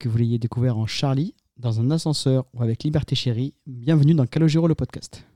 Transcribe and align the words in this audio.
que 0.00 0.08
vous 0.08 0.18
l'ayez 0.18 0.38
découvert 0.38 0.78
en 0.78 0.86
Charlie, 0.86 1.34
dans 1.58 1.78
un 1.78 1.90
ascenseur 1.90 2.46
ou 2.54 2.62
avec 2.62 2.82
Liberté 2.82 3.14
Chérie, 3.14 3.54
bienvenue 3.66 4.14
dans 4.14 4.26
Calogero 4.26 4.66
le 4.66 4.74
podcast. 4.74 5.29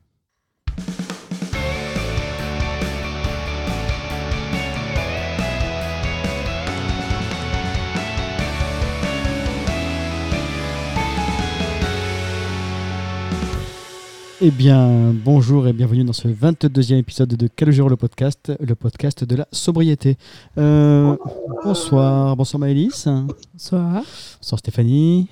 Eh 14.40 14.50
bien, 14.50 15.12
bonjour 15.12 15.68
et 15.68 15.72
bienvenue 15.72 16.04
dans 16.04 16.12
ce 16.12 16.26
22e 16.26 16.96
épisode 16.98 17.28
de 17.28 17.46
Calogero 17.46 17.88
le 17.88 17.96
podcast, 17.96 18.52
le 18.60 18.74
podcast 18.74 19.22
de 19.24 19.36
la 19.36 19.46
sobriété. 19.52 20.18
Euh, 20.58 21.16
bonsoir, 21.62 22.36
bonsoir 22.36 22.58
Maëlys. 22.58 23.06
Bonsoir. 23.52 24.02
Bonsoir 24.40 24.58
Stéphanie. 24.58 25.28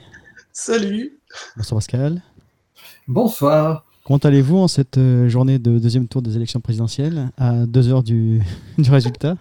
Salut. 0.53 1.19
Bonsoir 1.57 1.79
Pascal. 1.79 2.23
Bonsoir. 3.09 3.85
Comment 4.05 4.19
allez-vous 4.19 4.59
en 4.59 4.69
cette 4.69 4.99
euh, 4.99 5.29
journée 5.29 5.59
de 5.59 5.79
deuxième 5.79 6.07
tour 6.07 6.23
des 6.23 6.37
élections 6.37 6.61
présidentielles, 6.61 7.31
à 7.37 7.67
deux 7.67 7.89
heures 7.89 8.03
du, 8.05 8.41
du 8.79 8.91
résultat? 8.91 9.37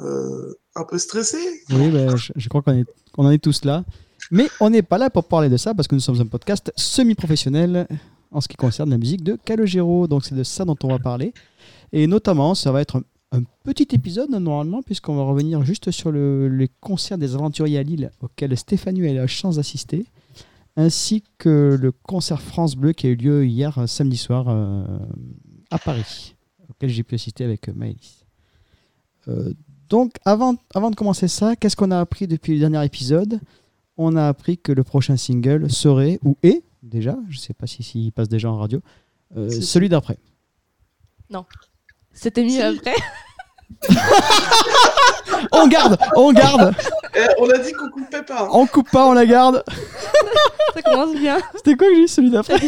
Euh, 0.00 0.54
un 0.76 0.84
peu 0.84 0.98
stressé 0.98 1.38
Oui, 1.70 1.90
ben, 1.90 2.16
je, 2.16 2.32
je 2.36 2.48
crois 2.48 2.62
qu'on 2.62 2.74
est, 2.74 2.84
qu'on 3.12 3.26
en 3.26 3.30
est 3.30 3.42
tous 3.42 3.64
là. 3.64 3.84
Mais 4.32 4.48
on 4.60 4.70
n'est 4.70 4.82
pas 4.82 4.96
là 4.96 5.10
pour 5.10 5.24
parler 5.24 5.50
de 5.50 5.58
ça 5.58 5.74
parce 5.74 5.86
que 5.86 5.94
nous 5.94 6.00
sommes 6.00 6.18
un 6.18 6.26
podcast 6.26 6.72
semi-professionnel 6.74 7.86
en 8.30 8.40
ce 8.40 8.48
qui 8.48 8.56
concerne 8.56 8.88
la 8.88 8.96
musique 8.96 9.22
de 9.22 9.36
Calogero. 9.36 10.08
Donc 10.08 10.24
c'est 10.24 10.34
de 10.34 10.42
ça 10.42 10.64
dont 10.64 10.76
on 10.82 10.88
va 10.88 10.98
parler. 10.98 11.34
Et 11.92 12.06
notamment, 12.06 12.54
ça 12.54 12.72
va 12.72 12.80
être 12.80 13.04
un, 13.30 13.42
petit 13.62 13.88
épisode 13.94 14.30
normalement 14.30 14.82
puisqu'on 14.82 15.16
va 15.16 15.24
revenir 15.24 15.62
juste 15.64 15.90
sur 15.90 16.10
le, 16.10 16.48
les 16.48 16.68
concerts 16.80 17.18
des 17.18 17.34
aventuriers 17.34 17.78
à 17.78 17.82
Lille 17.82 18.10
auxquels 18.22 18.56
Stéphanie 18.56 19.06
a 19.06 19.12
eu 19.12 19.16
la 19.16 19.26
chance 19.26 19.56
d'assister, 19.56 20.06
ainsi 20.76 21.22
que 21.36 21.78
le 21.78 21.92
concert 21.92 22.40
France 22.40 22.74
Bleu 22.74 22.94
qui 22.94 23.08
a 23.08 23.10
eu 23.10 23.16
lieu 23.16 23.46
hier 23.46 23.86
samedi 23.86 24.16
soir 24.16 24.46
euh, 24.48 24.82
à 25.70 25.78
Paris, 25.78 26.36
auquel 26.70 26.88
j'ai 26.88 27.02
pu 27.02 27.16
assister 27.16 27.44
avec 27.44 27.68
euh, 27.68 27.72
Maëlys. 27.74 28.24
Euh, 29.28 29.52
donc 29.90 30.14
avant, 30.24 30.54
avant 30.74 30.90
de 30.90 30.96
commencer 30.96 31.28
ça, 31.28 31.54
qu'est-ce 31.54 31.76
qu'on 31.76 31.90
a 31.90 32.00
appris 32.00 32.26
depuis 32.26 32.54
le 32.54 32.60
dernier 32.60 32.82
épisode? 32.82 33.38
On 33.96 34.16
a 34.16 34.26
appris 34.28 34.58
que 34.58 34.72
le 34.72 34.82
prochain 34.84 35.16
single 35.16 35.70
serait, 35.70 36.18
ou 36.24 36.36
est 36.42 36.62
déjà, 36.82 37.16
je 37.28 37.36
ne 37.36 37.40
sais 37.40 37.54
pas 37.54 37.66
s'il 37.66 37.84
si, 37.84 37.92
s'il 38.04 38.12
passe 38.12 38.28
déjà 38.28 38.50
en 38.50 38.56
radio, 38.58 38.80
euh, 39.36 39.48
celui 39.50 39.88
d'après. 39.88 40.18
C'était 42.12 42.42
mieux 42.44 42.50
Si. 42.50 42.60
après. 42.62 42.94
On 45.52 45.66
garde, 45.66 45.98
on 46.16 46.32
garde, 46.32 46.74
Eh, 47.16 47.20
On 47.38 47.48
a 47.50 47.58
dit 47.58 47.72
qu'on 47.72 47.88
coupait 47.90 48.22
pas. 48.22 48.42
hein. 48.44 48.48
on 48.52 48.66
coupe 48.66 48.90
pas, 48.90 49.06
on 49.08 49.12
la 49.12 49.26
garde. 49.26 49.62
Ça 50.74 50.82
commence 50.82 51.14
bien. 51.16 51.38
C'était 51.56 51.74
quoi 51.74 51.88
que 51.88 51.94
j'ai 51.94 52.02
dit, 52.02 52.08
celui 52.08 52.30
d'après. 52.30 52.58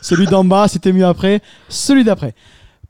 Celui 0.00 0.26
d'en 0.26 0.44
bas, 0.44 0.68
c'était 0.68 0.92
mieux 0.92 1.04
après. 1.06 1.40
Celui 1.68 2.02
d'après. 2.04 2.34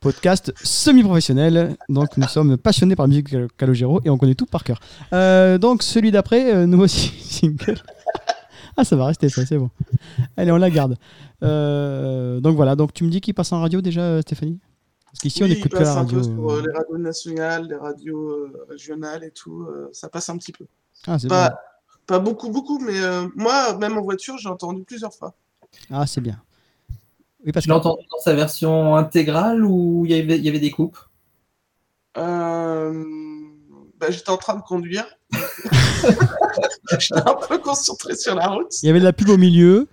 Podcast 0.04 0.52
semi-professionnel. 0.62 1.78
Donc, 1.88 2.18
nous 2.18 2.28
sommes 2.28 2.58
passionnés 2.58 2.94
par 2.94 3.04
la 3.04 3.08
musique 3.08 3.34
Calogero 3.56 4.02
et 4.04 4.10
on 4.10 4.18
connaît 4.18 4.34
tout 4.34 4.44
par 4.44 4.62
cœur. 4.62 4.78
Euh, 5.14 5.56
donc, 5.56 5.82
celui 5.82 6.10
d'après, 6.10 6.54
euh, 6.54 6.66
nouveau 6.66 6.86
single. 6.86 7.78
Ah, 8.76 8.84
ça 8.84 8.96
va 8.96 9.06
rester 9.06 9.30
ça, 9.30 9.46
c'est 9.46 9.56
bon. 9.56 9.70
Allez, 10.36 10.52
on 10.52 10.58
la 10.58 10.68
garde. 10.68 10.98
Euh, 11.42 12.38
donc 12.40 12.54
voilà, 12.54 12.76
donc 12.76 12.92
tu 12.92 13.02
me 13.02 13.08
dis 13.08 13.22
qu'il 13.22 13.32
passe 13.32 13.50
en 13.52 13.62
radio 13.62 13.80
déjà, 13.80 14.20
Stéphanie? 14.20 14.60
Parce 15.06 15.20
qu'ici, 15.20 15.42
on 15.42 15.46
écoute 15.46 15.72
que 15.72 15.82
la 15.82 15.94
radio. 15.94 16.18
peu 16.18 16.24
sur 16.24 16.50
euh, 16.50 16.62
les 16.66 16.72
radios 16.72 16.98
nationales, 16.98 17.66
les 17.66 17.76
radios 17.76 18.48
régionales 18.68 19.24
et 19.24 19.30
tout. 19.30 19.66
ça 19.92 20.10
passe 20.10 20.28
un 20.28 20.36
petit 20.36 20.52
peu. 20.52 20.66
Ah, 21.06 21.18
c'est 21.18 21.28
Pas, 21.28 22.18
beaucoup, 22.18 22.50
beaucoup, 22.50 22.78
mais 22.78 23.00
moi, 23.36 23.78
même 23.78 23.96
en 23.96 24.02
voiture, 24.02 24.36
j'ai 24.36 24.50
entendu 24.50 24.82
plusieurs 24.82 25.14
fois. 25.14 25.32
Ah, 25.90 26.06
c'est 26.06 26.20
bien. 26.20 26.38
Oui, 27.44 27.52
parce 27.52 27.68
entendu 27.68 28.04
dans 28.10 28.18
sa 28.18 28.34
version 28.34 28.96
intégrale 28.96 29.64
ou 29.64 30.04
il 30.06 30.12
y 30.12 30.18
avait, 30.18 30.38
il 30.38 30.44
y 30.44 30.48
avait 30.48 30.60
des 30.60 30.70
coupes? 30.70 30.98
Euh, 32.16 33.04
bah, 33.98 34.10
J'étais 34.10 34.30
en 34.30 34.38
train 34.38 34.56
de 34.56 34.62
conduire. 34.62 35.06
J'étais 36.98 37.20
un 37.20 37.34
peu 37.48 37.58
concentré 37.58 38.16
sur 38.16 38.34
la 38.34 38.48
route. 38.48 38.82
il 38.82 38.86
y 38.86 38.90
avait 38.90 39.00
de 39.00 39.04
la 39.04 39.12
pub 39.12 39.28
au 39.28 39.36
milieu. 39.36 39.88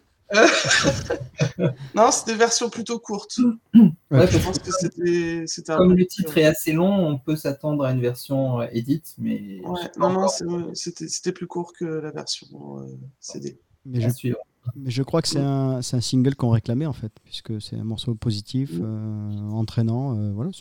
Non, 1.96 2.09
c'était 2.12 2.36
version 2.36 2.70
plutôt 2.70 3.00
courte. 3.00 3.38
Ouais, 3.74 4.28
Je 4.28 4.38
pense 4.38 4.59
que 4.59 4.72
c'était 4.72 5.44
c'était 5.46 5.72
un 5.74 5.78
Comme 5.78 5.96
le 5.96 6.06
titre 6.06 6.38
est 6.38 6.46
assez 6.46 6.72
long, 6.72 7.08
on 7.08 7.18
peut 7.18 7.36
s'attendre 7.36 7.84
à 7.84 7.92
une 7.92 8.02
version 8.02 8.62
euh, 8.62 8.68
edit, 8.72 9.03
mais 9.18 9.62
Ouais, 9.66 9.81
non, 9.97 10.09
non, 10.09 10.28
c'était 10.74 11.09
c'était 11.09 11.31
plus 11.31 11.47
court 11.47 11.74
que 11.74 11.86
la 11.86 12.12
version 12.12 12.47
euh, 12.80 12.97
CD. 13.20 13.59
Mais 13.86 14.02
je, 14.02 14.09
suivre. 14.09 14.38
Mais 14.76 14.92
je 14.92 15.02
crois 15.04 15.22
que 15.22 15.28
c'est 15.28 15.40
un, 15.40 15.78
un 15.78 16.02
single 16.02 16.36
qu'on 16.36 16.50
réclamait, 16.50 16.86
en 16.86 16.94
fait, 16.94 17.12
puisque 17.24 17.60
c'est 17.62 17.76
un 17.78 17.84
morceau 17.84 18.16
positif, 18.16 18.72
euh, 18.82 19.40
entraînant. 19.52 20.18
euh, 20.18 20.32
voilà, 20.34 20.52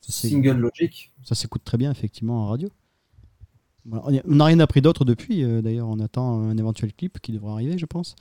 Single 0.00 0.52
logique. 0.58 1.12
Ça 1.22 1.34
s'écoute 1.34 1.62
très 1.64 1.76
bien, 1.76 1.90
effectivement, 1.90 2.44
en 2.44 2.48
radio. 2.48 2.68
Voilà, 3.84 4.22
on 4.26 4.34
n'a 4.34 4.44
rien 4.46 4.60
appris 4.60 4.80
d'autre 4.82 5.04
depuis, 5.04 5.44
euh, 5.44 5.60
d'ailleurs. 5.62 5.88
On 5.88 5.98
attend 6.00 6.40
un 6.42 6.56
éventuel 6.58 6.92
clip 6.94 7.20
qui 7.20 7.32
devrait 7.32 7.52
arriver, 7.52 7.78
je 7.78 7.86
pense. 7.86 8.16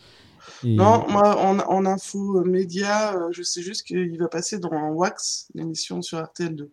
Et- 0.63 0.75
Non, 0.75 1.05
moi, 1.09 1.37
en, 1.41 1.59
en 1.59 1.85
info 1.85 2.43
média, 2.45 3.15
euh, 3.15 3.29
je 3.31 3.41
sais 3.43 3.61
juste 3.61 3.83
qu'il 3.83 4.17
va 4.17 4.27
passer 4.29 4.59
dans 4.59 4.89
Wax, 4.91 5.47
l'émission 5.55 6.01
sur 6.01 6.19
RTL2. 6.19 6.69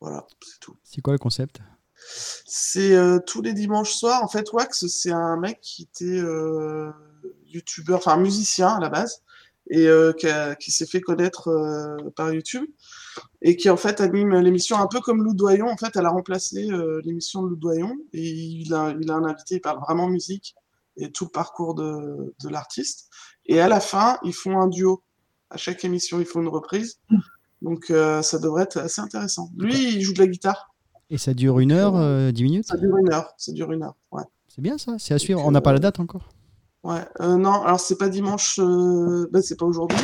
Voilà, 0.00 0.26
c'est 0.42 0.58
tout. 0.60 0.76
C'est 0.84 1.00
quoi 1.00 1.12
le 1.14 1.18
concept? 1.18 1.60
C'est 2.46 2.96
tous 3.26 3.42
les 3.42 3.52
dimanches 3.54 3.92
soirs. 3.92 4.22
En 4.24 4.28
fait, 4.28 4.52
Wax, 4.52 4.86
c'est 4.88 5.12
un 5.12 5.36
mec 5.38 5.60
qui 5.60 5.82
était 5.82 6.20
youtubeur, 7.52 7.98
enfin 7.98 8.16
musicien 8.16 8.68
à 8.68 8.80
la 8.80 8.88
base, 8.88 9.22
et 9.70 9.86
euh, 9.86 10.12
qui, 10.12 10.70
s'est 10.70 10.86
fait 10.86 11.00
connaître 11.00 11.48
euh, 11.48 12.10
par 12.16 12.32
YouTube, 12.32 12.64
et 13.40 13.56
qui 13.56 13.70
en 13.70 13.76
fait 13.76 14.00
anime 14.00 14.40
l'émission 14.40 14.78
un 14.78 14.86
peu 14.86 15.00
comme 15.00 15.22
Lou 15.22 15.34
Doyon. 15.34 15.68
En 15.68 15.76
fait, 15.76 15.94
elle 15.96 16.06
a 16.06 16.10
remplacé 16.10 16.70
euh, 16.70 17.00
l'émission 17.04 17.42
de 17.42 17.48
Lou 17.48 17.56
Doyon, 17.56 17.96
et 18.12 18.28
il 18.28 18.74
a, 18.74 18.94
il 19.00 19.10
a 19.10 19.14
un 19.14 19.24
invité, 19.24 19.56
il 19.56 19.60
parle 19.60 19.80
vraiment 19.80 20.08
musique 20.08 20.54
et 20.96 21.10
tout 21.10 21.24
le 21.24 21.30
parcours 21.30 21.74
de, 21.74 22.34
de 22.42 22.48
l'artiste. 22.48 23.08
Et 23.46 23.60
à 23.60 23.68
la 23.68 23.80
fin, 23.80 24.18
ils 24.24 24.34
font 24.34 24.60
un 24.60 24.68
duo. 24.68 25.02
À 25.48 25.56
chaque 25.56 25.84
émission, 25.84 26.20
ils 26.20 26.26
font 26.26 26.42
une 26.42 26.48
reprise. 26.48 27.00
Donc, 27.62 27.86
ça 27.86 28.38
devrait 28.38 28.64
être 28.64 28.78
assez 28.78 29.00
intéressant. 29.00 29.50
Lui, 29.56 29.94
il 29.94 30.02
joue 30.02 30.12
de 30.12 30.18
la 30.18 30.26
guitare. 30.26 30.72
Et 31.12 31.18
ça 31.18 31.34
dure 31.34 31.58
une 31.58 31.72
heure, 31.72 31.94
euh, 31.94 32.32
dix 32.32 32.42
minutes 32.42 32.66
Ça 32.66 32.78
dure 32.78 32.96
une 32.96 33.12
heure. 33.12 33.34
Ça 33.36 33.52
dure 33.52 33.70
une 33.70 33.82
heure. 33.82 33.94
Ouais. 34.12 34.22
C'est 34.48 34.62
bien 34.62 34.78
ça, 34.78 34.96
c'est 34.98 35.12
à 35.12 35.18
suivre. 35.18 35.44
On 35.44 35.50
n'a 35.50 35.60
pas 35.60 35.74
la 35.74 35.78
date 35.78 36.00
encore. 36.00 36.30
Ouais. 36.84 37.04
Euh, 37.20 37.36
non, 37.36 37.62
alors 37.62 37.80
c'est 37.80 37.96
pas 37.96 38.08
dimanche. 38.08 38.58
Euh... 38.58 39.28
Ben, 39.32 39.40
c'est 39.42 39.56
pas 39.58 39.66
aujourd'hui. 39.66 39.98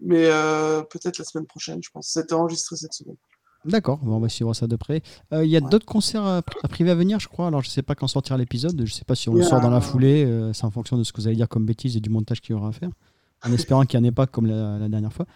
Mais 0.00 0.26
euh, 0.26 0.82
peut-être 0.82 1.18
la 1.18 1.24
semaine 1.24 1.46
prochaine, 1.46 1.80
je 1.82 1.90
pense. 1.90 2.08
C'était 2.08 2.34
enregistré 2.34 2.76
cette 2.76 2.92
semaine. 2.92 3.16
D'accord, 3.64 3.96
bon, 3.98 4.16
on 4.16 4.20
va 4.20 4.28
suivre 4.28 4.52
ça 4.52 4.66
de 4.66 4.76
près. 4.76 5.02
Euh, 5.32 5.44
Il 5.44 5.50
y 5.50 5.56
a 5.56 5.60
Ouais. 5.62 5.70
d'autres 5.70 5.86
concerts 5.86 6.22
à, 6.24 6.38
à 6.62 6.68
privé 6.68 6.90
à 6.90 6.94
venir, 6.94 7.18
je 7.18 7.28
crois. 7.28 7.46
Alors, 7.46 7.62
je 7.62 7.70
sais 7.70 7.82
pas 7.82 7.94
quand 7.94 8.06
sortira 8.06 8.36
l'épisode. 8.36 8.80
Je 8.84 8.92
sais 8.92 9.04
pas 9.04 9.14
si 9.14 9.28
on 9.30 9.34
le 9.34 9.42
sort 9.42 9.60
dans 9.60 9.70
la 9.70 9.80
foulée. 9.80 10.50
c'est 10.52 10.64
en 10.64 10.70
fonction 10.70 10.98
de 10.98 11.02
ce 11.04 11.12
que 11.12 11.20
vous 11.20 11.26
allez 11.26 11.36
dire 11.36 11.48
comme 11.48 11.64
bêtises 11.64 11.96
et 11.96 12.00
du 12.00 12.10
montage 12.10 12.40
qu'il 12.42 12.54
y 12.54 12.58
aura 12.58 12.68
à 12.68 12.72
faire. 12.72 12.90
En 13.46 13.52
espérant 13.52 13.84
qu'il 13.84 13.98
n'y 14.00 14.06
en 14.06 14.08
ait 14.10 14.12
pas 14.14 14.26
comme 14.26 14.46
la, 14.46 14.78
la 14.78 14.88
dernière 14.88 15.12
fois. 15.12 15.26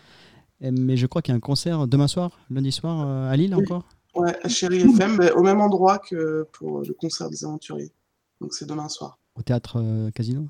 Et- 0.60 0.71
mais 0.71 0.97
je 0.97 1.06
crois 1.06 1.22
qu'il 1.22 1.33
y 1.33 1.34
a 1.34 1.37
un 1.37 1.41
concert 1.41 1.87
demain 1.87 2.09
soir, 2.09 2.39
lundi 2.50 2.71
soir, 2.72 3.06
à 3.31 3.34
Lille 3.37 3.55
Oui. 3.56 3.62
encore? 3.65 3.84
Ouais, 4.15 4.37
à 4.43 4.49
Chéri 4.49 4.81
FM, 4.81 5.21
au 5.37 5.43
même 5.43 5.60
endroit 5.60 5.99
que 5.99 6.47
pour 6.53 6.81
le 6.81 6.93
concert 6.95 7.31
des 7.31 7.45
aventuriers. 7.45 7.93
Donc 8.41 8.53
c'est 8.53 8.66
demain 8.66 8.89
soir. 8.89 9.19
Au 9.37 9.43
théâtre 9.43 10.10
Casino? 10.15 10.49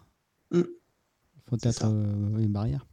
Mm. 0.50 0.62
Au 1.50 1.58
C'est 1.58 1.58
théâtre 1.58 1.78
ça. 1.80 1.88
euh, 1.88 2.28
oui, 2.32 2.46
Barrière. 2.48 2.86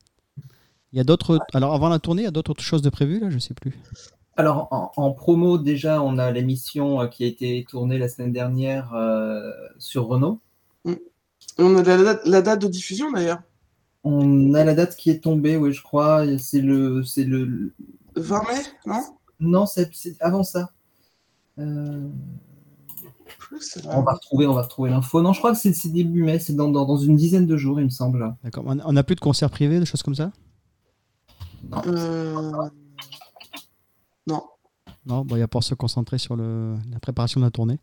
Il 0.92 0.98
y 0.98 1.02
a 1.02 1.04
d'autres. 1.04 1.40
Alors, 1.54 1.74
avant 1.74 1.90
la 1.90 2.00
tournée, 2.00 2.22
il 2.24 2.26
y 2.26 2.28
a 2.28 2.32
d'autres 2.32 2.60
choses 2.62 2.82
de 2.82 2.90
prévues, 2.90 3.20
là 3.20 3.30
Je 3.30 3.40
sais 3.40 3.54
plus. 3.54 3.74
Alors, 4.38 4.68
en, 4.72 4.92
en 4.98 5.12
promo, 5.12 5.58
déjà, 5.58 6.02
on 6.02 6.18
a 6.18 6.32
l'émission 6.32 7.02
euh, 7.02 7.08
qui 7.08 7.24
a 7.24 7.28
été 7.28 7.66
tournée 7.70 7.98
la 7.98 8.10
semaine 8.10 8.34
dernière 8.34 8.94
euh, 8.94 9.52
sur 9.78 10.08
Renault. 10.08 10.42
Et 11.58 11.64
on 11.64 11.76
a 11.78 11.84
la 11.84 12.04
date, 12.04 12.22
la 12.26 12.42
date 12.42 12.62
de 12.62 12.68
diffusion 12.68 13.12
d'ailleurs. 13.12 13.42
On 14.04 14.54
a 14.54 14.64
la 14.64 14.74
date 14.74 14.96
qui 14.96 15.10
est 15.10 15.24
tombée, 15.24 15.56
oui, 15.58 15.72
je 15.74 15.82
crois. 15.82 16.26
C'est 16.38 16.62
le, 16.62 17.04
c'est 17.04 17.24
le, 17.24 17.74
20 18.16 18.44
mai, 18.48 18.62
non? 18.86 19.02
Non, 19.40 19.66
c'est 19.66 19.90
avant 20.20 20.44
ça. 20.44 20.72
Euh, 21.60 22.08
on 23.86 24.02
va 24.04 24.14
retrouver, 24.14 24.48
on 24.48 24.54
va 24.54 24.62
retrouver 24.64 24.90
l'info. 24.90 25.22
Non, 25.22 25.34
je 25.34 25.40
crois 25.40 25.52
que 25.54 25.58
c'est 25.58 25.90
début 25.90 26.24
mai. 26.24 26.40
C'est 26.40 26.54
dans, 26.56 26.70
dans, 26.70 26.86
dans 26.86 26.98
une 26.98 27.16
dizaine 27.16 27.46
de 27.48 27.58
jours, 27.58 27.80
il 27.80 27.86
me 27.86 27.90
semble. 27.90 28.36
D'accord. 28.44 28.64
On 28.68 28.94
n'a 28.94 29.04
plus 29.04 29.16
de 29.16 29.20
concerts 29.22 29.50
privés, 29.50 29.80
de 29.80 29.86
choses 29.86 30.04
comme 30.04 30.16
ça? 30.16 30.32
Euh, 31.88 32.52
Non. 34.28 34.44
Non, 35.06 35.24
bon, 35.24 35.36
il 35.36 35.40
y 35.40 35.44
a 35.44 35.48
pour 35.48 35.64
se 35.64 35.76
concentrer 35.76 36.18
sur 36.18 36.36
le, 36.36 36.76
la 36.92 37.00
préparation 37.00 37.40
de 37.40 37.46
la 37.46 37.52
tournée. 37.52 37.80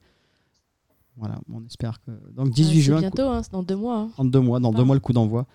Voilà, 1.16 1.38
on 1.52 1.64
espère 1.66 2.00
que. 2.02 2.10
Donc 2.32 2.50
18 2.50 2.66
Ouais, 2.68 2.74
c'est 2.74 2.80
juin, 2.82 3.00
bientôt, 3.00 3.28
hein, 3.28 3.42
c'est 3.42 3.52
dans 3.52 3.62
deux 3.62 3.76
mois. 3.76 3.98
hein. 3.98 4.10
en 4.16 4.24
deux 4.24 4.40
mois, 4.40 4.60
dans 4.60 4.72
deux 4.72 4.82
Ah. 4.82 4.84
mois 4.84 4.94
le 4.96 5.00
coup 5.00 5.12
d'envoi. 5.12 5.46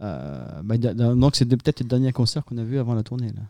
Euh, 0.00 0.62
bah, 0.62 0.78
donc 0.78 1.36
c'est 1.36 1.44
peut-être 1.44 1.80
le 1.80 1.88
dernier 1.88 2.12
concert 2.12 2.44
qu'on 2.44 2.56
a 2.56 2.64
vu 2.64 2.78
avant 2.78 2.94
la 2.94 3.02
tournée 3.02 3.26
là. 3.28 3.42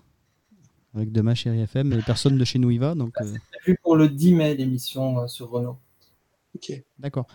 Avec 0.95 1.13
demain 1.13 1.35
chez 1.35 1.51
FM, 1.51 1.89
mais 1.89 2.03
personne 2.03 2.37
de 2.37 2.45
chez 2.45 2.59
nous 2.59 2.71
y 2.71 2.79
va, 2.79 2.95
donc 2.97 3.13
euh, 3.21 3.33
Prévu 3.63 3.79
pour 3.83 3.95
le 3.97 4.09
10 4.09 4.35
mai, 4.35 4.55
l'émission 4.57 5.21
euh, 5.21 5.27
sur 5.29 5.51
Renault. 5.51 5.77
Ok. 6.57 6.83
D'accord. 6.99 7.27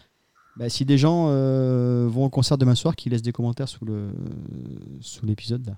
Bah, 0.57 0.68
si 0.69 0.84
des 0.86 0.98
gens 0.98 1.28
euh, 1.30 2.07
vont 2.10 2.25
au 2.25 2.30
concert 2.30 2.57
demain 2.57 2.75
soir, 2.75 2.96
qu'ils 2.96 3.12
laissent 3.13 3.22
des 3.22 3.31
commentaires 3.31 3.69
sous 3.69 3.86
le 3.86 4.10
sous 5.00 5.25
l'épisode 5.25 5.66
là, 5.68 5.78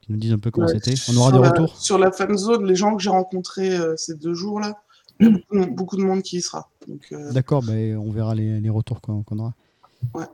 qui 0.00 0.10
nous 0.12 0.18
disent 0.18 0.32
un 0.32 0.38
peu 0.38 0.50
comment 0.50 0.66
Ouais, 0.66 0.72
c'était. 0.80 0.94
On 1.12 1.16
aura 1.16 1.30
des 1.32 1.38
la- 1.38 1.50
retours. 1.50 1.76
Sur 1.76 1.98
la 1.98 2.10
fan 2.10 2.36
zone, 2.36 2.66
les 2.66 2.74
gens 2.76 2.96
que 2.96 3.02
j'ai 3.02 3.10
rencontrés 3.10 3.76
euh, 3.76 3.94
ces 3.96 4.14
deux 4.16 4.34
jours-là, 4.34 4.76
il 5.20 5.26
y 5.26 5.28
a 5.28 5.32
beaucoup, 5.32 5.74
beaucoup 5.74 5.96
de 5.96 6.02
monde 6.02 6.22
qui 6.22 6.38
y 6.38 6.40
sera. 6.40 6.68
Donc, 6.88 7.06
euh, 7.12 7.32
D'accord, 7.32 7.62
bah, 7.62 7.72
on 7.72 8.10
verra 8.10 8.34
les, 8.34 8.60
les 8.60 8.70
retours 8.70 9.00
qu'on 9.00 9.22
qu'on 9.22 9.38
aura. 9.38 9.54
Ouais. 10.14 10.24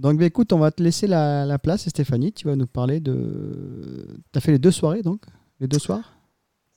Donc, 0.00 0.18
bah, 0.18 0.24
écoute, 0.26 0.52
on 0.52 0.58
va 0.58 0.70
te 0.72 0.82
laisser 0.82 1.06
la, 1.06 1.46
la 1.46 1.58
place, 1.60 1.88
Stéphanie. 1.88 2.32
Tu 2.32 2.46
vas 2.46 2.56
nous 2.56 2.66
parler 2.66 2.98
de. 3.00 4.06
Tu 4.32 4.38
as 4.38 4.40
fait 4.40 4.52
les 4.52 4.58
deux 4.58 4.72
soirées, 4.72 5.02
donc? 5.02 5.22
Les 5.60 5.66
deux 5.68 5.78
soirs? 5.78 6.15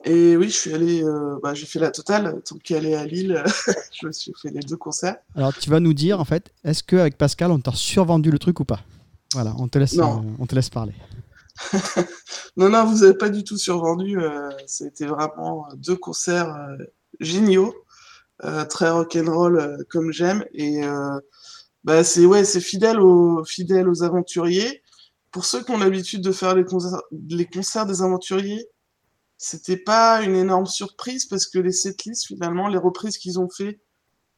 Et 0.06 0.38
oui, 0.38 0.50
je 0.50 0.56
suis 0.56 0.74
allé, 0.74 1.04
euh, 1.04 1.38
bah, 1.44 1.54
j'ai 1.54 1.66
fait 1.66 1.80
la 1.80 1.92
totale. 1.92 2.42
Tant 2.46 2.58
qu'elle 2.58 2.86
est 2.86 2.96
à 2.96 3.06
Lille, 3.06 3.44
je 4.00 4.08
me 4.08 4.12
suis 4.12 4.32
fait 4.42 4.50
les 4.50 4.62
deux 4.62 4.78
concerts. 4.78 5.18
Alors, 5.36 5.54
tu 5.54 5.70
vas 5.70 5.80
nous 5.80 5.94
dire, 5.94 6.20
en 6.20 6.26
fait, 6.26 6.52
est-ce 6.64 6.84
qu'avec 6.84 7.18
Pascal, 7.18 7.52
on 7.52 7.60
t'a 7.60 7.74
survendu 7.74 8.32
le 8.32 8.40
truc 8.40 8.60
ou 8.60 8.66
pas? 8.66 8.80
Voilà, 9.34 9.54
on 9.60 9.68
te 9.68 9.78
laisse, 9.78 9.98
euh, 9.98 10.04
on 10.40 10.46
te 10.46 10.56
laisse 10.56 10.70
parler. 10.70 10.94
Non, 12.58 12.70
non, 12.70 12.86
vous 12.86 13.00
n'avez 13.00 13.14
pas 13.14 13.30
du 13.30 13.44
tout 13.44 13.58
survendu. 13.58 14.20
Euh, 14.20 14.50
C'était 14.68 15.06
vraiment 15.06 15.68
deux 15.78 15.96
concerts 15.96 16.54
euh, 16.54 16.78
géniaux, 17.20 17.74
euh, 18.44 18.66
très 18.66 18.90
rock'n'roll 18.90 19.60
euh, 19.60 19.78
comme 19.90 20.12
j'aime. 20.12 20.44
Et 20.54 20.84
euh, 20.84 21.20
bah, 21.84 22.04
c'est 22.04 22.26
ouais, 22.26 22.44
fidèle 22.44 23.00
aux, 23.00 23.44
fidèle 23.46 23.88
aux 23.88 24.04
aventuriers. 24.04 24.82
Pour 25.32 25.46
ceux 25.46 25.64
qui 25.64 25.72
ont 25.72 25.78
l'habitude 25.78 26.22
de 26.22 26.32
faire 26.32 26.56
les 26.56 26.66
concerts, 26.66 27.02
les 27.30 27.46
concerts 27.46 27.86
des 27.86 28.02
aventuriers, 28.02 28.66
c'était 29.42 29.78
pas 29.78 30.22
une 30.22 30.36
énorme 30.36 30.66
surprise 30.66 31.26
parce 31.26 31.48
que 31.48 31.60
les 31.60 31.72
setlists, 31.72 32.28
finalement, 32.28 32.68
les 32.68 32.78
reprises 32.78 33.18
qu'ils 33.18 33.40
ont 33.40 33.50
fait, 33.50 33.82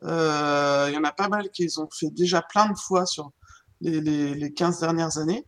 euh, 0.03 0.85
il 0.89 0.93
y 0.93 0.97
en 0.97 1.03
a 1.03 1.11
pas 1.11 1.27
mal 1.27 1.49
qu'ils 1.49 1.81
ont 1.81 1.89
fait 1.91 2.11
déjà 2.11 2.43
plein 2.43 2.69
de 2.69 2.77
fois 2.77 3.07
sur 3.07 3.31
les, 3.81 3.99
les, 3.99 4.35
les 4.35 4.53
15 4.53 4.79
dernières 4.79 5.17
années. 5.17 5.47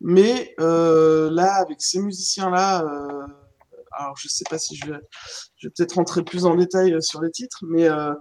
Mais 0.00 0.54
euh, 0.60 1.28
là, 1.28 1.54
avec 1.54 1.82
ces 1.82 1.98
musiciens-là, 1.98 2.84
euh, 2.84 3.26
alors 3.90 4.16
je 4.16 4.28
sais 4.28 4.44
pas 4.48 4.58
si 4.58 4.76
je 4.76 4.92
vais, 4.92 5.00
je 5.56 5.66
vais 5.66 5.72
peut-être 5.76 5.94
rentrer 5.94 6.22
plus 6.22 6.46
en 6.46 6.54
détail 6.54 6.92
euh, 6.92 7.00
sur 7.00 7.20
les 7.20 7.32
titres, 7.32 7.64
mais 7.66 7.88
euh, 7.88 8.14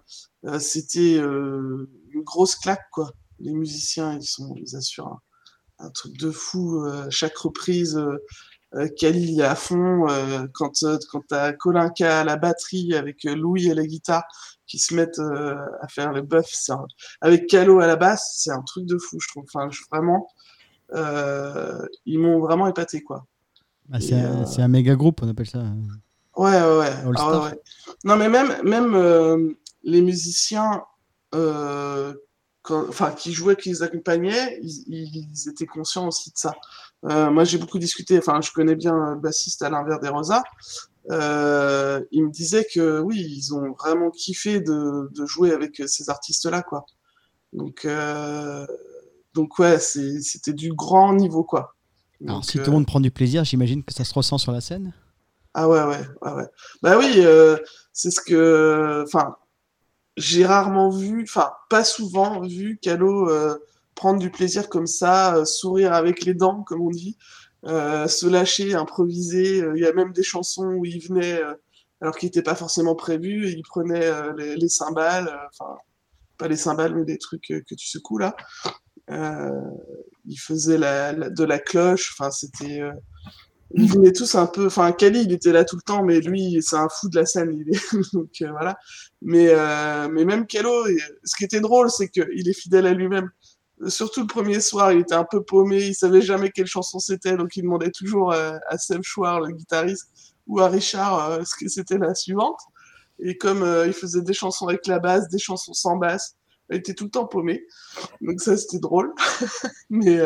c'était 0.60 1.18
une 1.18 2.24
grosse 2.24 2.56
claque, 2.56 2.90
quoi. 2.92 3.12
Les 3.40 3.54
musiciens, 3.54 4.14
ils 4.14 4.26
sont, 4.26 4.56
ils 4.58 4.76
assurent 4.76 5.20
un, 5.80 5.86
un 5.86 5.90
truc 5.92 6.18
de 6.18 6.32
fou. 6.32 6.84
chaque 7.10 7.38
reprise, 7.38 8.00
euh, 8.76 8.88
euh, 8.88 8.88
est 9.14 9.42
à 9.42 9.56
fond. 9.56 10.10
euh, 10.10 10.46
quand 10.54 10.84
euh, 10.84 10.98
quand 11.12 11.22
t'as 11.28 11.54
Colin 11.54 11.90
K 11.90 12.02
à 12.02 12.24
la 12.24 12.36
batterie 12.38 12.94
avec 12.96 13.24
Louis 13.24 13.70
à 13.72 13.76
la 13.76 13.86
guitare 13.86 14.24
qui 14.68 14.80
se 14.80 14.94
mettent 14.96 15.20
à 15.20 15.88
faire 15.88 16.12
le 16.14 16.22
buff, 16.22 16.48
c'est 16.52 16.72
un- 16.72 16.88
avec 17.22 17.48
Calo 17.48 17.80
à 17.80 17.88
la 17.88 17.96
basse, 17.96 18.36
c'est 18.38 18.52
un 18.52 18.62
truc 18.62 18.86
de 18.86 18.98
fou, 18.98 19.18
je 19.20 19.28
trouve. 19.28 19.44
Enfin, 19.54 19.70
je- 19.70 19.82
vraiment, 19.92 20.28
ils 22.06 22.20
m'ont 22.20 22.40
vraiment 22.40 22.68
épaté, 22.68 23.02
quoi. 23.02 23.26
Ah, 23.92 24.00
c'est 24.00 24.16
un, 24.16 24.46
un 24.64 24.68
méga 24.68 24.96
groupe, 24.96 25.22
on 25.22 25.30
appelle 25.30 25.48
ça. 25.50 25.64
Ouais, 26.36 26.52
ouais, 26.52 26.78
ouais. 26.80 26.94
Ah 27.06 27.12
Star. 27.16 27.44
ouais. 27.44 27.60
Non, 28.06 28.16
mais 28.16 28.30
même, 28.30 28.56
même 28.64 28.96
euh, 28.96 29.50
les 29.84 30.02
musiciens 30.02 30.84
euh, 31.36 32.14
quand- 32.62 32.90
qui 33.16 33.34
jouaient, 33.34 33.56
qui 33.56 33.70
les 33.70 33.84
accompagnaient, 33.84 34.60
ils, 34.62 34.84
ils 34.88 35.50
étaient 35.50 35.66
conscients 35.66 36.08
aussi 36.08 36.32
de 36.32 36.38
ça. 36.38 36.54
Euh, 37.06 37.30
moi, 37.32 37.44
j'ai 37.44 37.58
beaucoup 37.58 37.80
discuté, 37.80 38.18
enfin, 38.18 38.40
je 38.42 38.52
connais 38.52 38.76
bien 38.76 39.14
le 39.16 39.20
bassiste 39.20 39.62
Alain 39.62 39.84
Verderosa. 39.84 40.44
Euh, 41.12 42.02
il 42.12 42.26
me 42.26 42.32
disait 42.32 42.66
que 42.74 43.02
oui, 43.02 43.20
ils 43.20 43.54
ont 43.54 43.74
vraiment 43.74 44.10
kiffé 44.10 44.62
de, 44.62 45.10
de 45.14 45.26
jouer 45.26 45.52
avec 45.52 45.82
ces 45.86 46.10
artistes-là, 46.10 46.64
quoi. 46.64 46.86
Donc, 47.52 47.86
euh, 47.86 48.66
donc 49.34 49.60
ouais, 49.60 49.80
c'était 49.80 50.54
du 50.54 50.74
grand 50.74 51.14
niveau, 51.14 51.44
quoi. 51.44 51.76
Alors, 52.26 52.46
si 52.46 52.58
euh, 52.58 52.64
tout 52.64 52.72
le 52.72 52.78
monde 52.78 52.86
prend 52.86 53.02
du 53.02 53.12
plaisir, 53.12 53.44
j'imagine 53.44 53.84
que 53.84 53.94
ça 53.94 54.06
se 54.06 54.14
ressent 54.14 54.38
sur 54.38 54.52
la 54.52 54.62
scène. 54.62 54.94
ah 55.54 55.68
ouais, 55.68 55.84
ouais, 55.84 56.08
ouais, 56.22 56.32
ouais. 56.34 56.48
Bah 56.82 56.98
oui, 56.98 57.16
euh, 57.18 57.58
c'est 57.92 58.12
ce 58.12 58.22
que. 58.22 59.04
Enfin, 59.06 59.36
j'ai 60.16 60.46
rarement 60.46 60.90
vu, 60.90 61.24
enfin, 61.24 61.52
pas 61.70 61.84
souvent 61.84 62.42
vu 62.42 62.80
Calo 62.82 63.30
euh, 63.30 63.58
prendre 63.96 64.20
du 64.20 64.30
plaisir 64.32 64.70
comme 64.70 64.88
ça, 64.88 65.36
euh, 65.38 65.46
sourire 65.46 65.94
avec 65.94 66.26
les 66.26 66.34
dents, 66.34 66.64
comme 66.64 66.82
on 66.82 66.90
dit, 66.90 67.18
euh, 67.66 68.08
se 68.08 68.28
lâcher, 68.28 68.74
improviser. 68.76 69.62
Euh, 69.62 69.74
Il 69.76 69.82
y 69.84 69.86
a 69.88 69.94
même 69.94 70.14
des 70.14 70.24
chansons 70.24 70.66
où 70.76 70.86
il 70.86 71.00
venait, 71.08 71.42
alors 72.02 72.18
qu'il 72.18 72.28
n'était 72.28 72.42
pas 72.44 72.56
forcément 72.56 72.96
prévu, 72.96 73.48
et 73.48 73.52
il 73.52 73.64
prenait 73.64 74.12
les, 74.38 74.56
les 74.56 74.70
cymbales, 74.70 75.32
enfin, 75.52 75.76
pas 76.38 76.48
les 76.48 76.58
cymbales, 76.58 76.96
mais 76.96 77.06
des 77.06 77.18
trucs 77.18 77.44
que 77.48 77.76
tu 77.76 77.88
secoues 77.88 78.18
là. 78.20 78.36
Il 80.26 80.40
faisait 80.40 80.78
de 80.78 81.44
la 81.44 81.60
cloche, 81.60 82.16
enfin, 82.18 82.32
c'était. 82.32 82.82
ils 83.76 83.90
venaient 83.92 84.12
tous 84.14 84.36
un 84.36 84.46
peu. 84.46 84.68
Enfin, 84.68 84.92
Kali, 84.92 85.22
il 85.24 85.34
était 85.34 85.52
là 85.52 85.66
tout 85.66 85.76
le 85.76 85.82
temps, 85.82 86.04
mais 86.04 86.20
lui, 86.20 86.62
c'est 86.62 86.76
un 86.76 86.88
fou 86.90 87.10
de 87.10 87.16
la 87.18 87.26
scène. 87.26 87.52
Il 87.54 87.76
est... 87.76 87.82
Donc 88.14 88.30
voilà. 88.52 88.78
Mais, 89.22 89.54
mais 90.10 90.26
même 90.26 90.46
et- 90.52 90.98
ce 91.24 91.36
qui 91.36 91.44
était 91.44 91.60
drôle, 91.62 91.90
c'est 91.90 92.10
qu'il 92.10 92.48
est 92.48 92.54
fidèle 92.60 92.86
à 92.86 92.94
lui-même. 92.94 93.30
Surtout 93.88 94.22
le 94.22 94.28
premier 94.28 94.60
soir, 94.60 94.92
il 94.92 95.00
était 95.00 95.16
un 95.16 95.26
peu 95.30 95.44
paumé, 95.44 95.84
il 95.84 95.96
savait 95.96 96.22
jamais 96.22 96.52
quelle 96.52 96.68
chanson 96.68 97.00
c'était, 97.00 97.36
donc 97.36 97.56
il 97.56 97.64
demandait 97.64 97.92
toujours 97.92 98.32
euh, 98.32 98.58
à 98.68 98.78
Seb 98.78 99.02
Chouard, 99.04 99.42
le 99.42 99.54
guitariste, 99.54 100.10
ou 100.48 100.60
à 100.60 100.68
Richard 100.68 101.32
euh, 101.32 101.44
ce 101.44 101.56
que 101.56 101.70
c'était 101.70 101.98
la 101.98 102.16
suivante. 102.16 102.60
Et 103.20 103.38
comme 103.38 103.64
euh, 103.64 103.88
il 103.88 103.94
faisait 103.94 104.22
des 104.22 104.34
chansons 104.34 104.68
avec 104.68 104.88
la 104.88 105.00
basse, 105.00 105.30
des 105.30 105.40
chansons 105.40 105.74
sans 105.74 105.98
basse, 105.98 106.36
il 106.70 106.78
était 106.78 106.94
tout 106.94 107.06
le 107.06 107.10
temps 107.10 107.26
paumé. 107.26 107.66
Donc 108.22 108.42
ça, 108.42 108.58
c'était 108.58 108.80
drôle. 108.80 109.14
mais, 109.90 110.20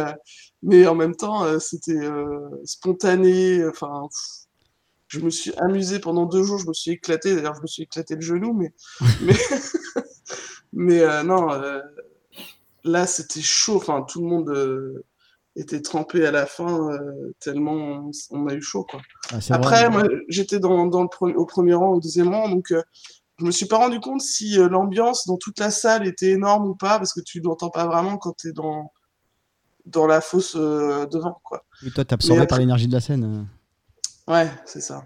mais 0.61 0.87
en 0.87 0.95
même 0.95 1.15
temps, 1.15 1.59
c'était 1.59 2.07
spontané. 2.63 3.65
Enfin, 3.67 4.07
je 5.07 5.19
me 5.19 5.29
suis 5.29 5.51
amusé 5.57 5.99
pendant 5.99 6.25
deux 6.25 6.43
jours, 6.43 6.59
je 6.59 6.67
me 6.67 6.73
suis 6.73 6.91
éclaté. 6.91 7.35
D'ailleurs, 7.35 7.55
je 7.55 7.61
me 7.61 7.67
suis 7.67 7.83
éclaté 7.83 8.15
le 8.15 8.21
genou, 8.21 8.53
mais, 8.53 8.71
mais, 10.71 11.23
non, 11.23 11.49
là, 12.83 13.07
c'était 13.07 13.41
chaud. 13.41 13.77
Enfin, 13.77 14.03
tout 14.03 14.21
le 14.21 14.27
monde 14.27 14.49
euh, 14.49 15.03
était 15.55 15.81
trempé 15.81 16.25
à 16.25 16.31
la 16.31 16.45
fin, 16.45 16.91
euh, 16.91 17.33
tellement 17.39 17.73
on, 17.73 18.11
on 18.31 18.47
a 18.47 18.53
eu 18.53 18.61
chaud, 18.61 18.85
quoi. 18.89 19.01
Ah, 19.31 19.39
Après, 19.49 19.89
vrai. 19.89 19.89
moi, 19.89 20.03
j'étais 20.29 20.59
dans, 20.59 20.85
dans 20.85 21.01
le 21.01 21.07
pre- 21.07 21.35
au 21.35 21.45
premier 21.45 21.73
rang, 21.73 21.93
au 21.93 21.99
deuxième 21.99 22.29
rang, 22.33 22.49
donc 22.49 22.71
euh, 22.71 22.81
je 23.39 23.45
me 23.45 23.51
suis 23.51 23.65
pas 23.65 23.77
rendu 23.77 23.99
compte 23.99 24.21
si 24.21 24.59
euh, 24.59 24.69
l'ambiance 24.69 25.27
dans 25.27 25.37
toute 25.37 25.59
la 25.59 25.71
salle 25.71 26.07
était 26.07 26.29
énorme 26.31 26.67
ou 26.67 26.75
pas, 26.75 26.97
parce 26.97 27.13
que 27.13 27.21
tu 27.21 27.39
l'entends 27.39 27.69
pas 27.69 27.85
vraiment 27.85 28.17
quand 28.17 28.35
tu 28.37 28.49
es 28.49 28.51
dans, 28.51 28.91
dans 29.85 30.07
la 30.07 30.21
fosse 30.21 30.55
devant, 30.55 31.39
quoi. 31.43 31.63
Et 31.85 31.91
toi, 31.91 32.03
t'es 32.05 32.13
absorbé 32.13 32.41
Mais 32.41 32.47
par 32.47 32.59
l'énergie 32.59 32.87
de 32.87 32.93
la 32.93 33.01
scène. 33.01 33.47
Ouais, 34.27 34.49
c'est 34.65 34.81
ça. 34.81 35.05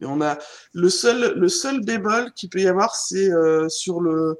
Et 0.00 0.06
on 0.06 0.20
a 0.20 0.38
le 0.72 0.90
seul, 0.90 1.38
le 1.38 1.48
seul 1.48 1.84
bémol 1.84 2.32
qu'il 2.32 2.48
peut 2.50 2.60
y 2.60 2.66
avoir, 2.68 2.94
c'est 2.94 3.30
sur 3.68 4.00
le, 4.00 4.38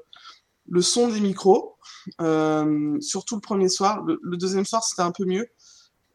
le 0.69 0.81
son 0.81 1.09
des 1.09 1.19
micros. 1.19 1.77
Euh, 2.21 2.97
surtout 3.01 3.35
le 3.35 3.41
premier 3.41 3.69
soir. 3.69 4.03
Le, 4.05 4.37
deuxième 4.37 4.65
soir, 4.65 4.83
c'était 4.83 5.01
un 5.01 5.11
peu 5.11 5.25
mieux. 5.25 5.47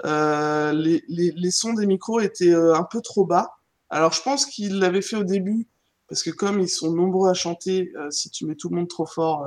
Euh, 0.04 0.72
les, 0.72 1.50
sons 1.50 1.74
des 1.74 1.86
micros 1.86 2.20
étaient 2.20 2.54
euh, 2.54 2.74
un 2.74 2.84
peu 2.84 3.00
trop 3.00 3.24
bas. 3.24 3.56
Alors, 3.90 4.12
je 4.12 4.22
pense 4.22 4.46
qu'ils 4.46 4.78
l'avaient 4.78 5.02
fait 5.02 5.16
au 5.16 5.24
début, 5.24 5.68
parce 6.08 6.22
que 6.22 6.30
comme 6.30 6.60
ils 6.60 6.68
sont 6.68 6.92
nombreux 6.92 7.30
à 7.30 7.34
chanter, 7.34 7.92
si 8.10 8.30
tu 8.30 8.46
mets 8.46 8.56
tout 8.56 8.68
le 8.68 8.76
monde 8.76 8.88
trop 8.88 9.06
fort, 9.06 9.46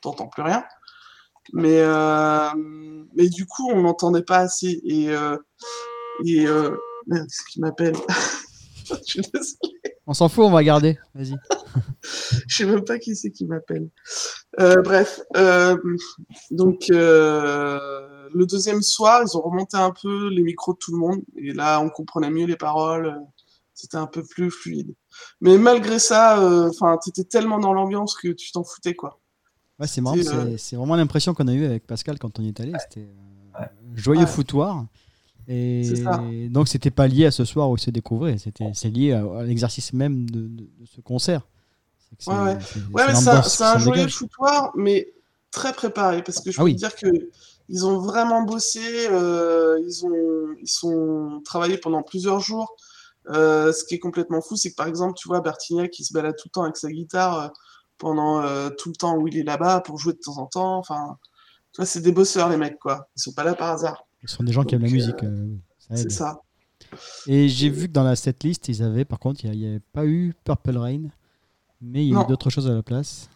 t'entends 0.00 0.26
plus 0.26 0.42
rien. 0.42 0.64
Mais, 1.52 1.82
mais 3.14 3.28
du 3.28 3.46
coup, 3.46 3.70
on 3.70 3.82
n'entendait 3.82 4.22
pas 4.22 4.38
assez. 4.38 4.80
Et, 4.84 5.08
merde, 7.06 7.28
ce 7.28 7.52
qui 7.52 7.60
m'appelle. 7.60 7.94
On 10.06 10.12
s'en 10.12 10.28
fout, 10.28 10.44
on 10.44 10.50
va 10.50 10.62
garder. 10.62 10.98
Vas-y. 11.14 11.34
Je 12.48 12.56
sais 12.56 12.64
même 12.66 12.84
pas 12.84 12.98
qui 12.98 13.16
c'est 13.16 13.30
qui 13.30 13.44
m'appelle. 13.46 13.88
Euh, 14.60 14.80
bref, 14.82 15.20
euh, 15.36 15.76
donc 16.50 16.86
euh, 16.90 18.28
le 18.32 18.46
deuxième 18.46 18.82
soir, 18.82 19.22
ils 19.26 19.36
ont 19.36 19.42
remonté 19.42 19.76
un 19.76 19.90
peu 19.92 20.28
les 20.28 20.42
micros 20.42 20.72
de 20.74 20.78
tout 20.78 20.92
le 20.92 20.98
monde 20.98 21.20
et 21.36 21.52
là, 21.52 21.80
on 21.80 21.90
comprenait 21.90 22.30
mieux 22.30 22.46
les 22.46 22.56
paroles. 22.56 23.20
C'était 23.76 23.96
un 23.96 24.06
peu 24.06 24.22
plus 24.22 24.50
fluide. 24.50 24.94
Mais 25.40 25.58
malgré 25.58 25.98
ça, 25.98 26.40
enfin, 26.68 26.96
t'étais 27.04 27.24
tellement 27.24 27.58
dans 27.58 27.72
l'ambiance 27.72 28.14
que 28.14 28.28
tu 28.28 28.52
t'en 28.52 28.62
foutais 28.62 28.94
quoi. 28.94 29.20
Ouais, 29.80 29.88
c'est 29.88 30.00
marrant. 30.00 30.16
C'est 30.56 30.76
vraiment 30.76 30.94
l'impression 30.94 31.34
qu'on 31.34 31.48
a 31.48 31.52
eu 31.52 31.64
avec 31.64 31.84
Pascal 31.86 32.18
quand 32.20 32.38
on 32.38 32.42
y 32.42 32.48
est 32.48 32.60
allé. 32.60 32.72
C'était 32.88 33.08
Ouais. 33.58 33.66
joyeux 33.94 34.20
Ouais. 34.20 34.26
foutoir. 34.26 34.84
Et 35.46 35.84
ça. 36.02 36.22
donc, 36.50 36.68
c'était 36.68 36.90
pas 36.90 37.06
lié 37.06 37.26
à 37.26 37.30
ce 37.30 37.44
soir 37.44 37.68
où 37.70 37.76
il 37.76 37.80
se 37.80 37.90
découvrait. 37.90 38.38
C'était 38.38 38.70
c'est 38.74 38.88
lié 38.90 39.12
à, 39.12 39.24
à 39.40 39.42
l'exercice 39.42 39.92
même 39.92 40.28
de, 40.30 40.40
de- 40.42 40.70
de 40.80 40.86
ce 40.86 41.00
concert. 41.00 41.46
Ouais, 42.26 42.34
ouais. 42.34 43.06
mais 43.06 43.14
c'est 43.14 43.64
un, 43.64 43.78
joyeux 43.78 44.08
foutoir, 44.08 44.72
mais 44.74 45.12
très 45.50 45.72
préparé, 45.72 46.22
parce 46.22 46.40
que 46.40 46.50
je 46.50 46.56
Ah 46.58 46.62
peux 46.62 46.64
oui. 46.64 46.74
te 46.74 46.78
dire 46.78 46.94
que 46.94 47.08
ils 47.68 47.86
ont 47.86 47.98
vraiment 47.98 48.42
bossé, 48.42 49.08
euh, 49.10 49.80
ils 49.86 50.04
ont, 50.04 50.54
ils 50.60 50.68
sont 50.68 51.40
travaillé 51.44 51.78
pendant 51.78 52.02
plusieurs 52.02 52.40
jours. 52.40 52.76
Euh, 53.30 53.72
ce 53.72 53.84
qui 53.84 53.94
est 53.94 53.98
complètement 53.98 54.42
fou, 54.42 54.56
c'est 54.56 54.70
que 54.70 54.74
par 54.74 54.86
exemple, 54.86 55.14
tu 55.16 55.28
vois, 55.28 55.40
Bertignac 55.40 55.90
qui 55.90 56.04
se 56.04 56.12
balade 56.12 56.34
tout 56.36 56.48
le 56.48 56.50
temps 56.50 56.64
avec 56.64 56.76
sa 56.76 56.90
guitare, 56.90 57.40
euh, 57.40 57.48
pendant 57.96 58.42
tout 58.76 58.90
le 58.90 58.96
temps 58.96 59.16
où 59.16 59.28
il 59.28 59.38
est 59.38 59.44
là-bas 59.44 59.80
pour 59.80 59.98
jouer 59.98 60.12
de 60.12 60.18
temps 60.18 60.36
en 60.38 60.46
temps. 60.46 60.76
Enfin, 60.78 61.16
tu 61.72 61.76
vois, 61.80 61.86
c'est 61.86 62.00
des 62.00 62.12
bosseurs, 62.12 62.48
les 62.50 62.56
mecs, 62.56 62.78
quoi. 62.78 63.08
Ils 63.16 63.20
sont 63.20 63.32
pas 63.32 63.44
là 63.44 63.54
par 63.54 63.70
hasard. 63.70 64.04
Ce 64.26 64.36
sont 64.36 64.42
des 64.42 64.52
gens 64.52 64.64
qui 64.64 64.74
aiment 64.74 64.82
la 64.82 64.90
musique. 64.90 65.24
C'est 65.94 66.10
ça. 66.10 66.40
Et 67.26 67.48
j'ai 67.48 67.70
vu 67.70 67.86
que 67.86 67.92
dans 67.92 68.02
la 68.02 68.16
setlist, 68.16 68.68
ils 68.68 68.82
avaient, 68.82 69.04
par 69.04 69.18
contre, 69.18 69.44
il 69.44 69.50
n'y 69.52 69.66
avait 69.66 69.80
pas 69.92 70.04
eu 70.04 70.34
Purple 70.44 70.76
Rain, 70.76 71.02
mais 71.80 72.06
il 72.06 72.12
y 72.12 72.16
a 72.16 72.24
d'autres 72.24 72.50
choses 72.50 72.68
à 72.68 72.74
la 72.74 72.82
place. 72.82 73.28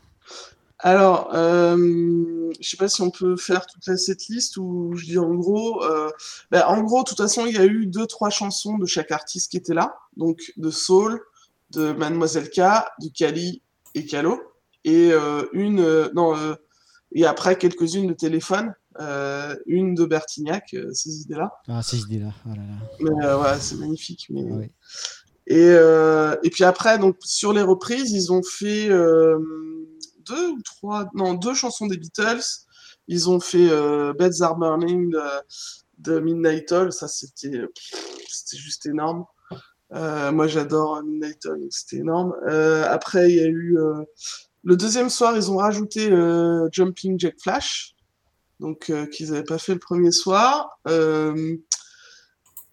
Alors, 0.81 1.31
euh, 1.35 2.53
je 2.61 2.69
sais 2.69 2.77
pas 2.77 2.89
si 2.89 3.03
on 3.03 3.11
peut 3.11 3.37
faire 3.37 3.67
toute 3.67 3.85
la 3.87 3.97
setlist 3.97 4.57
ou 4.59 4.93
je 4.95 5.07
dis 5.07 5.19
en 5.19 5.35
gros. 5.35 5.83
euh, 5.85 6.11
ben, 6.53 6.63
en 6.67 6.83
gros, 6.83 7.03
de 7.03 7.09
toute 7.09 7.19
façon, 7.19 7.47
il 7.47 7.55
y 7.55 7.59
a 7.59 7.65
eu 7.65 7.87
deux, 7.87 8.07
trois 8.07 8.31
chansons 8.31 8.79
de 8.79 8.87
chaque 8.87 9.11
artiste 9.11 9.51
qui 9.51 9.57
étaient 9.57 9.75
là. 9.75 9.97
Donc, 10.17 10.53
de 10.57 10.71
Soul, 10.71 11.21
de 11.71 11.93
Mademoiselle 11.93 12.49
K, 12.49 12.61
de 13.03 13.09
Kali 13.09 13.61
et 13.95 14.07
Kalo. 14.07 14.41
Et 14.85 15.11
euh, 15.13 15.47
une. 15.53 16.11
non, 16.15 16.35
et 17.11 17.27
après, 17.27 17.59
quelques-unes 17.59 18.07
de 18.07 18.15
téléphone. 18.15 18.73
une 19.67 19.97
de 19.97 20.05
Bertignac, 20.05 20.77
ces 20.93 21.23
idées-là. 21.23 21.51
Ah, 21.67 21.83
ces 21.83 21.99
idées-là. 22.03 22.33
Oh 22.47 22.51
là 22.51 22.63
là. 22.63 22.79
Mais 23.01 23.51
ouais, 23.51 23.59
c'est 23.59 23.77
magnifique. 23.77 24.29
Mais... 24.31 24.47
Ah. 24.53 24.67
Et, 25.49 25.71
euh, 25.71 26.37
et 26.43 26.51
puis 26.51 26.65
après, 26.65 26.99
donc 26.99 27.17
sur 27.25 27.55
les 27.55 27.63
reprises, 27.63 28.13
ils 28.13 28.31
ont 28.33 28.43
fait 28.43 28.91
euh, 28.91 29.39
deux 30.27 30.49
ou 30.49 30.61
trois, 30.63 31.09
non, 31.15 31.33
deux 31.33 31.55
chansons 31.55 31.87
des 31.87 31.97
Beatles. 31.97 32.45
Ils 33.09 33.31
ont 33.31 33.41
fait 33.41 33.71
euh, 33.71 34.13
Beds 34.13 34.43
Are 34.43 34.57
Burning 34.57 35.17
de, 35.99 36.21
Midnight 36.21 36.71
Oil. 36.71 36.93
Ça, 36.93 37.09
c'était 37.09 37.63
juste 38.53 38.85
énorme. 38.85 39.25
Moi, 39.91 40.47
j'adore 40.49 41.03
Midnight 41.03 41.47
Oil, 41.47 41.67
c'était 41.71 42.03
énorme. 42.03 42.35
Après, 42.87 43.31
il 43.31 43.37
y 43.37 43.41
a 43.41 43.47
eu 43.47 43.79
le 44.65 44.77
deuxième 44.77 45.09
soir, 45.09 45.35
ils 45.35 45.51
ont 45.51 45.57
rajouté 45.57 46.11
Jumping 46.73 47.19
Jack 47.19 47.37
Flash, 47.41 47.95
donc 48.61 48.93
qu'ils 49.13 49.31
n'avaient 49.31 49.45
pas 49.45 49.57
fait 49.57 49.73
le 49.73 49.81
premier 49.81 50.13
soir. 50.13 50.79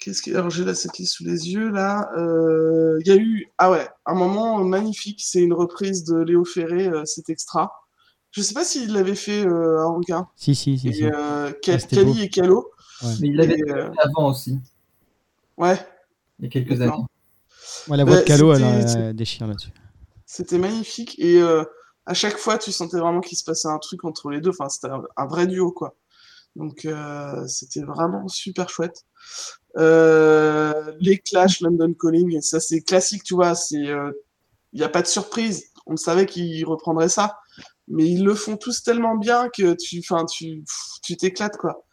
Qu'est-ce 0.05 0.21
que... 0.21 0.29
Alors, 0.35 0.51
j'ai 0.51 0.63
là 0.63 0.75
cette 0.75 0.99
liste 0.99 1.13
sous 1.15 1.23
les 1.25 1.49
yeux, 1.51 1.71
là. 1.71 2.11
Euh, 2.15 2.99
Il 3.01 3.07
y 3.07 3.11
a 3.11 3.15
eu... 3.15 3.47
Ah 3.57 3.71
ouais, 3.71 3.87
un 4.05 4.13
moment 4.13 4.63
magnifique. 4.63 5.19
C'est 5.25 5.41
une 5.41 5.53
reprise 5.53 6.03
de 6.03 6.17
Léo 6.17 6.45
Ferré, 6.45 6.87
euh, 6.87 7.05
cet 7.05 7.29
extra. 7.31 7.71
Je 8.29 8.41
sais 8.43 8.53
pas 8.53 8.63
s'il 8.63 8.93
l'avait 8.93 9.15
fait 9.15 9.43
euh, 9.47 9.79
à 9.81 9.87
Anguin. 9.87 10.27
Si, 10.35 10.53
si, 10.53 10.77
si. 10.77 10.89
Et 10.89 10.93
si. 10.93 11.05
euh, 11.05 11.49
Ah, 11.49 11.51
beau. 12.03 12.13
et. 12.27 12.71
Mais 13.19 13.29
il 13.29 13.35
l'avait 13.35 13.57
fait 13.57 13.71
euh, 13.71 13.89
avant 13.97 14.29
aussi, 14.29 14.59
Ouais, 15.57 15.79
il 16.37 16.45
y 16.45 16.47
a 16.47 16.51
quelques 16.51 16.79
années. 16.81 16.91
Ouais, 17.87 17.97
la 17.97 18.03
voix 18.03 18.15
de 18.15 18.19
Ouais, 18.19 18.25
Calo, 18.25 18.53
elle, 18.53 18.63
euh, 18.63 19.13
déchire 19.13 19.47
là-dessus. 19.47 19.69
c'était 20.27 20.59
magnifique. 20.59 21.15
Et 21.17 21.41
euh, 21.41 21.63
à 22.05 22.13
chaque 22.13 22.37
fois, 22.37 22.57
tu 22.59 22.71
sentais 22.71 22.99
vraiment 22.99 23.21
qu'il 23.21 23.37
se 23.39 23.43
passait 23.43 23.69
un 23.69 23.79
truc 23.79 24.03
entre 24.05 24.29
les 24.29 24.39
deux. 24.39 24.51
Enfin, 24.51 24.69
c'était 24.69 24.89
un, 24.89 25.01
un 25.17 25.25
vrai 25.25 25.47
duo, 25.47 25.71
quoi. 25.71 25.95
Donc, 26.55 26.85
euh, 26.85 27.45
c'était 27.47 27.81
vraiment 27.81 28.27
super 28.27 28.69
chouette. 28.69 29.05
Euh, 29.77 30.93
les 30.99 31.17
Clash, 31.19 31.61
London 31.61 31.93
Calling, 31.99 32.41
ça 32.41 32.59
c'est 32.59 32.81
classique, 32.81 33.23
tu 33.23 33.35
vois. 33.35 33.55
C'est, 33.55 33.75
il 33.77 34.79
n'y 34.79 34.83
a 34.83 34.89
pas 34.89 35.01
de 35.01 35.07
surprise. 35.07 35.65
On 35.85 35.97
savait 35.97 36.25
qu'ils 36.25 36.65
reprendraient 36.65 37.09
ça, 37.09 37.39
mais 37.87 38.05
ils 38.09 38.23
le 38.23 38.35
font 38.35 38.57
tous 38.57 38.83
tellement 38.83 39.15
bien 39.15 39.49
que 39.49 39.73
tu, 39.75 39.99
enfin, 39.99 40.25
tu, 40.25 40.63
tu 41.03 41.17
t'éclates, 41.17 41.57
quoi. 41.57 41.85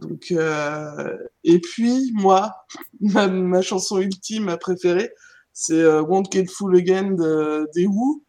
Donc, 0.00 0.26
euh, 0.32 1.16
et 1.44 1.60
puis 1.60 2.12
moi, 2.14 2.54
ma, 3.00 3.28
ma 3.28 3.62
chanson 3.62 3.98
ultime, 3.98 4.56
préférée, 4.60 5.12
c'est 5.52 5.80
euh, 5.80 6.02
Won't 6.02 6.30
Get 6.32 6.46
Full 6.46 6.76
Again 6.76 7.12
de, 7.12 7.68
des 7.74 7.86
Who. 7.86 8.22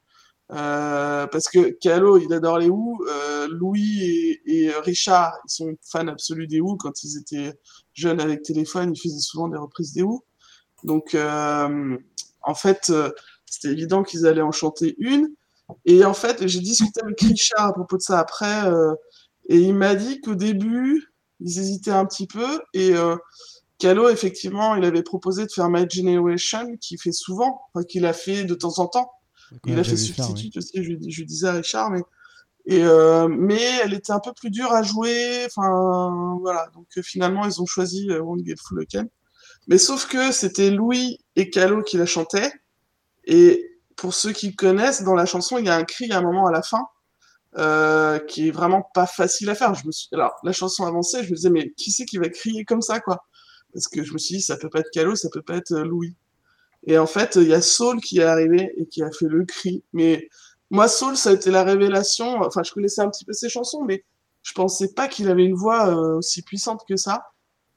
Euh, 0.51 1.27
parce 1.27 1.47
que 1.47 1.69
Calo, 1.79 2.17
il 2.17 2.33
adore 2.33 2.59
les 2.59 2.69
Who. 2.69 3.05
Euh, 3.07 3.47
Louis 3.49 4.39
et, 4.45 4.71
Richard, 4.83 5.33
ils 5.45 5.51
sont 5.51 5.75
fans 5.81 6.07
absolus 6.07 6.47
des 6.47 6.59
Who. 6.59 6.75
Quand 6.77 7.03
ils 7.03 7.17
étaient 7.17 7.53
jeunes 7.93 8.19
avec 8.19 8.41
téléphone, 8.41 8.93
ils 8.93 8.99
faisaient 8.99 9.19
souvent 9.19 9.47
des 9.47 9.57
reprises 9.57 9.93
des 9.93 10.01
Who. 10.01 10.23
Donc, 10.83 11.13
euh, 11.15 11.97
en 12.41 12.55
fait, 12.55 12.89
euh, 12.89 13.11
c'était 13.45 13.69
évident 13.69 14.03
qu'ils 14.03 14.25
allaient 14.25 14.41
en 14.41 14.51
chanter 14.51 14.95
une. 14.99 15.29
Et 15.85 16.03
en 16.03 16.13
fait, 16.13 16.47
j'ai 16.47 16.61
discuté 16.61 17.01
avec 17.03 17.19
Richard 17.21 17.67
à 17.67 17.73
propos 17.73 17.97
de 17.97 18.01
ça 18.01 18.19
après, 18.19 18.67
euh, 18.67 18.95
et 19.49 19.57
il 19.57 19.75
m'a 19.75 19.95
dit 19.95 20.19
qu'au 20.21 20.35
début, 20.35 21.13
ils 21.39 21.59
hésitaient 21.59 21.91
un 21.91 22.05
petit 22.05 22.27
peu. 22.27 22.61
Et 22.73 22.93
Calo, 23.77 24.09
effectivement, 24.09 24.75
il 24.75 24.83
avait 24.83 25.03
proposé 25.03 25.45
de 25.45 25.51
faire 25.51 25.69
My 25.69 25.89
Generation, 25.89 26.75
qu'il 26.77 26.99
fait 26.99 27.11
souvent, 27.11 27.61
enfin, 27.73 27.83
qu'il 27.85 28.05
a 28.05 28.13
fait 28.13 28.43
de 28.43 28.55
temps 28.55 28.79
en 28.79 28.87
temps. 28.87 29.11
Il 29.65 29.79
a 29.79 29.83
fait 29.83 29.91
ouais. 29.91 29.97
substitute 29.97 30.57
aussi, 30.57 30.83
je, 30.83 30.93
je 31.09 31.23
disais 31.23 31.47
à 31.47 31.53
Richard, 31.53 31.91
mais, 31.91 32.01
et, 32.65 32.83
euh, 32.83 33.27
mais 33.27 33.61
elle 33.83 33.93
était 33.93 34.11
un 34.11 34.19
peu 34.19 34.31
plus 34.33 34.51
dure 34.51 34.71
à 34.71 34.83
jouer. 34.83 35.45
Enfin, 35.45 36.37
voilà. 36.41 36.69
Donc 36.73 36.87
euh, 36.97 37.01
finalement, 37.01 37.45
ils 37.45 37.61
ont 37.61 37.65
choisi 37.65 38.09
euh, 38.11 38.19
Won't 38.21 38.45
Get 38.45 38.55
Full 38.67 38.81
Again. 38.81 39.07
Mais 39.67 39.77
sauf 39.77 40.07
que 40.07 40.31
c'était 40.31 40.69
Louis 40.69 41.19
et 41.35 41.49
Calo 41.49 41.81
qui 41.83 41.97
la 41.97 42.05
chantaient. 42.05 42.51
Et 43.25 43.65
pour 43.95 44.13
ceux 44.13 44.31
qui 44.31 44.55
connaissent, 44.55 45.03
dans 45.03 45.15
la 45.15 45.25
chanson, 45.25 45.57
il 45.57 45.65
y 45.65 45.69
a 45.69 45.75
un 45.75 45.83
cri 45.83 46.11
à 46.11 46.19
un 46.19 46.21
moment 46.21 46.47
à 46.47 46.51
la 46.51 46.61
fin 46.61 46.87
euh, 47.57 48.19
qui 48.19 48.47
est 48.47 48.51
vraiment 48.51 48.87
pas 48.93 49.07
facile 49.07 49.49
à 49.49 49.55
faire. 49.55 49.73
Je 49.73 49.85
me 49.85 49.91
suis... 49.91 50.07
Alors, 50.13 50.35
la 50.43 50.51
chanson 50.51 50.85
avançait, 50.85 51.23
je 51.23 51.31
me 51.31 51.35
disais, 51.35 51.49
mais 51.49 51.71
qui 51.71 51.91
c'est 51.91 52.05
qui 52.05 52.17
va 52.17 52.29
crier 52.29 52.65
comme 52.65 52.81
ça, 52.81 52.99
quoi? 52.99 53.25
Parce 53.73 53.87
que 53.87 54.03
je 54.03 54.13
me 54.13 54.17
suis 54.17 54.37
dit, 54.37 54.41
ça 54.41 54.57
peut 54.57 54.69
pas 54.69 54.79
être 54.79 54.91
Calo, 54.91 55.15
ça 55.15 55.29
peut 55.31 55.41
pas 55.41 55.55
être 55.55 55.75
Louis. 55.75 56.15
Et 56.87 56.97
en 56.97 57.07
fait, 57.07 57.35
il 57.35 57.47
y 57.47 57.53
a 57.53 57.61
Saul 57.61 57.99
qui 57.99 58.19
est 58.19 58.23
arrivé 58.23 58.73
et 58.77 58.85
qui 58.87 59.03
a 59.03 59.11
fait 59.11 59.27
le 59.27 59.45
cri. 59.45 59.83
Mais 59.93 60.29
moi, 60.69 60.87
Saul, 60.87 61.17
ça 61.17 61.31
a 61.31 61.33
été 61.33 61.51
la 61.51 61.63
révélation. 61.63 62.41
Enfin, 62.41 62.63
je 62.63 62.71
connaissais 62.71 63.01
un 63.01 63.09
petit 63.09 63.25
peu 63.25 63.33
ses 63.33 63.49
chansons, 63.49 63.83
mais 63.83 64.05
je 64.43 64.53
pensais 64.53 64.93
pas 64.93 65.07
qu'il 65.07 65.29
avait 65.29 65.45
une 65.45 65.55
voix 65.55 65.89
euh, 65.89 66.17
aussi 66.17 66.41
puissante 66.41 66.83
que 66.87 66.95
ça. 66.95 67.23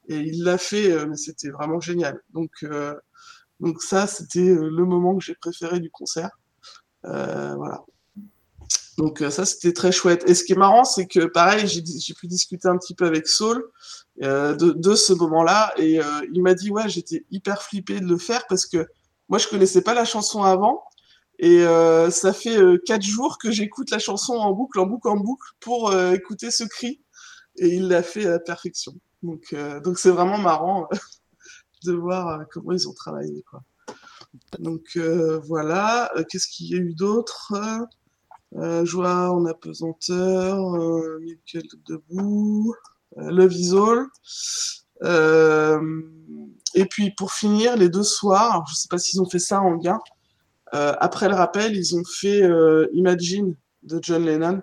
Et 0.08 0.16
il 0.16 0.44
l'a 0.44 0.58
fait, 0.58 0.92
euh, 0.92 1.06
mais 1.06 1.16
c'était 1.16 1.50
vraiment 1.50 1.80
génial. 1.80 2.20
Donc, 2.30 2.50
euh, 2.64 2.94
donc 3.60 3.82
ça, 3.82 4.06
c'était 4.06 4.40
euh, 4.40 4.68
le 4.68 4.84
moment 4.84 5.16
que 5.16 5.24
j'ai 5.24 5.34
préféré 5.34 5.80
du 5.80 5.90
concert. 5.90 6.30
Voilà. 7.04 7.84
Donc 8.98 9.22
euh, 9.22 9.30
ça, 9.30 9.44
c'était 9.44 9.72
très 9.72 9.92
chouette. 9.92 10.28
Et 10.28 10.34
ce 10.34 10.44
qui 10.44 10.52
est 10.52 10.56
marrant, 10.56 10.84
c'est 10.84 11.06
que 11.06 11.24
pareil, 11.24 11.66
j'ai 11.66 12.14
pu 12.14 12.26
discuter 12.26 12.68
un 12.68 12.76
petit 12.76 12.94
peu 12.94 13.06
avec 13.06 13.26
Saul 13.26 13.64
euh, 14.22 14.54
de, 14.54 14.94
ce 14.94 15.12
moment-là, 15.14 15.72
et 15.78 16.00
euh, 16.00 16.04
il 16.32 16.42
m'a 16.42 16.54
dit 16.54 16.70
ouais, 16.70 16.88
j'étais 16.88 17.24
hyper 17.30 17.62
flippé 17.62 18.00
de 18.00 18.06
le 18.06 18.18
faire 18.18 18.46
parce 18.48 18.66
que 18.66 18.86
moi, 19.28 19.38
je 19.38 19.48
connaissais 19.48 19.82
pas 19.82 19.94
la 19.94 20.04
chanson 20.04 20.42
avant. 20.42 20.84
Et 21.38 21.64
ça 22.10 22.32
fait 22.32 22.56
quatre 22.86 23.02
jours 23.02 23.36
que 23.38 23.50
j'écoute 23.50 23.90
la 23.90 23.98
chanson 23.98 24.34
en 24.34 24.52
boucle, 24.52 24.78
en 24.78 24.86
boucle, 24.86 25.08
en 25.08 25.16
boucle 25.16 25.48
pour 25.58 25.92
écouter 26.12 26.52
ce 26.52 26.62
cri. 26.62 27.00
Et 27.56 27.68
il 27.68 27.88
l'a 27.88 28.04
fait 28.04 28.26
à 28.26 28.38
perfection. 28.38 28.92
Donc, 29.22 29.52
c'est 29.96 30.10
vraiment 30.10 30.38
marrant 30.38 30.88
de 31.84 31.92
voir 31.92 32.44
comment 32.52 32.72
ils 32.72 32.88
ont 32.88 32.92
travaillé, 32.92 33.42
quoi. 33.50 33.62
Donc 34.60 34.96
voilà. 35.48 36.12
Qu'est-ce 36.28 36.46
qu'il 36.46 36.68
y 36.68 36.74
a 36.74 36.78
eu 36.78 36.94
d'autre? 36.94 37.54
Joie 38.84 39.30
en 39.30 39.46
apesanteur, 39.46 40.74
euh, 40.74 41.18
Michael 41.20 41.68
debout, 41.86 42.74
euh, 43.18 43.30
Love 43.30 43.52
is 43.54 43.72
All. 43.74 44.06
Euh, 45.02 46.02
et 46.74 46.86
puis 46.86 47.10
pour 47.10 47.32
finir, 47.32 47.76
les 47.76 47.88
deux 47.88 48.02
soirs, 48.02 48.52
alors, 48.52 48.66
je 48.68 48.74
sais 48.74 48.88
pas 48.88 48.98
s'ils 48.98 49.20
ont 49.20 49.28
fait 49.28 49.38
ça 49.38 49.60
en. 49.60 49.78
Euh, 50.74 50.94
après 51.00 51.28
le 51.28 51.34
rappel, 51.34 51.76
ils 51.76 51.96
ont 51.96 52.04
fait 52.04 52.42
euh, 52.42 52.88
Imagine 52.94 53.56
de 53.82 53.98
John 54.00 54.24
Lennon, 54.24 54.62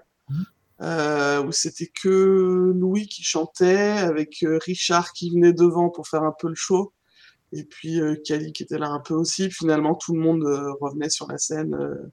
euh, 0.81 1.43
où 1.43 1.51
c'était 1.51 1.91
que 2.01 2.73
Louis 2.75 3.07
qui 3.07 3.23
chantait, 3.23 3.89
avec 3.97 4.43
euh, 4.43 4.59
Richard 4.65 5.11
qui 5.13 5.29
venait 5.29 5.53
devant 5.53 5.89
pour 5.89 6.07
faire 6.07 6.23
un 6.23 6.33
peu 6.39 6.47
le 6.47 6.55
show, 6.55 6.93
et 7.51 7.63
puis 7.63 7.99
euh, 8.01 8.15
Kali 8.25 8.53
qui 8.53 8.63
était 8.63 8.79
là 8.79 8.89
un 8.89 8.99
peu 8.99 9.13
aussi. 9.13 9.51
Finalement, 9.51 9.95
tout 9.95 10.13
le 10.13 10.21
monde 10.21 10.43
euh, 10.45 10.71
revenait 10.79 11.09
sur 11.09 11.27
la 11.27 11.37
scène 11.37 11.75
euh, 11.75 12.11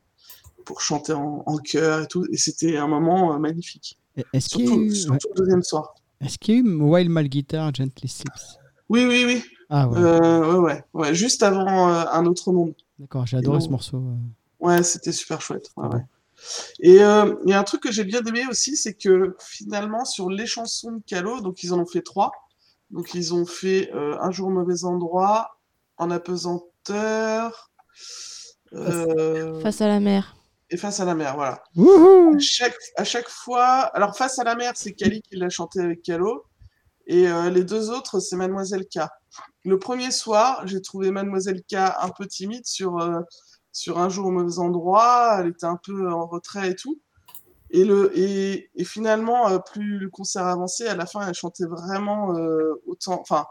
pour 0.66 0.82
chanter 0.82 1.14
en, 1.14 1.42
en 1.46 1.56
chœur 1.56 2.02
et 2.02 2.06
tout, 2.06 2.26
et 2.30 2.36
c'était 2.36 2.76
un 2.76 2.88
moment 2.88 3.32
euh, 3.34 3.38
magnifique. 3.38 3.98
Est-ce 4.34 4.48
qu'il 4.50 4.60
y, 4.60 4.64
a 4.64 4.68
Surtout, 4.68 4.82
eu- 4.82 4.88
ouais. 4.88 4.94
surtout 4.94 5.28
le 5.34 5.40
deuxième 5.40 5.62
soir. 5.62 5.94
Est-ce 6.20 6.38
qu'il 6.38 6.54
y 6.54 6.58
a 6.58 6.60
eu 6.60 6.74
Wild 6.82 7.10
Mal 7.10 7.28
Guitar, 7.28 7.72
Gently 7.74 8.08
Slips 8.08 8.58
Oui, 8.90 9.04
oui, 9.06 9.24
oui. 9.26 9.42
Ah 9.70 9.88
ouais, 9.88 9.98
Euh, 9.98 10.52
ouais, 10.52 10.58
ouais, 10.58 10.84
ouais. 10.94 11.14
Juste 11.14 11.42
avant 11.42 11.88
euh, 11.90 12.04
Un 12.12 12.26
autre 12.26 12.52
monde. 12.52 12.74
d'accord, 12.98 13.26
j'ai 13.26 13.36
adoré 13.38 13.60
ce 13.60 13.68
morceau. 13.68 14.02
Ouais, 14.60 14.82
c'était 14.82 15.12
super 15.12 15.40
chouette. 15.40 15.70
ouais, 15.76 15.88
Ah. 15.92 15.98
Et 16.80 17.02
euh, 17.02 17.34
il 17.44 17.50
y 17.50 17.54
a 17.54 17.58
un 17.60 17.64
truc 17.64 17.82
que 17.82 17.90
j'ai 17.92 18.04
bien 18.04 18.22
aimé 18.24 18.42
aussi, 18.50 18.76
c'est 18.76 18.94
que 18.94 19.36
finalement, 19.40 20.04
sur 20.04 20.28
les 20.30 20.46
chansons 20.46 20.92
de 20.92 21.02
Calo, 21.06 21.40
donc 21.40 21.62
ils 21.62 21.72
en 21.72 21.78
ont 21.78 21.86
fait 21.86 22.02
trois. 22.02 22.30
Donc 22.90 23.14
ils 23.14 23.34
ont 23.34 23.46
fait 23.46 23.90
euh, 23.94 24.16
Un 24.20 24.30
jour 24.30 24.48
au 24.48 24.50
mauvais 24.50 24.84
endroit, 24.84 25.58
En 25.98 26.10
apesanteur, 26.10 27.70
euh, 28.72 29.60
Face 29.60 29.80
à 29.80 29.88
la 29.88 30.00
mer. 30.00 30.35
Et 30.70 30.76
Face 30.76 31.00
à 31.00 31.04
la 31.04 31.14
mer, 31.14 31.34
voilà. 31.36 31.62
À 32.34 32.38
chaque, 32.38 32.76
à 32.96 33.04
chaque 33.04 33.28
fois, 33.28 33.82
alors 33.94 34.16
Face 34.16 34.38
à 34.38 34.44
la 34.44 34.54
mer, 34.54 34.72
c'est 34.74 34.92
Kali 34.92 35.22
qui 35.22 35.36
l'a 35.36 35.48
chanté 35.48 35.80
avec 35.80 36.02
Calo, 36.02 36.44
et 37.06 37.28
euh, 37.28 37.50
les 37.50 37.64
deux 37.64 37.90
autres, 37.90 38.18
c'est 38.20 38.36
Mademoiselle 38.36 38.86
K. 38.86 39.00
Le 39.64 39.78
premier 39.78 40.10
soir, 40.10 40.66
j'ai 40.66 40.82
trouvé 40.82 41.10
Mademoiselle 41.10 41.62
K 41.62 41.74
un 41.74 42.10
peu 42.16 42.26
timide 42.26 42.66
sur, 42.66 42.98
euh, 42.98 43.20
sur 43.72 43.98
un 43.98 44.08
jour 44.08 44.26
au 44.26 44.30
mauvais 44.30 44.58
endroit, 44.58 45.36
elle 45.38 45.48
était 45.48 45.66
un 45.66 45.78
peu 45.82 46.10
en 46.10 46.26
retrait 46.26 46.70
et 46.70 46.74
tout. 46.74 47.00
Et, 47.70 47.84
le, 47.84 48.16
et, 48.18 48.70
et 48.74 48.84
finalement, 48.84 49.48
euh, 49.48 49.58
plus 49.58 49.98
le 49.98 50.08
concert 50.08 50.46
avançait, 50.46 50.88
à 50.88 50.96
la 50.96 51.06
fin, 51.06 51.26
elle 51.26 51.34
chantait 51.34 51.66
vraiment 51.66 52.34
autant. 52.86 53.20
Enfin, 53.20 53.46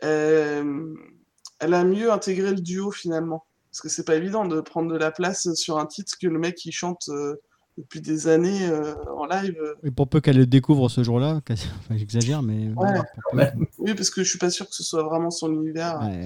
elle 0.00 1.74
a 1.74 1.84
mieux 1.84 2.12
intégré 2.12 2.50
le 2.50 2.60
duo 2.60 2.90
finalement. 2.90 3.46
Parce 3.76 3.82
que 3.82 3.88
c'est 3.90 4.04
pas 4.04 4.14
évident 4.14 4.46
de 4.46 4.62
prendre 4.62 4.90
de 4.90 4.96
la 4.96 5.10
place 5.10 5.52
sur 5.52 5.78
un 5.78 5.84
titre 5.84 6.14
que 6.18 6.26
le 6.26 6.38
mec 6.38 6.54
qui 6.54 6.72
chante 6.72 7.10
euh, 7.10 7.36
depuis 7.76 8.00
des 8.00 8.26
années 8.26 8.66
euh, 8.66 8.94
en 9.14 9.26
live. 9.26 9.58
Et 9.84 9.90
pour 9.90 10.08
peu 10.08 10.22
qu'elle 10.22 10.38
le 10.38 10.46
découvre 10.46 10.88
ce 10.88 11.02
jour-là, 11.02 11.42
enfin, 11.50 11.94
j'exagère, 11.94 12.42
mais. 12.42 12.68
Ouais. 12.68 12.72
pour 12.72 13.32
peu. 13.32 13.36
Ouais. 13.36 13.52
Oui, 13.76 13.94
parce 13.94 14.08
que 14.08 14.24
je 14.24 14.30
suis 14.30 14.38
pas 14.38 14.48
sûr 14.48 14.66
que 14.66 14.74
ce 14.74 14.82
soit 14.82 15.02
vraiment 15.02 15.30
son 15.30 15.52
univers. 15.52 16.00
Ouais. 16.00 16.22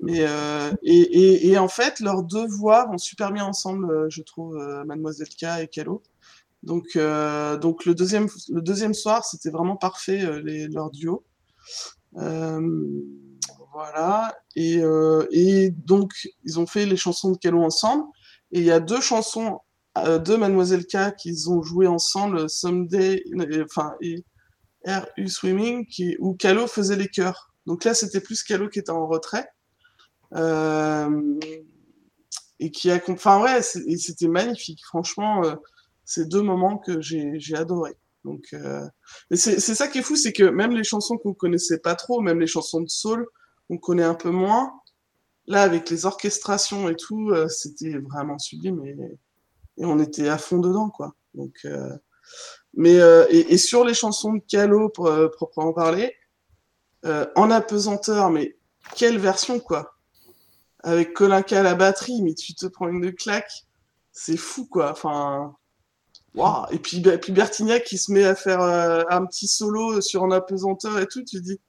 Mais 0.00 0.20
euh, 0.20 0.72
et, 0.82 1.00
et, 1.00 1.48
et 1.48 1.58
en 1.58 1.68
fait, 1.68 2.00
leurs 2.00 2.22
deux 2.22 2.46
voix 2.46 2.86
vont 2.86 2.96
super 2.96 3.30
bien 3.30 3.44
ensemble, 3.44 4.10
je 4.10 4.22
trouve, 4.22 4.56
Mademoiselle 4.86 5.28
K 5.28 5.60
et 5.60 5.68
Calo. 5.68 6.02
Donc, 6.62 6.96
euh, 6.96 7.58
donc 7.58 7.84
le 7.84 7.94
deuxième, 7.94 8.28
le 8.48 8.62
deuxième 8.62 8.94
soir, 8.94 9.26
c'était 9.26 9.50
vraiment 9.50 9.76
parfait 9.76 10.40
les, 10.42 10.66
leur 10.66 10.90
duo. 10.90 11.24
Euh, 12.16 13.02
voilà. 13.72 14.36
Et, 14.56 14.78
euh, 14.82 15.26
et 15.30 15.70
donc, 15.70 16.12
ils 16.44 16.58
ont 16.58 16.66
fait 16.66 16.86
les 16.86 16.96
chansons 16.96 17.32
de 17.32 17.38
Calo 17.38 17.62
ensemble. 17.62 18.04
Et 18.52 18.58
il 18.60 18.64
y 18.64 18.70
a 18.70 18.80
deux 18.80 19.00
chansons 19.00 19.60
euh, 19.98 20.18
de 20.18 20.36
Mademoiselle 20.36 20.86
K 20.86 21.14
qu'ils 21.16 21.50
ont 21.50 21.62
joué 21.62 21.86
ensemble, 21.86 22.48
Someday, 22.48 23.22
euh, 23.38 23.64
enfin, 23.64 23.94
et 24.00 24.24
R.U. 24.86 25.28
Swimming, 25.28 25.86
où 26.18 26.34
Calo 26.34 26.66
faisait 26.66 26.96
les 26.96 27.08
chœurs. 27.08 27.52
Donc 27.66 27.84
là, 27.84 27.94
c'était 27.94 28.20
plus 28.20 28.42
Calo 28.42 28.68
qui 28.68 28.78
était 28.78 28.90
en 28.90 29.06
retrait. 29.06 29.46
Et 32.62 32.70
qui 32.70 32.90
a, 32.90 33.00
enfin 33.08 33.42
ouais, 33.42 33.62
c'était 33.62 34.28
magnifique. 34.28 34.80
Franchement, 34.84 35.42
c'est 36.04 36.28
deux 36.28 36.42
moments 36.42 36.78
que 36.78 37.00
j'ai 37.00 37.32
j'ai 37.38 37.56
adoré. 37.56 37.92
Donc, 38.24 38.54
c'est 39.32 39.60
ça 39.60 39.88
qui 39.88 39.98
est 39.98 40.02
fou, 40.02 40.16
c'est 40.16 40.32
que 40.32 40.44
même 40.44 40.72
les 40.72 40.84
chansons 40.84 41.16
qu'on 41.16 41.34
connaissait 41.34 41.78
pas 41.78 41.94
trop, 41.94 42.20
même 42.20 42.38
les 42.38 42.46
chansons 42.46 42.80
de 42.80 42.88
soul, 42.88 43.26
on 43.70 43.78
connaît 43.78 44.04
un 44.04 44.14
peu 44.14 44.30
moins. 44.30 44.78
Là, 45.46 45.62
avec 45.62 45.88
les 45.88 46.04
orchestrations 46.04 46.88
et 46.88 46.96
tout, 46.96 47.30
euh, 47.30 47.48
c'était 47.48 47.96
vraiment 47.98 48.38
sublime 48.38 48.84
et, 48.84 48.96
on 49.82 49.98
était 49.98 50.28
à 50.28 50.36
fond 50.36 50.58
dedans, 50.58 50.90
quoi. 50.90 51.14
Donc, 51.32 51.54
euh, 51.64 51.96
mais 52.74 53.00
euh, 53.00 53.24
et, 53.30 53.56
sur 53.56 53.82
les 53.82 53.94
chansons 53.94 54.34
de 54.34 54.42
Calo, 54.46 54.90
proprement 54.90 55.72
parler, 55.72 56.14
en 57.02 57.50
apesanteur, 57.50 58.28
mais 58.28 58.58
quelle 58.94 59.18
version, 59.18 59.58
quoi 59.58 59.94
avec 60.82 61.12
Colinca 61.12 61.60
à 61.60 61.62
la 61.62 61.74
batterie, 61.74 62.22
mais 62.22 62.32
tu 62.32 62.54
te 62.54 62.64
prends 62.64 62.88
une 62.88 63.12
claque, 63.12 63.66
c'est 64.12 64.38
fou 64.38 64.66
quoi. 64.66 64.92
Enfin. 64.92 65.54
Et 66.70 66.78
puis, 66.78 67.00
Bertignac 67.00 67.84
qui 67.84 67.98
se 67.98 68.10
met 68.10 68.24
à 68.24 68.34
faire 68.34 68.62
un 68.62 69.26
petit 69.26 69.46
solo 69.46 70.00
sur 70.00 70.24
un 70.24 70.30
apesanteur 70.30 70.98
et 70.98 71.06
tout, 71.06 71.22
tu 71.22 71.40
dis 71.42 71.60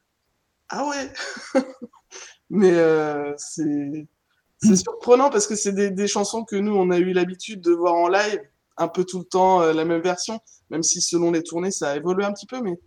ah 0.72 0.88
ouais. 0.88 1.62
mais 2.50 2.72
euh, 2.72 3.34
c'est 3.38 4.76
surprenant 4.76 5.30
parce 5.30 5.48
que 5.48 5.56
c'est 5.56 5.74
des, 5.74 5.92
des 5.92 6.08
chansons 6.08 6.44
que 6.44 6.56
nous 6.56 6.74
on 6.74 6.90
a 6.92 6.98
eu 6.98 7.12
l'habitude 7.12 7.62
de 7.62 7.72
voir 7.72 7.94
en 7.94 8.08
live 8.08 8.42
un 8.78 8.88
peu 8.88 9.04
tout 9.04 9.20
le 9.20 9.26
temps 9.26 9.62
euh, 9.62 9.74
la 9.74 9.86
même 9.86 10.02
version, 10.02 10.40
même 10.70 10.82
si 10.82 11.02
selon 11.02 11.32
les 11.32 11.44
tournées 11.44 11.72
ça 11.72 11.92
a 11.92 11.98
évolué 11.98 12.24
un 12.24 12.32
petit 12.32 12.46
peu, 12.46 12.62
mais 12.62 12.80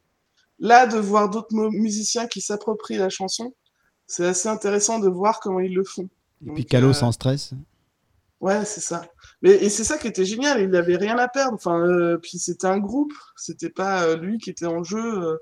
là 0.59 0.87
de 0.87 0.97
voir 0.99 1.29
d'autres 1.29 1.55
musiciens 1.73 2.27
qui 2.27 2.41
s'approprient 2.41 2.97
la 2.97 3.11
chanson, 3.11 3.55
c'est 4.07 4.27
assez 4.27 4.49
intéressant 4.49 4.99
de 4.99 5.09
voir 5.09 5.41
comment 5.41 5.61
ils 5.61 5.75
le 5.75 5.85
font. 5.85 6.09
Et 6.47 6.53
puis 6.53 6.65
Calo 6.65 6.89
euh, 6.89 6.93
sans 6.95 7.13
stress. 7.13 7.53
Ouais, 8.41 8.65
c'est 8.65 8.83
ça. 8.83 9.07
Mais, 9.43 9.53
et 9.53 9.71
c'est 9.71 9.85
ça 9.85 9.99
qui 9.99 10.07
était 10.07 10.25
génial, 10.25 10.61
il 10.61 10.69
n'avait 10.69 10.97
rien 10.97 11.17
à 11.19 11.29
perdre. 11.29 11.55
Enfin, 11.55 11.81
euh, 11.81 12.19
puis 12.19 12.39
c'était 12.39 12.67
un 12.67 12.79
groupe, 12.79 13.13
c'était 13.37 13.71
pas 13.71 14.17
lui 14.17 14.39
qui 14.39 14.51
était 14.51 14.67
en 14.67 14.83
jeu. 14.85 15.39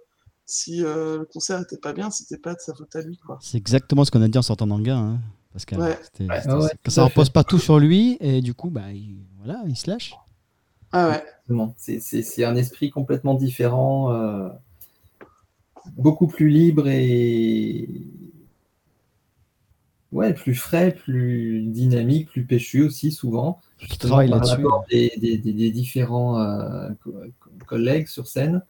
Si 0.47 0.85
euh, 0.85 1.19
le 1.21 1.25
concert 1.25 1.61
était 1.61 1.77
pas 1.79 1.93
bien, 1.93 2.11
c'était 2.11 2.37
pas 2.39 2.55
de 2.55 2.61
sa 2.61 2.75
faute 2.75 2.95
à 2.97 3.01
lui, 3.03 3.17
quoi. 3.19 3.39
C'est 3.41 3.59
exactement 3.59 4.05
ce 4.05 4.11
qu'on 4.11 4.23
a 4.23 4.29
dit 4.29 4.39
en 4.39 4.43
sortant 4.43 4.67
d'Anguin. 4.67 4.97
Hein, 4.99 5.21
Pascal. 5.53 5.79
Ouais. 5.81 5.99
C'était- 6.03 6.27
Ouais, 6.27 6.41
c'était- 6.41 6.55
ouais, 6.55 6.69
que 6.71 6.77
tout 6.85 6.91
ça 6.91 7.05
repose 7.05 7.31
pas 7.31 7.45
tout 7.45 7.59
sur 7.59 7.79
lui 7.79 8.17
et 8.21 8.41
du 8.41 8.55
coup, 8.55 8.71
bah, 8.71 8.91
il, 8.93 9.17
voilà, 9.39 9.63
il 9.67 9.77
se 9.77 9.91
lâche. 9.91 10.15
Ah 10.93 11.09
ouais. 11.09 11.15
Exactement. 11.17 11.75
C'est- 11.79 12.01
C'est 12.01 12.23
c'est 12.23 12.45
un 12.45 12.57
esprit 12.57 12.91
complètement 12.91 13.35
différent, 13.35 14.13
euh, 14.13 14.49
beaucoup 15.97 16.27
plus 16.27 16.49
libre 16.49 16.87
et 16.89 17.89
ouais, 20.13 20.35
plus 20.35 20.55
frais, 20.55 20.93
plus 20.95 21.63
dynamique, 21.67 22.29
plus 22.29 22.45
péchu 22.45 22.83
aussi 22.83 23.11
souvent. 23.13 23.61
Qui 23.89 23.99
travaille 23.99 24.31
par 24.31 24.41
là-dessus. 24.45 24.63
Des, 24.91 25.13
des- 25.19 25.39
des- 25.39 25.53
des 25.53 25.71
différents 25.71 26.39
euh, 26.39 26.89
co- 27.03 27.15
co- 27.41 27.51
collègues 27.67 28.07
sur 28.07 28.27
scène. 28.29 28.63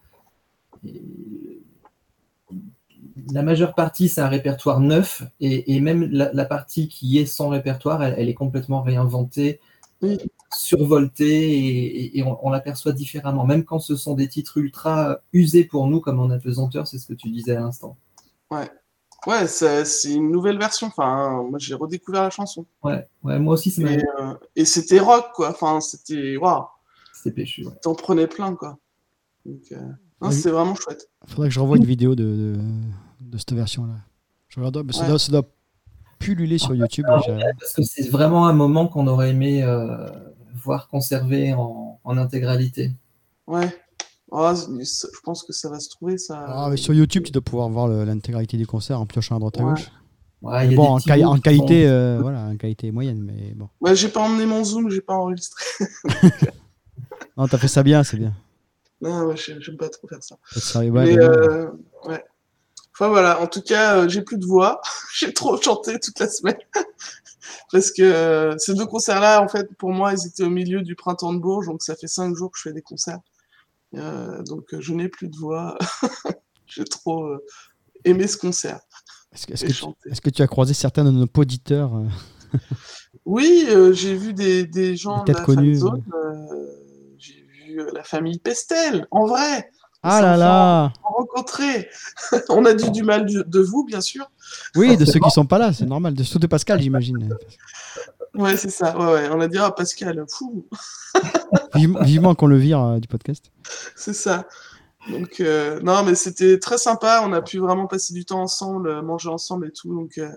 La 3.33 3.43
majeure 3.43 3.75
partie, 3.75 4.09
c'est 4.09 4.21
un 4.21 4.29
répertoire 4.29 4.81
neuf, 4.81 5.23
et, 5.41 5.75
et 5.75 5.81
même 5.81 6.05
la, 6.11 6.33
la 6.33 6.45
partie 6.45 6.89
qui 6.89 7.19
est 7.19 7.27
sans 7.27 7.49
répertoire, 7.49 8.03
elle, 8.03 8.15
elle 8.17 8.29
est 8.29 8.35
complètement 8.35 8.83
réinventée, 8.83 9.61
survoltée, 10.53 12.17
et, 12.17 12.23
on, 12.23 12.45
on 12.47 12.51
l'aperçoit 12.51 12.93
différemment. 12.93 13.45
Même 13.45 13.65
quand 13.65 13.79
ce 13.79 13.97
sont 13.97 14.15
des 14.15 14.29
titres 14.29 14.59
ultra 14.59 15.21
usés 15.33 15.65
pour 15.65 15.87
nous, 15.87 16.01
comme 16.01 16.21
en 16.21 16.31
apesanteur, 16.31 16.87
c'est 16.87 16.99
ce 16.99 17.07
que 17.07 17.15
tu 17.15 17.31
disais 17.31 17.55
à 17.57 17.61
l'instant. 17.61 17.97
Ouais, 19.27 19.47
c'est 19.47 19.85
c'est 19.85 20.13
une 20.13 20.33
nouvelle 20.33 20.59
version. 20.59 20.89
Enfin, 20.89 21.47
moi 21.49 21.59
j'ai 21.61 21.75
redécouvert 21.75 22.25
la 22.25 22.31
chanson. 22.31 22.67
Ouais, 22.83 23.07
ouais, 23.23 23.39
moi 23.39 23.55
aussi, 23.55 23.73
m'a 23.81 23.93
Et, 23.93 23.99
euh, 24.19 24.35
et 24.57 24.65
c'était 24.65 24.99
rock, 24.99 25.27
quoi. 25.35 25.51
Enfin, 25.51 25.81
c'était. 25.81 26.37
Waouh, 26.37 26.65
c'était 27.13 27.31
péchu. 27.31 27.65
ouais. 27.65 27.73
t'en 27.83 27.95
prenais 27.95 28.27
plein, 28.27 28.57
quoi. 28.57 28.79
Donc, 29.47 29.63
euh, 29.71 29.77
Oui. 30.29 30.35
c'était 30.35 30.51
vraiment 30.51 30.75
chouette. 30.75 31.09
Faudrait 31.27 31.49
que 31.49 31.55
je 31.55 31.61
revoie 31.61 31.77
une 31.77 31.85
vidéo 31.85 32.15
de, 32.15 32.25
de, 32.25 32.59
de 33.21 33.39
cette 33.39 33.53
version-là. 33.53 33.95
Je 34.49 34.61
regarde, 34.61 34.83
mais 34.87 34.93
ça, 34.93 35.03
Ouais. 35.03 35.09
doit, 35.09 35.19
ça 35.19 35.33
doit 35.33 35.49
pululer 36.19 36.59
sur 36.59 36.75
YouTube. 36.75 37.05
Ah. 37.09 37.21
Parce 37.59 37.73
que 37.75 37.83
c'est 37.83 38.09
vraiment 38.09 38.47
un 38.47 38.53
moment 38.53 38.87
qu'on 38.89 39.07
aurait 39.07 39.31
aimé 39.31 39.63
euh, 39.65 40.09
voir 40.55 40.89
conservé 40.89 41.53
en, 41.55 41.99
en 42.05 42.17
intégralité. 42.19 42.93
Ouais. 43.47 43.69
Ah, 44.35 44.55
je 44.55 45.07
pense 45.25 45.43
que 45.43 45.53
ça 45.53 45.69
va 45.69 45.79
se 45.81 45.91
trouver, 45.91 46.17
ça. 46.19 46.43
Ah, 46.49 46.69
mais 46.71 46.77
sur 46.79 46.95
YouTube, 46.95 47.25
tu 47.25 47.33
dois 47.33 47.43
pouvoir 47.43 47.69
voir 47.69 47.89
l'intégralité 47.89 48.57
du 48.57 48.67
concert 48.67 49.01
en 49.01 49.05
piochant 49.07 49.37
à 49.37 49.39
droite 49.39 49.59
à 49.59 49.65
Ouais. 49.65 49.71
gauche. 49.73 49.91
Ouais, 50.41 50.67
il 50.67 50.71
y 50.71 50.75
a 50.75 50.77
bon, 50.77 50.87
en, 50.97 50.99
qualité, 51.39 51.85
sont- 51.85 51.91
euh, 51.93 52.19
voilà, 52.21 52.47
en 52.47 52.57
qualité 52.57 52.91
moyenne, 52.91 53.21
mais 53.23 53.53
bon. 53.55 53.69
Ouais, 53.81 53.95
j'ai 53.95 54.09
pas 54.09 54.21
emmené 54.21 54.45
mon 54.45 54.65
zoom, 54.65 54.91
j'ai 54.91 55.01
pas 55.01 55.15
enregistré. 55.15 55.63
Non, 57.37 57.49
t'as 57.49 57.59
fait 57.59 57.69
ça 57.69 57.83
bien, 57.83 58.03
c'est 58.05 58.17
bien. 58.19 58.35
Non, 59.03 59.25
ouais, 59.27 59.37
j'ai- 59.37 59.61
j'aime 59.61 59.77
pas 59.77 59.89
trop 59.89 60.07
faire 60.07 60.23
ça. 60.23 60.37
Ouais, 60.79 60.91
Mais, 60.91 61.19
euh, 61.19 61.67
ouais. 62.05 62.25
Enfin 62.95 63.09
voilà, 63.09 63.41
en 63.41 63.49
tout 63.49 63.63
cas, 63.63 63.97
euh, 63.99 64.09
j'ai 64.09 64.23
plus 64.23 64.39
de 64.39 64.47
voix. 64.47 64.81
j'ai 65.15 65.33
trop 65.35 65.61
chanté 65.61 65.99
toute 65.99 66.19
la 66.21 66.29
semaine. 66.29 66.57
Parce 67.73 67.91
que 67.91 68.03
euh, 68.03 68.57
ces 68.59 68.75
deux 68.75 68.87
concerts-là, 68.87 69.43
en 69.43 69.49
fait, 69.49 69.67
pour 69.77 69.91
moi, 69.91 70.13
ils 70.13 70.27
étaient 70.27 70.45
au 70.45 70.51
milieu 70.51 70.83
du 70.83 70.95
printemps 70.95 71.33
de 71.33 71.39
Bourges, 71.39 71.67
donc 71.67 71.83
ça 71.83 71.97
fait 71.97 72.07
cinq 72.07 72.37
jours 72.37 72.53
que 72.53 72.59
je 72.59 72.63
fais 72.63 72.73
des 72.73 72.83
concerts. 72.83 73.19
Euh, 73.95 74.43
donc 74.45 74.67
je 74.79 74.93
n'ai 74.95 75.09
plus 75.09 75.29
de 75.29 75.37
voix. 75.37 75.77
j'ai 76.67 76.85
trop 76.85 77.29
aimé 78.05 78.29
ce 78.29 78.37
concert. 78.37 78.81
Est-ce 79.33 79.47
que, 79.47 80.21
tu, 80.21 80.31
que 80.31 80.43
as 80.43 80.47
croisé 80.47 80.75
certains 80.75 81.05
de 81.05 81.11
nos 81.11 81.27
auditeurs 81.37 81.93
Oui, 83.25 83.67
j'ai 83.93 84.15
vu 84.15 84.33
des, 84.35 84.65
des 84.67 84.97
gens 84.97 85.25
de 85.25 85.33
la 85.33 85.41
connus, 85.41 85.81
j'ai 85.81 85.81
euh, 87.79 87.91
la 87.95 88.03
famille 88.05 88.39
Pestel, 88.39 89.07
en 89.11 89.27
vrai. 89.27 89.71
Ah 90.05 90.21
là 90.21 90.37
là 90.37 90.93
rencontrés. 91.05 91.89
On 92.49 92.65
a 92.65 92.75
dit 92.75 92.91
du 92.91 93.05
mal 93.05 93.25
du- 93.25 93.45
de 93.47 93.61
vous, 93.61 93.85
bien 93.85 94.01
sûr. 94.01 94.29
Oui, 94.75 94.97
de 94.97 95.05
ceux 95.05 95.21
qui 95.21 95.31
sont 95.31 95.47
pas 95.47 95.59
là, 95.59 95.73
c'est 95.73 95.85
normal. 95.87 96.15
De, 96.15 96.25
surtout 96.25 96.41
de 96.41 96.47
Pascal, 96.49 96.81
j'imagine. 96.83 97.37
Ouais, 98.35 98.57
c'est 98.57 98.71
ça. 98.71 98.99
Ouais, 98.99 99.13
ouais. 99.13 99.29
On 99.31 99.41
a 99.41 99.47
dit, 99.47 99.59
ah, 99.59 99.71
Pascal, 99.71 100.25
fou. 100.29 100.67
Vive- 101.75 102.03
vivement 102.03 102.35
qu'on 102.35 102.47
le 102.47 102.57
vire 102.57 102.83
euh, 102.83 102.99
du 102.99 103.07
podcast. 103.07 103.53
C'est 103.95 104.15
ça. 104.15 104.47
Donc, 105.11 105.41
euh, 105.41 105.81
non, 105.83 106.03
mais 106.03 106.15
c'était 106.15 106.59
très 106.59 106.79
sympa. 106.79 107.23
On 107.25 107.33
a 107.33 107.41
pu 107.43 107.59
vraiment 107.59 107.87
passer 107.87 108.13
du 108.15 108.25
temps 108.25 108.41
ensemble, 108.43 109.03
manger 109.03 109.29
ensemble 109.29 109.69
et 109.69 109.73
tout. 109.73 109.95
Donc, 109.95 110.19
euh, 110.19 110.29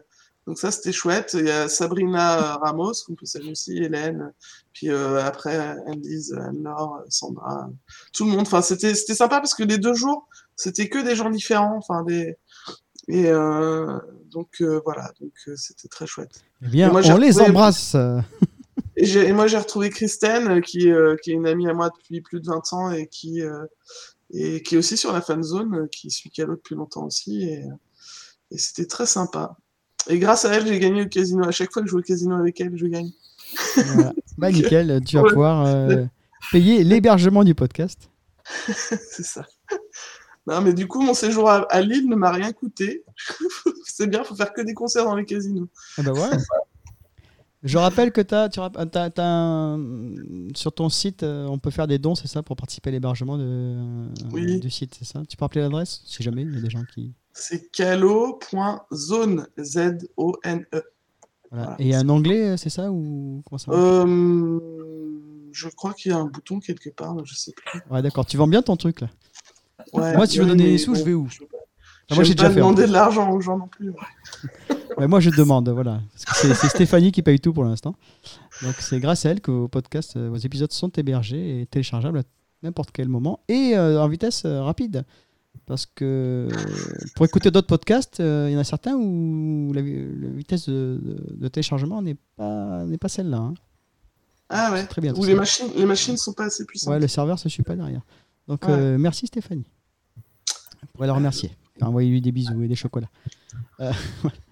donc 0.47 0.59
ça, 0.59 0.71
c'était 0.71 0.91
chouette. 0.91 1.35
Il 1.37 1.47
y 1.47 1.51
a 1.51 1.67
Sabrina 1.67 2.37
euh, 2.37 2.57
Ramos, 2.57 2.93
qu'on 3.05 3.15
peut 3.15 3.25
saluer 3.25 3.51
aussi, 3.51 3.77
Hélène. 3.77 4.31
Puis 4.73 4.89
euh, 4.89 5.23
après, 5.23 5.57
Anne-Lise, 5.87 6.33
Anne-Laure, 6.33 7.03
Sandra, 7.09 7.69
tout 8.13 8.25
le 8.25 8.31
monde. 8.31 8.41
Enfin, 8.41 8.61
c'était 8.61 8.93
c'était 8.93 9.15
sympa 9.15 9.39
parce 9.39 9.55
que 9.55 9.63
les 9.63 9.77
deux 9.77 9.95
jours, 9.95 10.27
c'était 10.55 10.87
que 10.89 10.99
des 10.99 11.15
gens 11.15 11.29
différents. 11.29 11.77
Enfin, 11.77 12.03
des... 12.03 12.37
Et 13.07 13.27
euh, 13.27 13.99
donc, 14.31 14.61
euh, 14.61 14.81
voilà. 14.83 15.11
Donc, 15.19 15.33
euh, 15.47 15.55
c'était 15.55 15.87
très 15.87 16.07
chouette. 16.07 16.43
Eh 16.63 16.67
bien, 16.67 16.91
moi, 16.91 17.01
on 17.05 17.17
les 17.17 17.39
embrasse. 17.39 17.95
euh. 17.95 18.19
Et, 18.97 19.33
moi, 19.33 19.47
j'ai 19.47 19.57
retrouvé 19.57 19.89
Christine, 19.89 20.47
euh, 20.47 20.61
qui, 20.61 20.89
euh, 20.89 21.15
qui 21.21 21.31
est 21.31 21.33
une 21.33 21.47
amie 21.47 21.67
à 21.67 21.73
moi 21.73 21.89
depuis 21.89 22.21
plus 22.21 22.39
de 22.39 22.47
20 22.47 22.73
ans 22.73 22.91
et 22.91 23.07
qui, 23.07 23.41
euh, 23.41 23.65
et 24.31 24.63
qui 24.63 24.75
est 24.75 24.77
aussi 24.77 24.97
sur 24.97 25.11
la 25.11 25.21
fan 25.21 25.43
zone, 25.43 25.75
euh, 25.75 25.87
qui 25.87 26.09
suit 26.11 26.29
Calo 26.29 26.55
depuis 26.55 26.75
longtemps 26.75 27.05
aussi. 27.05 27.43
Et, 27.43 27.63
euh, 27.63 27.73
et 28.51 28.57
c'était 28.57 28.85
très 28.85 29.05
sympa. 29.05 29.57
Et 30.07 30.19
grâce 30.19 30.45
à 30.45 30.53
elle, 30.53 30.67
j'ai 30.67 30.79
gagné 30.79 31.03
au 31.03 31.07
casino. 31.07 31.45
À 31.47 31.51
chaque 31.51 31.71
fois 31.71 31.81
que 31.81 31.87
je 31.87 31.91
joue 31.91 31.99
au 31.99 32.03
casino 32.03 32.35
avec 32.35 32.59
elle, 32.61 32.75
je 32.77 32.85
gagne. 32.85 33.11
Voilà. 33.75 34.13
Bah 34.37 34.51
nickel, 34.51 35.01
tu 35.05 35.15
vas 35.15 35.23
Ouais. 35.23 35.29
pouvoir 35.29 35.65
euh, 35.65 36.03
payer 36.51 36.83
l'hébergement 36.83 37.43
du 37.43 37.55
podcast. 37.55 38.09
c'est 38.67 39.25
ça. 39.25 39.45
Non, 40.47 40.61
mais 40.61 40.73
du 40.73 40.87
coup, 40.87 41.01
mon 41.01 41.13
séjour 41.15 41.49
à, 41.49 41.61
à 41.71 41.81
Lille 41.81 42.07
ne 42.07 42.15
m'a 42.15 42.31
rien 42.31 42.51
coûté. 42.51 43.03
c'est 43.85 44.07
bien, 44.07 44.23
faut 44.23 44.35
faire 44.35 44.53
que 44.53 44.61
des 44.61 44.73
concerts 44.75 45.05
dans 45.05 45.15
les 45.15 45.25
casinos. 45.25 45.67
Ah 45.97 46.03
bah 46.03 46.11
ouais. 46.13 46.37
Je 47.65 47.77
rappelle 47.79 48.11
que 48.11 48.21
t'as, 48.21 48.47
tu 48.47 48.59
rapp- 48.59 48.77
t'as- 48.91 49.09
t'as 49.09 49.25
un- 49.25 49.79
sur 50.55 50.71
ton 50.71 50.87
site, 50.89 51.23
euh, 51.23 51.47
on 51.47 51.57
peut 51.57 51.71
faire 51.71 51.87
des 51.87 51.97
dons, 51.97 52.13
c'est 52.15 52.27
ça, 52.27 52.43
pour 52.43 52.55
participer 52.55 52.89
à 52.89 52.93
l'hébergement 52.93 53.37
de, 53.37 53.43
euh, 53.45 54.07
Oui. 54.31 54.59
du 54.59 54.69
site, 54.69 54.95
c'est 54.97 55.03
ça? 55.05 55.23
Tu 55.27 55.35
peux 55.35 55.45
rappeler 55.45 55.61
l'adresse 55.61 56.01
Si 56.05 56.21
jamais, 56.23 56.43
il 56.43 56.53
y 56.53 56.57
a 56.57 56.61
des 56.61 56.69
gens 56.69 56.83
qui. 56.93 57.11
C'est 57.33 57.71
calo.zone, 57.71 59.47
Z-O-N-E. 59.59 60.65
Voilà. 60.71 61.65
Voilà. 61.65 61.75
Et 61.79 61.83
il 61.83 61.87
y 61.89 61.93
a 61.95 61.99
un 61.99 62.09
onglet, 62.09 62.49
euh, 62.49 62.57
c'est 62.57 62.69
ça 62.69 62.91
ou 62.91 63.41
comment 63.45 63.57
ça 63.57 63.71
marche? 63.71 63.81
Euh, 63.81 64.59
je 65.51 65.67
crois 65.69 65.93
qu'il 65.93 66.11
y 66.11 66.15
a 66.15 66.17
un 66.17 66.25
bouton 66.25 66.59
quelque 66.59 66.89
part, 66.89 67.15
mais 67.15 67.23
je 67.25 67.33
sais 67.35 67.51
plus. 67.53 67.81
Ouais, 67.89 68.01
d'accord. 68.01 68.25
Tu 68.25 68.37
vends 68.37 68.47
bien 68.47 68.61
ton 68.61 68.75
truc 68.77 69.01
là. 69.01 69.09
Ouais, 69.93 70.15
Moi, 70.15 70.27
si 70.27 70.33
tu 70.33 70.39
veux 70.41 70.45
donner 70.47 70.63
mais 70.65 70.69
des 70.71 70.77
sous, 70.77 70.95
je 70.95 71.03
vais 71.03 71.13
où? 71.13 71.27
Je 71.29 71.39
pas- 71.39 71.45
Ah, 72.11 72.15
moi, 72.15 72.23
j'aime 72.23 72.25
j'ai 72.25 72.35
pas 72.35 72.43
déjà 72.43 72.53
fait. 72.53 72.59
hein. 72.59 72.63
demander 72.63 72.87
de 72.87 72.91
l'argent 72.91 73.31
aux 73.31 73.41
gens 73.41 73.57
non 73.57 73.67
plus. 73.67 73.89
ouais. 73.89 73.95
Ouais, 74.97 75.07
moi, 75.07 75.19
je 75.19 75.29
demande, 75.29 75.67
voilà. 75.69 76.01
C'est, 76.15 76.53
Stéphanie 76.69 77.11
qui 77.11 77.21
paye 77.21 77.39
tout 77.39 77.53
pour 77.53 77.63
l'instant. 77.65 77.95
Donc, 78.63 78.75
c'est 78.79 78.99
grâce 78.99 79.25
à 79.25 79.31
elle 79.31 79.41
que 79.41 79.51
vos 79.51 79.67
podcasts, 79.67 80.15
euh, 80.15 80.29
vos 80.29 80.37
épisodes 80.37 80.71
sont 80.71 80.89
hébergés 80.89 81.61
et 81.61 81.65
téléchargeables 81.65 82.19
à 82.19 82.23
n'importe 82.63 82.91
quel 82.91 83.09
moment 83.09 83.39
et 83.49 83.73
euh, 83.75 84.01
en 84.01 84.07
vitesse 84.07 84.43
euh, 84.45 84.61
rapide. 84.63 85.03
Parce 85.65 85.85
que 85.85 86.47
pour 87.15 87.25
écouter 87.25 87.49
d'autres 87.51 87.67
podcasts, 87.67 88.19
euh, 88.19 88.47
il 88.49 88.53
y 88.53 88.57
en 88.57 88.59
a 88.59 88.63
certains 88.63 88.93
où 88.95 89.71
la, 89.73 89.81
vi- 89.81 90.05
la 90.21 90.29
vitesse 90.29 90.67
de, 90.69 90.99
de- 91.01 91.35
de 91.37 91.47
téléchargement 91.47 92.01
n'est 92.01 92.17
pas, 92.37 92.83
pas 92.99 93.07
celle-là. 93.09 93.37
hein. 93.37 93.53
Ah 94.49 94.71
ouais. 94.73 94.85
Très 94.85 95.01
bien. 95.01 95.13
Ou 95.15 95.21
ça. 95.23 95.27
les 95.27 95.35
machines, 95.35 95.67
les 95.75 95.85
machines 95.85 96.17
sont 96.17 96.33
pas 96.33 96.45
assez 96.45 96.65
puissantes. 96.65 96.91
Ouais, 96.93 96.99
le 96.99 97.07
serveur 97.07 97.39
se 97.39 97.49
suit 97.49 97.63
pas 97.63 97.75
derrière. 97.75 98.01
Donc, 98.47 98.63
Ouais. 98.65 98.71
euh, 98.73 98.97
merci 98.97 99.27
Stéphanie. 99.27 99.65
On 100.83 100.87
pourrait 100.93 101.07
la 101.07 101.13
remercier. 101.13 101.51
Envoyez-lui 101.81 102.21
des 102.21 102.31
bisous 102.31 102.61
et 102.61 102.67
des 102.67 102.75
chocolats. 102.75 103.09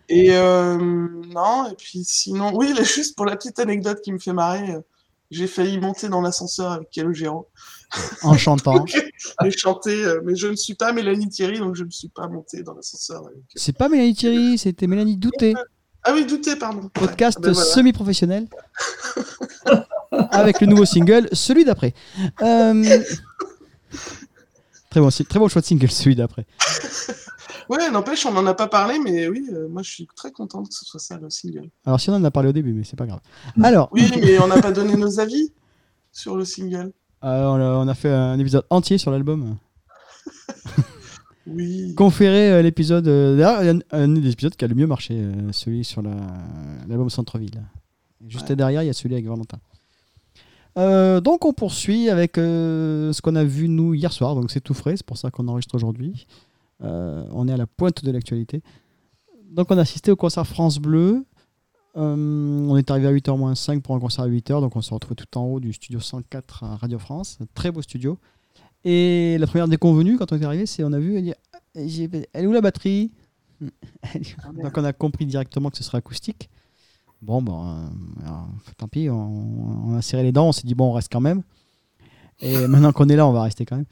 Et 0.09 0.31
euh, 0.31 0.77
non, 0.77 1.69
et 1.71 1.75
puis 1.75 2.03
sinon, 2.03 2.51
oui, 2.55 2.73
là, 2.73 2.83
juste 2.95 3.15
pour 3.15 3.25
la 3.25 3.35
petite 3.35 3.59
anecdote 3.59 4.01
qui 4.01 4.11
me 4.11 4.19
fait 4.19 4.33
marrer, 4.33 4.71
euh, 4.71 4.81
j'ai 5.31 5.47
failli 5.47 5.79
monter 5.79 6.09
dans 6.09 6.21
l'ascenseur 6.21 6.71
avec 6.71 6.89
Calogero 6.91 7.49
En 8.21 8.37
chantant. 8.37 8.85
et 9.45 9.51
chanter, 9.51 10.03
euh, 10.03 10.21
mais 10.23 10.35
je 10.35 10.47
ne 10.47 10.55
suis 10.55 10.75
pas 10.75 10.93
Mélanie 10.93 11.29
Thierry, 11.29 11.59
donc 11.59 11.75
je 11.75 11.83
ne 11.83 11.89
suis 11.89 12.09
pas 12.09 12.27
monté 12.27 12.63
dans 12.63 12.73
l'ascenseur 12.73 13.25
avec. 13.25 13.43
C'est 13.55 13.77
pas 13.77 13.89
Mélanie 13.89 14.13
Thierry, 14.13 14.57
c'était 14.57 14.87
Mélanie 14.87 15.17
Douté. 15.17 15.53
Ah 16.05 16.11
oui, 16.13 16.25
douté, 16.25 16.57
pardon. 16.57 16.89
podcast 16.93 17.37
Ah 17.39 17.45
ben 17.45 17.53
voilà. 17.53 17.69
semi-professionnel 17.69 18.47
avec 20.11 20.59
le 20.59 20.67
nouveau 20.67 20.83
single, 20.83 21.29
celui 21.31 21.63
d'après. 21.63 21.93
Euh, 22.41 23.01
Très 24.93 25.01
bon, 25.01 25.09
très 25.09 25.39
bon 25.39 25.47
choix 25.47 25.61
de 25.63 25.65
single, 25.65 25.89
celui 25.89 26.15
d'après. 26.15 26.45
Ouais, 27.69 27.89
n'empêche, 27.91 28.26
on 28.26 28.32
n'en 28.34 28.45
a 28.45 28.54
pas 28.54 28.67
parlé, 28.67 28.99
mais 28.99 29.28
oui, 29.28 29.47
euh, 29.54 29.67
moi 29.69 29.82
je 29.84 29.89
suis 29.91 30.08
très 30.15 30.32
contente 30.32 30.67
que 30.69 30.73
ce 30.76 30.86
soit 30.86 30.99
ça 30.99 31.17
le 31.17 31.30
single. 31.30 31.69
Alors, 31.86 31.99
si 31.99 32.10
on 32.10 32.13
en 32.15 32.23
a 32.23 32.32
parlé 32.32 32.49
au 32.49 32.54
début, 32.54 32.73
mais 32.73 32.84
c'est 32.84 32.95
pas 32.97 33.06
grave. 33.06 33.19
Alors, 33.62 33.89
Oui, 33.91 34.10
mais 34.21 34.39
on 34.39 34.47
n'a 34.47 34.62
pas 34.62 34.71
donné 34.71 34.95
nos 34.95 35.19
avis 35.19 35.52
sur 36.12 36.36
le 36.36 36.45
single. 36.45 36.91
euh, 37.23 37.45
on, 37.45 37.56
a, 37.56 37.86
on 37.86 37.88
a 37.88 37.93
fait 37.93 38.12
un 38.12 38.38
épisode 38.39 38.65
entier 38.69 38.97
sur 38.97 39.12
l'album. 39.12 39.58
Oui. 41.45 41.93
Conféré 41.95 42.52
euh, 42.52 42.62
l'épisode. 42.62 43.04
D'ailleurs, 43.04 43.62
il 43.63 43.65
y 43.65 43.69
a 43.69 43.73
un, 43.73 43.80
un 44.04 44.08
des 44.08 44.32
épisodes 44.32 44.56
qui 44.56 44.63
a 44.63 44.67
le 44.69 44.76
mieux 44.76 44.88
marché, 44.88 45.13
euh, 45.17 45.52
celui 45.52 45.84
sur 45.84 46.02
la- 46.02 46.12
l'album 46.88 47.10
Centre-Ville. 47.10 47.62
Juste 48.30 48.49
Ouais. 48.49 48.56
derrière, 48.56 48.82
il 48.82 48.86
y 48.86 48.89
a 48.89 48.93
celui 48.93 49.13
avec 49.15 49.26
Valentin. 49.28 49.58
Euh, 50.78 51.19
donc, 51.19 51.43
on 51.43 51.52
poursuit 51.52 52.10
avec 52.10 52.38
euh, 52.38 53.12
ce 53.12 53.21
qu'on 53.21 53.36
a 53.36 53.43
vu 53.43 53.67
nous 53.67 53.93
hier 53.93 54.13
soir. 54.13 54.36
Donc, 54.36 54.52
c'est 54.52 54.62
tout 54.62 54.73
frais, 54.73 54.95
c'est 54.95 55.06
pour 55.06 55.17
ça 55.17 55.32
qu'on 55.32 55.47
enregistre 55.49 55.76
aujourd'hui. 55.76 56.28
Euh, 56.81 57.25
on 57.31 57.47
est 57.47 57.53
à 57.53 57.57
la 57.57 57.67
pointe 57.67 58.03
de 58.03 58.12
l'actualité. 58.12 58.62
Donc, 59.51 59.67
on 59.71 59.77
a 59.77 59.81
assisté 59.81 60.12
au 60.12 60.15
concert 60.15 60.45
France 60.47 60.79
Bleu. 60.79 61.25
Euh, 61.95 62.65
on 62.67 62.75
est 62.75 62.89
arrivé 62.89 63.07
à 63.07 63.12
8h 63.12 63.38
moins 63.38 63.53
5 63.55 63.83
pour 63.83 63.95
un 63.95 63.99
concert 63.99 64.23
à 64.23 64.27
8h. 64.27 64.59
Donc, 64.62 64.75
on 64.75 64.81
se 64.81 64.93
retrouve 64.93 65.15
tout 65.15 65.38
en 65.38 65.43
haut 65.43 65.59
du 65.59 65.73
studio 65.73 65.99
104 65.99 66.63
à 66.63 66.75
Radio 66.77 66.97
France. 66.99 67.38
Un 67.41 67.45
très 67.53 67.71
beau 67.71 67.81
studio. 67.81 68.17
Et 68.83 69.38
la 69.39 69.47
première 69.47 69.67
déconvenue, 69.67 70.17
quand 70.17 70.31
on 70.33 70.38
est 70.41 70.43
arrivé, 70.45 70.65
c'est 70.65 70.83
on 70.83 70.91
a 70.91 70.99
vu, 70.99 71.15
elle 71.15 71.23
dit 71.23 71.33
Ah, 71.53 71.59
j'ai- 71.86 72.09
Elle 72.33 72.43
est 72.43 72.47
où 72.47 72.51
la 72.51 72.62
batterie? 72.62 73.12
Donc, 73.62 74.77
on 74.77 74.83
a 74.83 74.91
compris 74.93 75.25
directement 75.25 75.69
que 75.69 75.77
ce 75.77 75.83
serait 75.83 75.99
acoustique. 75.99 76.49
Bon, 77.21 77.41
bon, 77.41 77.65
euh, 77.65 77.88
alors, 78.25 78.47
tant 78.77 78.89
pis, 78.89 79.09
on, 79.09 79.88
on 79.88 79.95
a 79.95 80.01
serré 80.01 80.23
les 80.23 80.33
dents, 80.33 80.47
on 80.49 80.51
s'est 80.51 80.67
dit, 80.67 80.75
bon, 80.75 80.89
on 80.89 80.91
reste 80.91 81.09
quand 81.09 81.21
même. 81.21 81.41
Et 82.41 82.67
maintenant 82.67 82.91
qu'on 82.91 83.07
est 83.07 83.15
là, 83.15 83.25
on 83.25 83.31
va 83.31 83.43
rester 83.43 83.63
quand 83.65 83.77
même. 83.77 83.86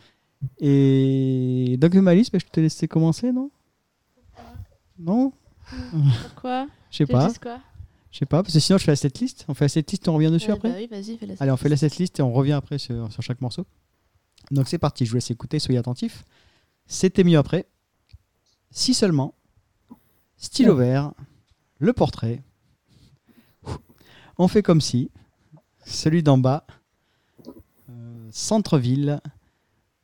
Et 0.59 1.77
donc, 1.79 1.93
Malice, 1.95 2.31
bah, 2.31 2.39
je 2.39 2.45
te 2.51 2.59
laissais 2.59 2.87
commencer, 2.87 3.31
non? 3.31 3.51
Non? 4.99 5.33
Pourquoi? 6.23 6.67
Je 6.91 6.97
sais 6.97 7.05
pas. 7.05 7.29
Je 8.11 8.17
sais 8.19 8.25
pas, 8.25 8.43
parce 8.43 8.53
que 8.53 8.59
sinon, 8.59 8.77
je 8.77 8.83
fais 8.83 8.91
la 8.91 8.95
setlist. 8.97 9.45
On 9.47 9.53
fait 9.53 9.65
la 9.65 9.69
setlist 9.69 10.05
et 10.05 10.09
on 10.09 10.15
revient 10.15 10.31
dessus 10.31 10.47
Ouais, 10.47 10.53
après 10.57 10.69
bah 10.69 10.75
oui, 10.77 10.87
vas-y, 10.87 11.17
fais 11.17 11.25
la 11.25 11.35
Allez, 11.39 11.51
on 11.51 11.57
fait 11.57 11.69
la 11.69 11.77
setlist 11.77 12.19
et 12.19 12.21
on 12.21 12.33
revient 12.33 12.51
après 12.51 12.77
sur, 12.77 13.11
sur 13.11 13.23
chaque 13.23 13.39
morceau. 13.39 13.65
Donc 14.51 14.67
c'est 14.67 14.77
parti, 14.79 15.05
je 15.05 15.11
vous 15.11 15.15
laisse 15.15 15.31
écouter, 15.31 15.59
soyez 15.59 15.79
attentifs. 15.79 16.25
C'était 16.87 17.23
mieux 17.23 17.37
après. 17.37 17.67
Si 18.69 18.93
seulement. 18.93 19.33
Stylo 20.35 20.75
vert. 20.75 21.13
Le 21.79 21.93
portrait. 21.93 22.41
On 24.37 24.47
fait 24.49 24.63
comme 24.63 24.81
si. 24.81 25.09
Celui 25.85 26.21
d'en 26.21 26.37
bas. 26.37 26.65
euh, 27.89 28.27
Centre-ville. 28.31 29.21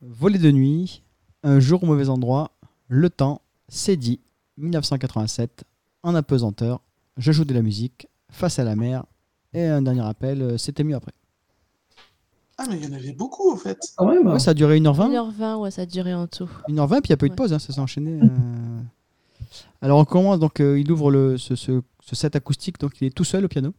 Volet 0.00 0.38
de 0.38 0.50
nuit. 0.50 1.02
Un 1.42 1.60
jour 1.60 1.82
au 1.82 1.86
mauvais 1.86 2.08
endroit. 2.08 2.52
Le 2.88 3.10
temps. 3.10 3.40
C'est 3.68 3.96
dit. 3.96 4.20
1987. 4.56 5.64
En 6.02 6.14
apesanteur. 6.14 6.80
Je 7.16 7.32
joue 7.32 7.44
de 7.44 7.54
la 7.54 7.62
musique. 7.62 8.08
Face 8.30 8.58
à 8.58 8.64
la 8.64 8.76
mer. 8.76 9.04
Et 9.54 9.64
un 9.64 9.82
dernier 9.82 10.02
appel, 10.06 10.42
euh, 10.42 10.58
c'était 10.58 10.84
mieux 10.84 10.94
après. 10.96 11.12
Ah, 12.58 12.64
mais 12.68 12.76
il 12.76 12.84
y 12.84 12.88
en 12.88 12.92
avait 12.92 13.12
beaucoup, 13.12 13.50
en 13.52 13.56
fait. 13.56 13.78
Quand 13.96 14.06
même. 14.12 14.26
Ouais, 14.26 14.38
ça 14.38 14.50
a 14.50 14.54
duré 14.54 14.78
1h20. 14.78 15.08
1h20, 15.10 15.56
ouais, 15.60 15.70
ça 15.70 15.82
a 15.82 15.86
duré 15.86 16.12
en 16.14 16.26
tout. 16.26 16.50
1h20, 16.68 17.00
puis 17.00 17.08
il 17.08 17.10
n'y 17.10 17.14
a 17.14 17.16
pas 17.16 17.26
eu 17.26 17.28
de 17.28 17.32
Ouais. 17.32 17.36
pause, 17.36 17.52
hein, 17.52 17.58
ça 17.58 17.72
s'est 17.72 17.80
enchaîné. 17.80 18.20
euh. 18.22 18.80
Alors 19.80 19.98
on 19.98 20.04
commence, 20.04 20.38
donc 20.40 20.60
euh, 20.60 20.78
il 20.78 20.90
ouvre 20.92 21.10
le, 21.10 21.38
ce, 21.38 21.54
ce- 21.54 21.80
ce 22.00 22.16
set 22.16 22.34
acoustique, 22.36 22.78
donc 22.78 23.00
il 23.00 23.06
est 23.06 23.10
tout 23.16 23.24
seul 23.24 23.44
au 23.44 23.48
piano. 23.48 23.72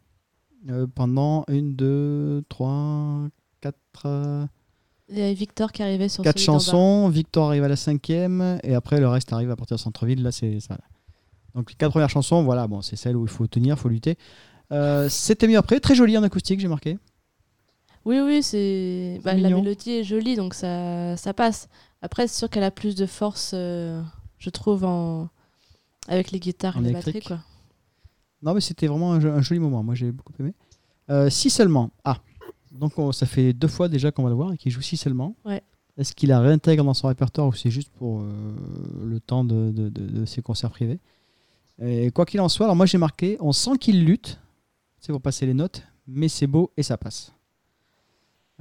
euh, 0.69 0.87
pendant 0.87 1.43
une, 1.49 1.75
deux, 1.75 2.43
trois, 2.49 3.27
quatre, 3.61 3.77
euh, 4.05 4.45
Il 5.11 5.17
y 5.17 5.21
avait 5.21 5.33
Victor 5.33 5.71
qui 5.71 5.81
arrivait 5.81 6.09
sur 6.09 6.23
quatre 6.23 6.39
chansons. 6.39 7.09
Victor 7.09 7.47
arrive 7.47 7.63
à 7.63 7.67
la 7.67 7.75
cinquième, 7.75 8.59
et 8.63 8.75
après 8.75 8.99
le 8.99 9.07
reste 9.07 9.33
arrive 9.33 9.49
à 9.49 9.55
partir 9.55 9.77
de 9.77 9.81
centre-ville. 9.81 10.21
Là, 10.21 10.31
c'est 10.31 10.59
ça. 10.59 10.77
Donc 11.55 11.71
les 11.71 11.75
quatre 11.75 11.91
premières 11.91 12.09
chansons, 12.09 12.43
voilà, 12.43 12.67
bon, 12.67 12.81
c'est 12.81 12.95
celle 12.95 13.17
où 13.17 13.25
il 13.25 13.29
faut 13.29 13.47
tenir, 13.47 13.75
il 13.75 13.79
faut 13.79 13.89
lutter. 13.89 14.17
Euh, 14.71 15.09
C'était 15.09 15.47
mieux 15.47 15.57
après, 15.57 15.79
très 15.79 15.95
joli 15.95 16.15
en 16.17 16.23
acoustique, 16.23 16.59
j'ai 16.59 16.67
marqué. 16.67 16.99
Oui, 18.05 18.19
oui, 18.19 18.43
c'est. 18.43 19.19
Bah, 19.23 19.33
la 19.33 19.49
mélodie 19.49 19.91
est 19.91 20.03
jolie, 20.03 20.35
donc 20.35 20.53
ça, 20.53 21.17
ça 21.17 21.33
passe. 21.33 21.69
Après, 22.01 22.27
c'est 22.27 22.37
sûr 22.37 22.49
qu'elle 22.49 22.63
a 22.63 22.71
plus 22.71 22.95
de 22.95 23.05
force, 23.05 23.51
euh, 23.53 24.01
je 24.37 24.49
trouve, 24.49 24.85
en... 24.85 25.27
avec 26.07 26.31
les 26.31 26.39
guitares 26.39 26.77
En 26.77 26.81
et 26.81 26.83
les 26.83 26.89
électrique. 26.91 27.27
Quoi. 27.27 27.39
Non, 28.41 28.53
mais 28.53 28.61
c'était 28.61 28.87
vraiment 28.87 29.13
un 29.13 29.41
joli 29.41 29.59
moment. 29.59 29.83
Moi, 29.83 29.95
j'ai 29.95 30.11
beaucoup 30.11 30.33
aimé. 30.39 30.53
Euh, 31.09 31.29
si 31.29 31.49
seulement. 31.49 31.89
Ah, 32.05 32.19
donc 32.71 32.97
on- 32.99 33.11
ça 33.11 33.25
fait 33.25 33.53
deux 33.53 33.67
fois 33.67 33.87
déjà 33.89 34.11
qu'on 34.11 34.23
va 34.23 34.29
le 34.29 34.35
voir 34.35 34.53
et 34.53 34.57
qu'il 34.57 34.71
joue 34.71 34.81
si 34.81 34.97
seulement. 34.97 35.35
Ouais. 35.45 35.61
Est-ce 35.97 36.13
qu'il 36.13 36.29
la 36.29 36.39
réintègre 36.39 36.83
dans 36.83 36.93
son 36.93 37.07
répertoire 37.07 37.47
ou 37.47 37.53
c'est 37.53 37.71
juste 37.71 37.89
pour 37.97 38.21
euh, 38.21 38.31
le 39.05 39.19
temps 39.19 39.43
de, 39.43 39.71
de- 39.71 39.89
de- 39.89 40.07
de 40.19 40.25
ses 40.25 40.41
concerts 40.41 40.69
privés? 40.71 40.99
Et 41.81 42.11
quoi 42.11 42.25
qu'il 42.25 42.39
en 42.41 42.49
soit, 42.49 42.65
alors 42.65 42.75
moi 42.75 42.85
j'ai 42.85 42.97
marqué, 42.97 43.37
on 43.39 43.51
sent 43.53 43.77
qu'il 43.79 44.03
lutte, 44.05 44.39
c'est 44.99 45.11
pour 45.13 45.21
passer 45.21 45.45
les 45.45 45.53
notes, 45.53 45.83
mais 46.07 46.27
c'est 46.27 46.47
beau 46.47 46.71
et 46.77 46.83
ça 46.83 46.97
passe. 46.97 47.31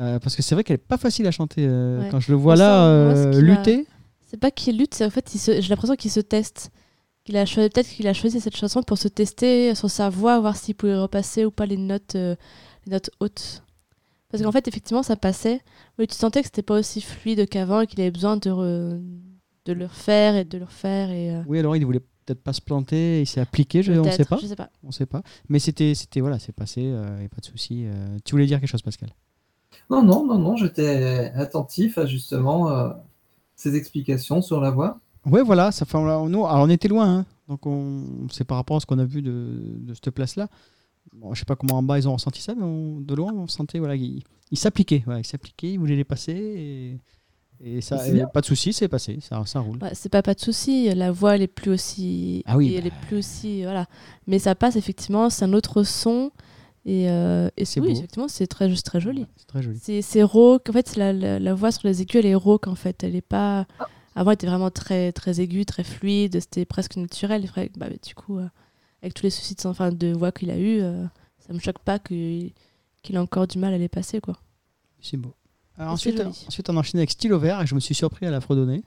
Euh, 0.00 0.18
parce 0.20 0.36
que 0.36 0.42
c'est 0.42 0.54
vrai 0.54 0.62
qu'elle 0.62 0.74
est 0.74 0.78
pas 0.78 0.96
facile 0.98 1.26
à 1.26 1.32
chanter. 1.32 1.64
euh, 1.66 2.00
Ouais. 2.02 2.08
Quand 2.10 2.20
je 2.20 2.30
le 2.30 2.38
vois 2.38 2.54
On 2.54 2.56
là 2.58 3.14
sent- 3.14 3.30
moi, 3.30 3.40
lutter, 3.40 3.86
C'est 4.26 4.36
pas 4.36 4.50
qu'il 4.50 4.76
lutte, 4.78 4.94
c'est 4.94 5.04
en 5.04 5.10
fait, 5.10 5.28
se- 5.28 5.60
j'ai 5.60 5.68
l'impression 5.68 5.96
qu'il 5.96 6.10
se 6.10 6.20
teste. 6.20 6.70
A 7.34 7.44
peut-être 7.44 7.88
qu'il 7.90 8.06
a 8.06 8.14
choisi 8.14 8.40
cette 8.40 8.56
chanson 8.56 8.82
pour 8.82 8.96
se 8.96 9.06
tester 9.08 9.74
sur 9.74 9.90
sa 9.90 10.08
voix, 10.08 10.40
voir 10.40 10.56
s'il 10.56 10.74
pouvait 10.74 10.96
repasser 10.96 11.44
ou 11.44 11.50
pas 11.50 11.66
les 11.66 11.76
notes, 11.76 12.14
les 12.14 12.36
notes 12.86 13.10
hautes. 13.20 13.62
Parce 14.30 14.42
qu'en 14.42 14.52
fait, 14.52 14.68
effectivement, 14.68 15.02
ça 15.02 15.16
passait, 15.16 15.60
mais 15.98 16.06
tu 16.06 16.14
sentais 16.14 16.40
que 16.40 16.46
c'était 16.46 16.62
pas 16.62 16.78
aussi 16.78 17.00
fluide 17.00 17.48
qu'avant 17.48 17.80
et 17.80 17.86
qu'il 17.86 18.00
avait 18.00 18.10
besoin 18.10 18.36
de, 18.36 18.50
re- 18.50 19.00
de 19.64 19.72
le 19.72 19.86
refaire 19.86 20.36
et 20.36 20.44
de 20.44 20.58
le 20.58 20.64
refaire. 20.64 21.10
Et, 21.10 21.34
euh, 21.34 21.42
oui 21.46 21.58
alors 21.58 21.76
il 21.76 21.84
voulait 21.86 22.00
peut-être 22.26 22.42
pas 22.42 22.52
se 22.52 22.60
planter, 22.60 23.22
il 23.22 23.26
s'est 23.26 23.40
appliqué, 23.40 23.82
je, 23.82 23.92
on 23.94 24.02
peut-être, 24.02 24.16
sait 24.16 24.24
pas. 24.26 24.36
Je 24.40 24.46
sais 24.46 24.56
pas. 24.56 24.68
On 24.84 24.90
sait 24.90 25.06
pas. 25.06 25.22
Mais 25.48 25.58
c'était, 25.58 25.94
c'était 25.94 26.20
voilà, 26.20 26.38
c'est 26.38 26.52
passé, 26.52 26.82
il 26.82 26.94
a 26.94 27.28
pas 27.28 27.40
de 27.40 27.46
souci. 27.46 27.86
euh. 27.86 28.18
tu 28.24 28.32
voulais 28.32 28.44
dire 28.46 28.60
quelque 28.60 28.68
chose, 28.68 28.82
Pascal? 28.82 29.08
Non, 29.88 30.02
non, 30.02 30.26
non, 30.26 30.38
non, 30.38 30.56
j'étais 30.56 31.32
attentif 31.34 31.96
à 31.96 32.04
justement 32.04 32.70
euh, 32.70 32.90
ces 33.56 33.76
explications 33.76 34.42
sur 34.42 34.60
la 34.60 34.70
voix. 34.70 35.00
Ouais, 35.24 35.42
voilà, 35.42 35.72
ça 35.72 35.86
fait, 35.86 35.96
on, 35.96 36.28
nous, 36.28 36.46
alors 36.46 36.64
on 36.64 36.70
était 36.70 36.88
loin, 36.88 37.18
hein. 37.20 37.26
donc 37.48 37.66
on, 37.66 38.26
c'est 38.30 38.44
par 38.44 38.58
rapport 38.58 38.76
à 38.76 38.80
ce 38.80 38.86
qu'on 38.86 38.98
a 38.98 39.04
vu 39.06 39.22
de, 39.22 39.76
de 39.78 39.94
cette 39.94 40.10
place-là. 40.10 40.48
Bon, 41.12 41.34
je 41.34 41.40
sais 41.40 41.44
pas 41.44 41.56
comment 41.56 41.78
en 41.78 41.82
bas 41.82 41.98
ils 41.98 42.08
ont 42.08 42.12
ressenti 42.14 42.40
ça, 42.42 42.54
mais 42.54 42.64
on- 42.64 43.00
de 43.00 43.14
loin, 43.14 43.32
on 43.32 43.46
sentait 43.46 43.78
voilà, 43.78 43.96
il, 43.96 44.22
il 44.50 44.58
s'appliquait. 44.58 45.02
Voilà, 45.04 45.20
il 45.20 45.26
s'appliquait, 45.26 45.72
il 45.72 45.78
voulait 45.78 45.96
les 45.96 46.04
passer. 46.04 46.32
Et, 46.32 46.98
et 47.78 47.80
ça, 47.80 48.06
et 48.08 48.24
pas 48.32 48.40
de 48.40 48.46
souci, 48.46 48.72
c'est 48.72 48.86
passé. 48.88 49.18
Ça, 49.20 49.42
ça 49.46 49.60
roule. 49.60 49.78
Ouais, 49.82 49.90
c'est 49.94 50.08
pas 50.08 50.22
pas 50.22 50.34
de 50.34 50.40
souci, 50.40 50.92
la 50.94 51.10
voix 51.10 51.34
elle 51.34 51.42
est 51.42 51.46
plus 51.48 51.70
aussi 51.72 52.42
Ah 52.46 52.56
oui, 52.56 52.72
elle 52.76 52.82
bah. 52.84 52.88
est 52.96 53.06
plus 53.06 53.16
aussi 53.16 53.62
voilà, 53.64 53.86
mais 54.26 54.38
ça 54.38 54.54
passe 54.54 54.76
effectivement, 54.76 55.28
c'est 55.30 55.44
un 55.44 55.52
autre 55.52 55.82
son 55.82 56.30
et, 56.86 57.10
euh, 57.10 57.48
et 57.56 57.64
C'est 57.64 57.80
oui, 57.80 57.88
beau. 57.88 57.96
effectivement, 57.96 58.28
c'est 58.28 58.46
très 58.46 58.70
juste 58.70 58.86
très 58.86 59.00
joli. 59.00 59.22
Ouais, 59.22 59.26
c'est 59.36 59.46
très 59.48 59.62
joli. 59.62 59.78
C'est 59.82 60.00
c'est 60.02 60.22
rauque, 60.22 60.70
en 60.70 60.72
fait, 60.72 60.96
la, 60.96 61.12
la, 61.12 61.38
la 61.38 61.54
voix 61.54 61.72
sur 61.72 61.86
les 61.88 62.00
aigus, 62.00 62.20
elle 62.20 62.26
est 62.26 62.34
rauque 62.34 62.66
en 62.68 62.76
fait, 62.76 63.02
elle 63.02 63.16
est 63.16 63.20
pas 63.20 63.66
avant 64.14 64.30
elle 64.30 64.34
était 64.34 64.46
vraiment 64.46 64.70
très 64.70 65.12
très 65.12 65.40
aiguë, 65.40 65.64
très 65.66 65.84
fluide, 65.84 66.38
c'était 66.40 66.64
presque 66.64 66.96
naturel, 66.96 67.48
bah, 67.76 67.86
du 67.90 68.14
coup 68.14 68.38
euh, 68.38 68.46
avec 69.02 69.14
tous 69.14 69.22
les 69.24 69.30
soucis 69.30 69.54
de, 69.54 69.60
son- 69.60 69.68
enfin, 69.70 69.90
de 69.90 70.12
voix 70.12 70.32
qu'il 70.32 70.50
a 70.50 70.58
eu, 70.58 70.80
euh, 70.80 71.04
ça 71.38 71.52
me 71.52 71.58
choque 71.58 71.78
pas 71.80 71.98
qu'il 71.98 72.52
ait 73.10 73.18
encore 73.18 73.46
du 73.46 73.58
mal 73.58 73.72
à 73.74 73.78
les 73.78 73.88
passer 73.88 74.20
quoi. 74.20 74.38
C'est 75.00 75.16
beau. 75.16 75.34
Alors 75.76 75.92
ensuite, 75.92 76.20
ensuite, 76.20 76.68
on 76.70 76.76
a 76.76 76.80
enchaîné 76.80 77.00
avec 77.02 77.10
Stylo 77.10 77.38
Vert 77.38 77.62
et 77.62 77.66
je 77.66 77.74
me 77.74 77.80
suis 77.80 77.94
surpris 77.94 78.26
à 78.26 78.30
la 78.30 78.40
fredonner. 78.40 78.82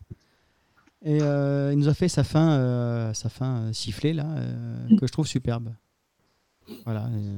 Et 1.04 1.20
euh, 1.22 1.72
il 1.74 1.80
nous 1.80 1.88
a 1.88 1.94
fait 1.94 2.10
sa 2.10 2.24
fin, 2.24 2.52
euh, 2.60 3.14
sa 3.14 3.30
fin 3.30 3.62
euh, 3.62 3.74
sifflée 3.74 4.14
là, 4.14 4.26
euh, 4.28 4.98
que 4.98 5.08
je 5.08 5.12
trouve 5.12 5.26
superbe. 5.26 5.74
Voilà. 6.86 7.06
euh, 7.08 7.38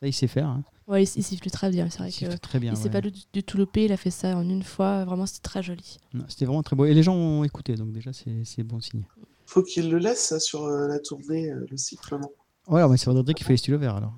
ça, 0.00 0.06
il 0.06 0.12
sait 0.12 0.26
faire. 0.26 0.48
hein. 0.48 0.64
Ouais, 0.88 1.04
il, 1.04 1.08
il 1.16 1.22
siffle 1.22 1.48
très 1.50 1.70
bien, 1.70 1.88
c'est 1.90 1.98
vrai 1.98 2.08
Il 2.10 2.28
que 2.28 2.36
très 2.36 2.58
bien. 2.58 2.72
il 2.72 2.76
s'est 2.76 2.84
ouais. 2.84 2.90
pas 2.90 3.00
du, 3.02 3.12
du 3.32 3.42
tout 3.42 3.56
loupé, 3.58 3.84
il 3.84 3.92
a 3.92 3.96
fait 3.96 4.10
ça 4.10 4.36
en 4.36 4.48
une 4.48 4.62
fois, 4.62 5.04
vraiment 5.04 5.26
c'était 5.26 5.42
très 5.42 5.62
joli. 5.62 5.98
C'était 6.28 6.44
vraiment 6.44 6.62
très 6.62 6.74
beau. 6.76 6.86
Et 6.86 6.94
les 6.94 7.02
gens 7.02 7.14
ont 7.14 7.44
écouté, 7.44 7.74
donc 7.76 7.92
déjà, 7.92 8.12
c'est 8.12 8.44
c'est 8.44 8.62
bon 8.62 8.80
signe. 8.80 9.04
Faut 9.46 9.62
qu'il 9.62 9.90
le 9.90 9.98
laisse 9.98 10.20
ça, 10.28 10.40
sur 10.40 10.64
euh, 10.64 10.88
la 10.88 10.98
tournée, 10.98 11.50
euh, 11.50 11.66
le 11.70 11.76
sifflement. 11.76 12.30
Ouais, 12.68 12.78
alors, 12.80 12.90
mais 12.90 12.96
ça 12.96 13.10
voudrait 13.12 13.32
qu'il 13.34 13.46
fait 13.46 13.52
les 13.52 13.56
stylos 13.58 13.78
verts 13.78 13.96
alors. 13.96 14.14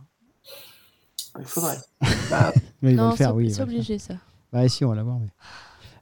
Il 1.38 1.44
faudrait. 1.44 1.76
Mais 2.82 2.92
il 2.92 2.96
va 2.96 3.10
le 3.10 3.16
faire, 3.16 3.34
oui. 3.34 3.50
c'est 3.52 3.62
obligé 3.62 3.98
ça. 3.98 4.14
Bah, 4.52 4.66
si, 4.68 4.84
on 4.84 4.88
va 4.88 4.94
l'avoir. 4.96 5.18
Mais... 5.18 5.28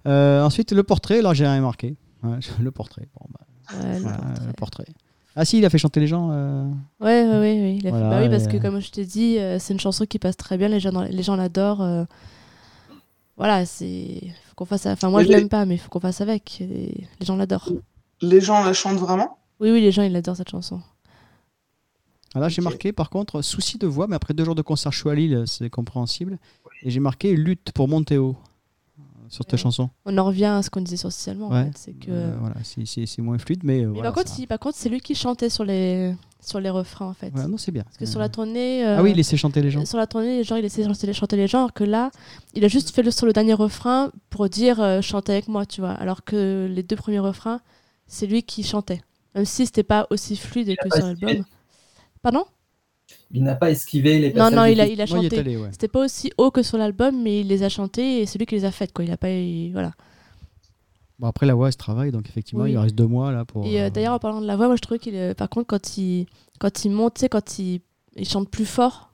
Euh, 0.06 0.42
ensuite, 0.42 0.72
le 0.72 0.82
portrait, 0.84 1.18
alors 1.18 1.34
j'ai 1.34 1.46
rien 1.46 1.60
marqué. 1.60 1.96
Ouais, 2.22 2.38
le 2.60 2.70
portrait. 2.70 3.08
Bon, 3.18 3.26
bah, 3.32 3.40
Ouais, 3.82 3.96
le 3.96 4.02
voilà, 4.02 4.16
portrait. 4.18 4.46
le 4.46 4.52
portrait. 4.52 4.86
Ah, 5.34 5.44
si, 5.44 5.58
il 5.58 5.64
a 5.66 5.70
fait 5.70 5.78
chanter 5.78 5.98
les 6.00 6.06
gens. 6.06 6.30
euh, 6.30 6.64
Ouais, 7.00 7.24
ouais, 7.26 7.28
ouais, 7.28 7.40
ouais, 7.40 7.76
il 7.76 7.86
a 7.88 7.92
fait- 7.92 8.00
bah 8.00 8.20
oui, 8.22 8.30
parce 8.30 8.46
que 8.46 8.56
comme 8.58 8.80
je 8.80 8.90
t'ai 8.90 9.04
dit, 9.04 9.38
euh, 9.38 9.58
c'est 9.58 9.74
une 9.74 9.80
chanson 9.80 10.06
qui 10.06 10.18
passe 10.18 10.36
très 10.36 10.56
bien, 10.56 10.68
les 10.68 10.80
gens, 10.80 10.98
les 11.02 11.22
gens 11.22 11.36
l'adorent. 11.36 11.82
euh, 11.82 12.04
Voilà, 13.36 13.66
c'est. 13.66 14.20
Faut 14.48 14.54
qu'on 14.54 14.64
fasse. 14.64 14.86
Enfin, 14.86 15.10
moi 15.10 15.20
Mais 15.20 15.26
je 15.26 15.32
l'aime 15.32 15.48
pas, 15.50 15.66
mais 15.66 15.74
il 15.74 15.78
faut 15.78 15.90
qu'on 15.90 16.00
fasse 16.00 16.20
avec. 16.22 16.60
et 16.62 17.06
les 17.20 17.26
gens 17.26 17.36
l'adorent. 17.36 17.70
Les 18.22 18.40
gens 18.40 18.64
la 18.64 18.72
chantent 18.72 18.98
vraiment? 18.98 19.38
Oui, 19.60 19.70
oui, 19.70 19.80
les 19.80 19.92
gens 19.92 20.02
ils 20.02 20.14
adorent 20.16 20.36
cette 20.36 20.50
chanson. 20.50 20.80
Ah, 22.34 22.40
là, 22.40 22.48
j'ai 22.48 22.60
marqué, 22.60 22.92
par 22.92 23.08
contre, 23.08 23.40
souci 23.40 23.78
de 23.78 23.86
voix, 23.86 24.06
mais 24.06 24.16
après 24.16 24.34
deux 24.34 24.44
jours 24.44 24.54
de 24.54 24.62
concert, 24.62 24.92
je 24.92 24.98
suis 24.98 25.08
à 25.08 25.14
Lille, 25.14 25.44
c'est 25.46 25.70
compréhensible. 25.70 26.38
Et 26.82 26.90
j'ai 26.90 27.00
marqué 27.00 27.34
lutte 27.34 27.72
pour 27.72 27.88
monter 27.88 28.18
haut 28.18 28.36
euh, 28.98 29.02
sur 29.30 29.44
cette 29.44 29.52
Ouais. 29.52 29.58
chanson. 29.58 29.88
On 30.04 30.18
en 30.18 30.24
revient 30.26 30.44
à 30.44 30.62
ce 30.62 30.68
qu'on 30.68 30.82
disait 30.82 30.98
socialement. 30.98 31.48
Ouais. 31.48 31.60
En 31.60 31.64
fait, 31.66 31.78
c'est 31.78 31.92
que. 31.92 32.10
Euh, 32.10 32.36
voilà, 32.38 32.56
c'est- 32.62 32.84
moins 33.22 33.38
fluide, 33.38 33.60
mais. 33.64 33.80
euh, 33.82 33.86
mais 33.86 33.94
voilà, 33.94 34.12
par 34.12 34.22
contre, 34.22 34.34
si, 34.34 34.46
par 34.46 34.58
contre, 34.58 34.76
c'est 34.76 34.90
lui 34.90 35.00
qui 35.00 35.14
chantait 35.14 35.48
sur 35.48 35.64
les 35.64 36.14
sur 36.42 36.60
les 36.60 36.70
refrains 36.70 37.06
en 37.08 37.14
fait. 37.14 37.32
Ouais, 37.34 37.46
non, 37.48 37.56
c'est 37.56 37.72
bien. 37.72 37.82
Parce 37.84 37.96
que 37.96 38.06
sur 38.06 38.20
la 38.20 38.28
tournée. 38.28 38.84
euh, 38.86 38.98
Ah 38.98 39.02
oui, 39.02 39.14
laissez 39.14 39.36
chanter 39.38 39.62
les 39.62 39.70
gens. 39.70 39.84
Sur 39.86 39.98
la 39.98 40.06
tournée, 40.06 40.44
genre, 40.44 40.58
il 40.58 40.62
de 40.62 41.12
chanter, 41.12 41.36
les 41.36 41.46
gens, 41.48 41.58
alors 41.58 41.72
que 41.72 41.82
là, 41.82 42.10
il 42.54 42.64
a 42.64 42.68
juste 42.68 42.90
fait 42.90 43.02
le, 43.02 43.10
sur 43.10 43.26
le 43.26 43.32
dernier 43.32 43.54
refrain 43.54 44.12
pour 44.30 44.48
dire 44.48 44.80
euh, 44.80 45.00
chantez 45.00 45.32
avec 45.32 45.48
moi, 45.48 45.64
tu 45.66 45.80
vois. 45.80 45.90
Alors 45.92 46.22
que 46.22 46.68
les 46.70 46.82
deux 46.84 46.94
premiers 46.94 47.18
refrains, 47.18 47.60
c'est 48.06 48.26
lui 48.26 48.42
qui 48.42 48.62
chantait. 48.62 49.00
Même 49.34 49.44
si 49.44 49.66
c'était 49.66 49.82
pas 49.82 50.06
aussi 50.10 50.36
fluide 50.36 50.74
que 50.82 50.88
sur 50.94 51.04
l'album. 51.06 51.44
Pardon? 52.22 52.44
Il 53.30 53.42
n'a 53.44 53.54
pas 53.54 53.70
esquivé 53.70 54.18
les 54.18 54.32
Non, 54.32 54.50
non, 54.50 54.64
il 54.64 54.80
a, 54.80 54.86
il 54.86 55.00
a 55.00 55.06
chanté. 55.06 55.56
ouais. 55.56 55.68
C'était 55.72 55.88
pas 55.88 56.04
aussi 56.04 56.32
haut 56.38 56.50
que 56.50 56.62
sur 56.62 56.78
l'album, 56.78 57.22
mais 57.22 57.40
il 57.40 57.48
les 57.48 57.62
a 57.62 57.68
chantés 57.68 58.20
et 58.20 58.26
c'est 58.26 58.38
lui 58.38 58.46
qui 58.46 58.54
les 58.54 58.64
a 58.64 58.70
faites, 58.72 58.92
quoi. 58.92 59.04
Il 59.04 59.10
a 59.10 59.16
pas. 59.16 59.30
il- 59.30 59.72
voilà. 59.72 59.92
Bon, 61.18 61.26
après, 61.28 61.46
la 61.46 61.54
voix, 61.54 61.68
elle 61.68 61.72
se 61.72 61.78
travaille, 61.78 62.10
donc 62.12 62.28
effectivement, 62.28 62.64
Oui. 62.64 62.72
il 62.72 62.78
reste 62.78 62.94
deux 62.94 63.06
mois 63.06 63.32
là 63.32 63.44
pour. 63.44 63.64
Et 63.66 63.80
euh, 63.80 63.86
euh, 63.86 63.90
d'ailleurs, 63.90 64.14
en 64.14 64.18
parlant 64.18 64.40
de 64.40 64.46
la 64.46 64.56
voix, 64.56 64.66
moi 64.66 64.76
je 64.76 64.82
trouvais 64.82 64.98
qu'il, 64.98 65.14
euh, 65.14 65.34
par 65.34 65.48
contre, 65.48 65.66
quand 65.66 65.96
il, 65.98 66.26
quand 66.58 66.84
il 66.84 66.90
monte, 66.90 67.14
tu 67.14 67.20
sais, 67.20 67.28
quand 67.28 67.58
il, 67.58 67.80
il 68.16 68.28
chante 68.28 68.50
plus 68.50 68.66
fort, 68.66 69.12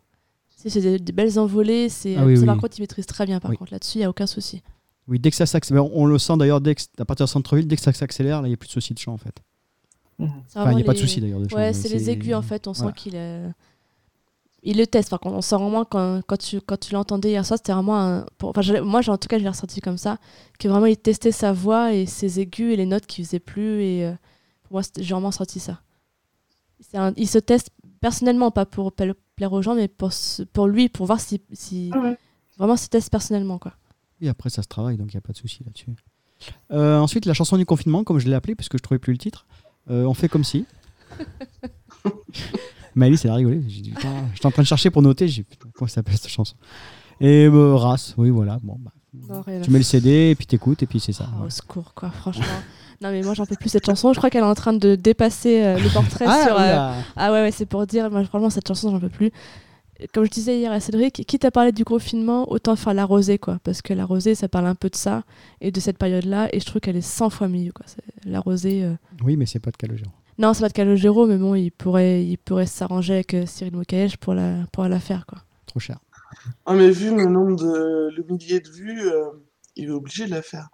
c'est 0.57 0.81
des, 0.81 0.99
des 0.99 1.13
belles 1.13 1.39
envolées. 1.39 1.89
C'est, 1.89 2.17
Ah 2.17 2.25
oui, 2.25 2.37
ça, 2.37 2.45
par 2.47 2.57
oui. 2.57 2.61
contre, 2.61 2.79
il 2.79 2.83
maîtrise 2.83 3.07
très 3.07 3.25
bien. 3.27 3.39
Par 3.41 3.51
Oui. 3.51 3.57
contre, 3.57 3.73
là-dessus, 3.73 3.99
il 3.99 4.01
y 4.01 4.05
a 4.05 4.11
aucun 4.11 4.27
souci. 4.27 4.63
Oui, 5.09 5.19
dès 5.19 5.31
que 5.31 5.37
ça 5.37 5.47
s'accélère, 5.47 5.85
on 5.95 6.07
le 6.07 6.19
sent 6.19 6.37
d'ailleurs, 6.37 6.61
dès 6.61 6.75
que, 6.75 6.83
à 6.99 7.05
partir 7.05 7.27
de 7.27 7.31
centre-ville, 7.31 7.67
dès 7.67 7.77
que 7.77 7.83
ça 7.83 7.93
s'accélère, 7.93 8.41
là, 8.41 8.47
il 8.49 8.51
n'y 8.51 8.55
a 8.55 8.57
plus 8.57 8.69
de 8.69 8.73
souci 8.73 8.95
de 8.95 8.99
chant 8.99 9.13
en 9.13 9.19
fait. 9.19 9.35
C'est 10.19 10.59
Enfin, 10.59 10.71
il 10.73 10.77
n'y 10.77 10.83
a 10.83 10.85
pas 10.85 10.93
de 10.93 10.99
souci 10.99 11.21
d'ailleurs 11.21 11.41
de 11.41 11.49
chant. 11.49 11.57
Ouais, 11.57 11.73
c'est 11.73 11.89
les 11.89 12.09
aigus 12.11 12.35
en 12.35 12.43
fait. 12.43 12.69
On 12.69 12.73
voilà. 12.73 12.91
sent 12.93 12.95
qu'il 13.01 13.17
est... 13.17 13.43
Il 14.65 14.77
le 14.77 14.87
teste. 14.87 15.11
Par 15.11 15.19
contre, 15.19 15.35
on 15.37 15.41
sent 15.43 15.57
vraiment 15.57 15.85
quand, 15.85 16.21
quand 16.25 16.37
tu, 16.37 16.61
quand 16.61 16.79
tu 16.79 16.93
l'entendais 16.93 17.31
hier 17.31 17.45
soir, 17.45 17.59
c'était 17.59 17.73
vraiment 17.73 17.99
un. 18.01 18.27
pour- 18.39 18.51
Enfin, 18.57 18.81
moi, 18.83 19.01
en 19.09 19.19
tout 19.19 19.27
cas, 19.27 19.37
je 19.39 19.43
l'ai 19.43 19.49
ressenti 19.49 19.81
comme 19.81 19.99
ça. 19.99 20.19
Que 20.61 20.69
vraiment, 20.69 20.87
il 20.87 20.97
testait 20.97 21.33
sa 21.33 21.53
voix 21.53 21.93
et 21.93 22.07
ses 22.07 22.39
aigus 22.39 22.73
et 22.73 22.77
les 22.77 22.87
notes 22.87 23.07
qu'il 23.07 23.25
faisait 23.25 23.41
plus. 23.41 23.83
Et 23.83 24.05
euh, 24.07 24.13
pour 24.63 24.75
moi, 24.75 24.83
j'ai 24.97 25.13
vraiment 25.15 25.33
senti 25.33 25.59
ça. 25.59 25.81
Un- 26.95 27.13
Il 27.17 27.27
se 27.29 27.39
teste 27.39 27.71
personnellement, 28.01 28.53
pas 28.53 28.65
pour 28.65 28.93
pla- 28.93 29.15
plaire 29.35 29.53
aux 29.53 29.63
gens, 29.63 29.75
mais 29.75 29.89
pour, 29.89 30.69
lui, 30.69 30.89
pour 30.89 31.07
voir 31.07 31.19
si. 31.21 31.41
si... 31.53 31.91
Ah 31.93 31.99
ouais. 31.99 32.17
Vraiment, 32.57 32.75
il 32.75 32.79
se 32.79 32.87
teste 32.89 33.11
personnellement, 33.11 33.59
quoi. 33.59 33.73
Et 34.23 34.29
après, 34.29 34.49
ça 34.49 34.63
se 34.63 34.69
travaille, 34.69 34.97
donc 34.97 35.13
il 35.13 35.17
n'y 35.17 35.19
a 35.19 35.21
pas 35.21 35.33
de 35.33 35.39
souci 35.39 35.63
là-dessus. 35.65 35.91
Euh, 36.73 36.99
ensuite, 36.99 37.27
la 37.27 37.35
chanson 37.35 37.57
du 37.59 37.67
confinement, 37.67 38.05
comme 38.05 38.19
je 38.19 38.27
l'ai 38.29 38.35
appelée, 38.35 38.55
parce 38.55 38.69
que 38.69 38.79
je 38.79 38.83
trouvais 38.83 38.99
plus 38.99 39.13
le 39.13 39.19
titre, 39.19 39.45
euh, 39.91 40.05
on 40.05 40.15
fait 40.15 40.29
comme 40.29 40.45
si. 40.45 40.65
Maëlys, 42.95 43.25
elle 43.25 43.31
a 43.31 43.35
rigolé. 43.35 43.63
J'ai 43.69 43.81
dit, 43.81 43.91
putain, 43.91 44.27
J'étais 44.35 44.47
en 44.47 44.51
train 44.51 44.63
de 44.63 44.67
chercher 44.67 44.91
pour 44.91 45.03
noter. 45.03 45.29
J'ai 45.29 45.45
comment 45.75 45.89
ça 45.89 45.97
s'appelle 45.97 46.17
cette 46.17 46.29
chanson? 46.31 46.57
Et 47.21 47.47
euh, 47.47 47.75
Race, 47.77 48.15
oui, 48.17 48.31
voilà. 48.31 48.59
Bon, 48.63 48.77
bah, 48.81 48.91
Non, 49.29 49.43
tu 49.63 49.71
mets 49.71 49.79
le 49.79 49.85
CD, 49.85 50.31
et 50.31 50.35
puis 50.35 50.47
t'écoutes, 50.47 50.83
et 50.83 50.87
puis 50.87 51.01
c'est 51.01 51.13
ça. 51.13 51.25
Ah, 51.27 51.31
voilà. 51.33 51.47
Au 51.47 51.51
secours, 51.51 51.95
quoi, 51.95 52.11
franchement. 52.11 52.45
non, 53.01 53.11
mais 53.11 53.23
moi, 53.23 53.35
j'en 53.35 53.47
peux 53.47 53.57
plus 53.57 53.69
cette 53.71 53.87
chanson. 53.87 54.13
Je 54.13 54.19
crois 54.19 54.29
qu'elle 54.31 54.43
est 54.43 54.47
en 54.47 54.55
train 54.55 54.73
de 54.73 54.95
dépasser 54.95 55.63
euh, 55.63 55.79
le 55.79 55.89
portrait 55.93 56.27
Ah, 56.29 56.45
sur. 56.47 56.57
euh. 56.59 57.01
Ah 57.17 57.33
ouais, 57.33 57.41
ouais 57.43 57.51
c'est 57.51 57.67
pour 57.67 57.87
dire, 57.87 58.11
moi, 58.11 58.25
franchement, 58.25 58.51
cette 58.51 58.69
chanson, 58.69 58.91
j'en 58.91 59.01
peux 59.01 59.09
plus. 59.09 59.31
Comme 60.13 60.25
je 60.25 60.31
disais 60.31 60.59
hier 60.59 60.73
à 60.73 60.81
Cédric, 60.81 61.25
quitte 61.27 61.45
à 61.45 61.51
parler 61.51 61.73
du 61.73 61.85
confinement, 61.85 62.51
autant 62.51 62.77
faire 62.77 62.95
la 62.95 63.05
rosée, 63.05 63.39
quoi. 63.39 63.59
Parce 63.65 63.83
que 63.83 63.93
la 63.93 64.05
rosée, 64.05 64.35
ça 64.35 64.49
parle 64.49 64.67
un 64.67 64.75
peu 64.75 64.89
de 64.91 64.97
ça 64.97 65.25
et 65.61 65.71
de 65.71 65.81
cette 65.81 65.99
période-là, 65.99 66.49
et 66.55 66.61
je 66.61 66.67
trouve 66.67 66.81
qu'elle 66.81 66.97
est 66.97 67.01
100 67.01 67.31
fois 67.31 67.49
mieux, 67.49 67.73
quoi. 67.73 67.87
La 68.25 68.41
rosée. 68.41 68.85
euh, 68.85 68.95
Oui, 69.25 69.37
mais 69.37 69.47
c'est 69.47 69.59
pas 69.61 69.71
de 69.71 69.77
Calogero. 69.77 70.11
Non, 70.39 70.55
c'est 70.55 70.63
pas 70.63 70.69
de 70.69 70.73
Calogero, 70.73 71.27
mais 71.27 71.37
bon, 71.37 71.55
il 71.55 71.71
pourrait, 71.71 72.25
il 72.25 72.39
pourrait 72.39 72.67
s'arranger 72.67 73.15
avec 73.15 73.35
euh, 73.35 73.45
Cyril 73.47 73.75
Mokaesh 73.77 74.17
pour 74.17 74.35
la, 74.35 74.65
pour 74.73 74.85
la 74.85 74.99
faire, 75.01 75.27
quoi. 75.27 75.39
Trop 75.67 75.79
cher. 75.81 75.99
Ah, 76.67 76.75
mais 76.75 76.91
vu 76.91 77.15
le 77.15 77.27
nombre 77.27 77.57
de. 77.57 78.09
le 78.17 78.23
millier 78.29 78.61
de 78.61 78.69
vues, 78.71 79.03
euh, 79.11 79.25
il 79.77 79.85
est 79.89 79.91
obligé 79.91 80.25
de 80.27 80.31
la 80.31 80.41
faire. 80.43 80.69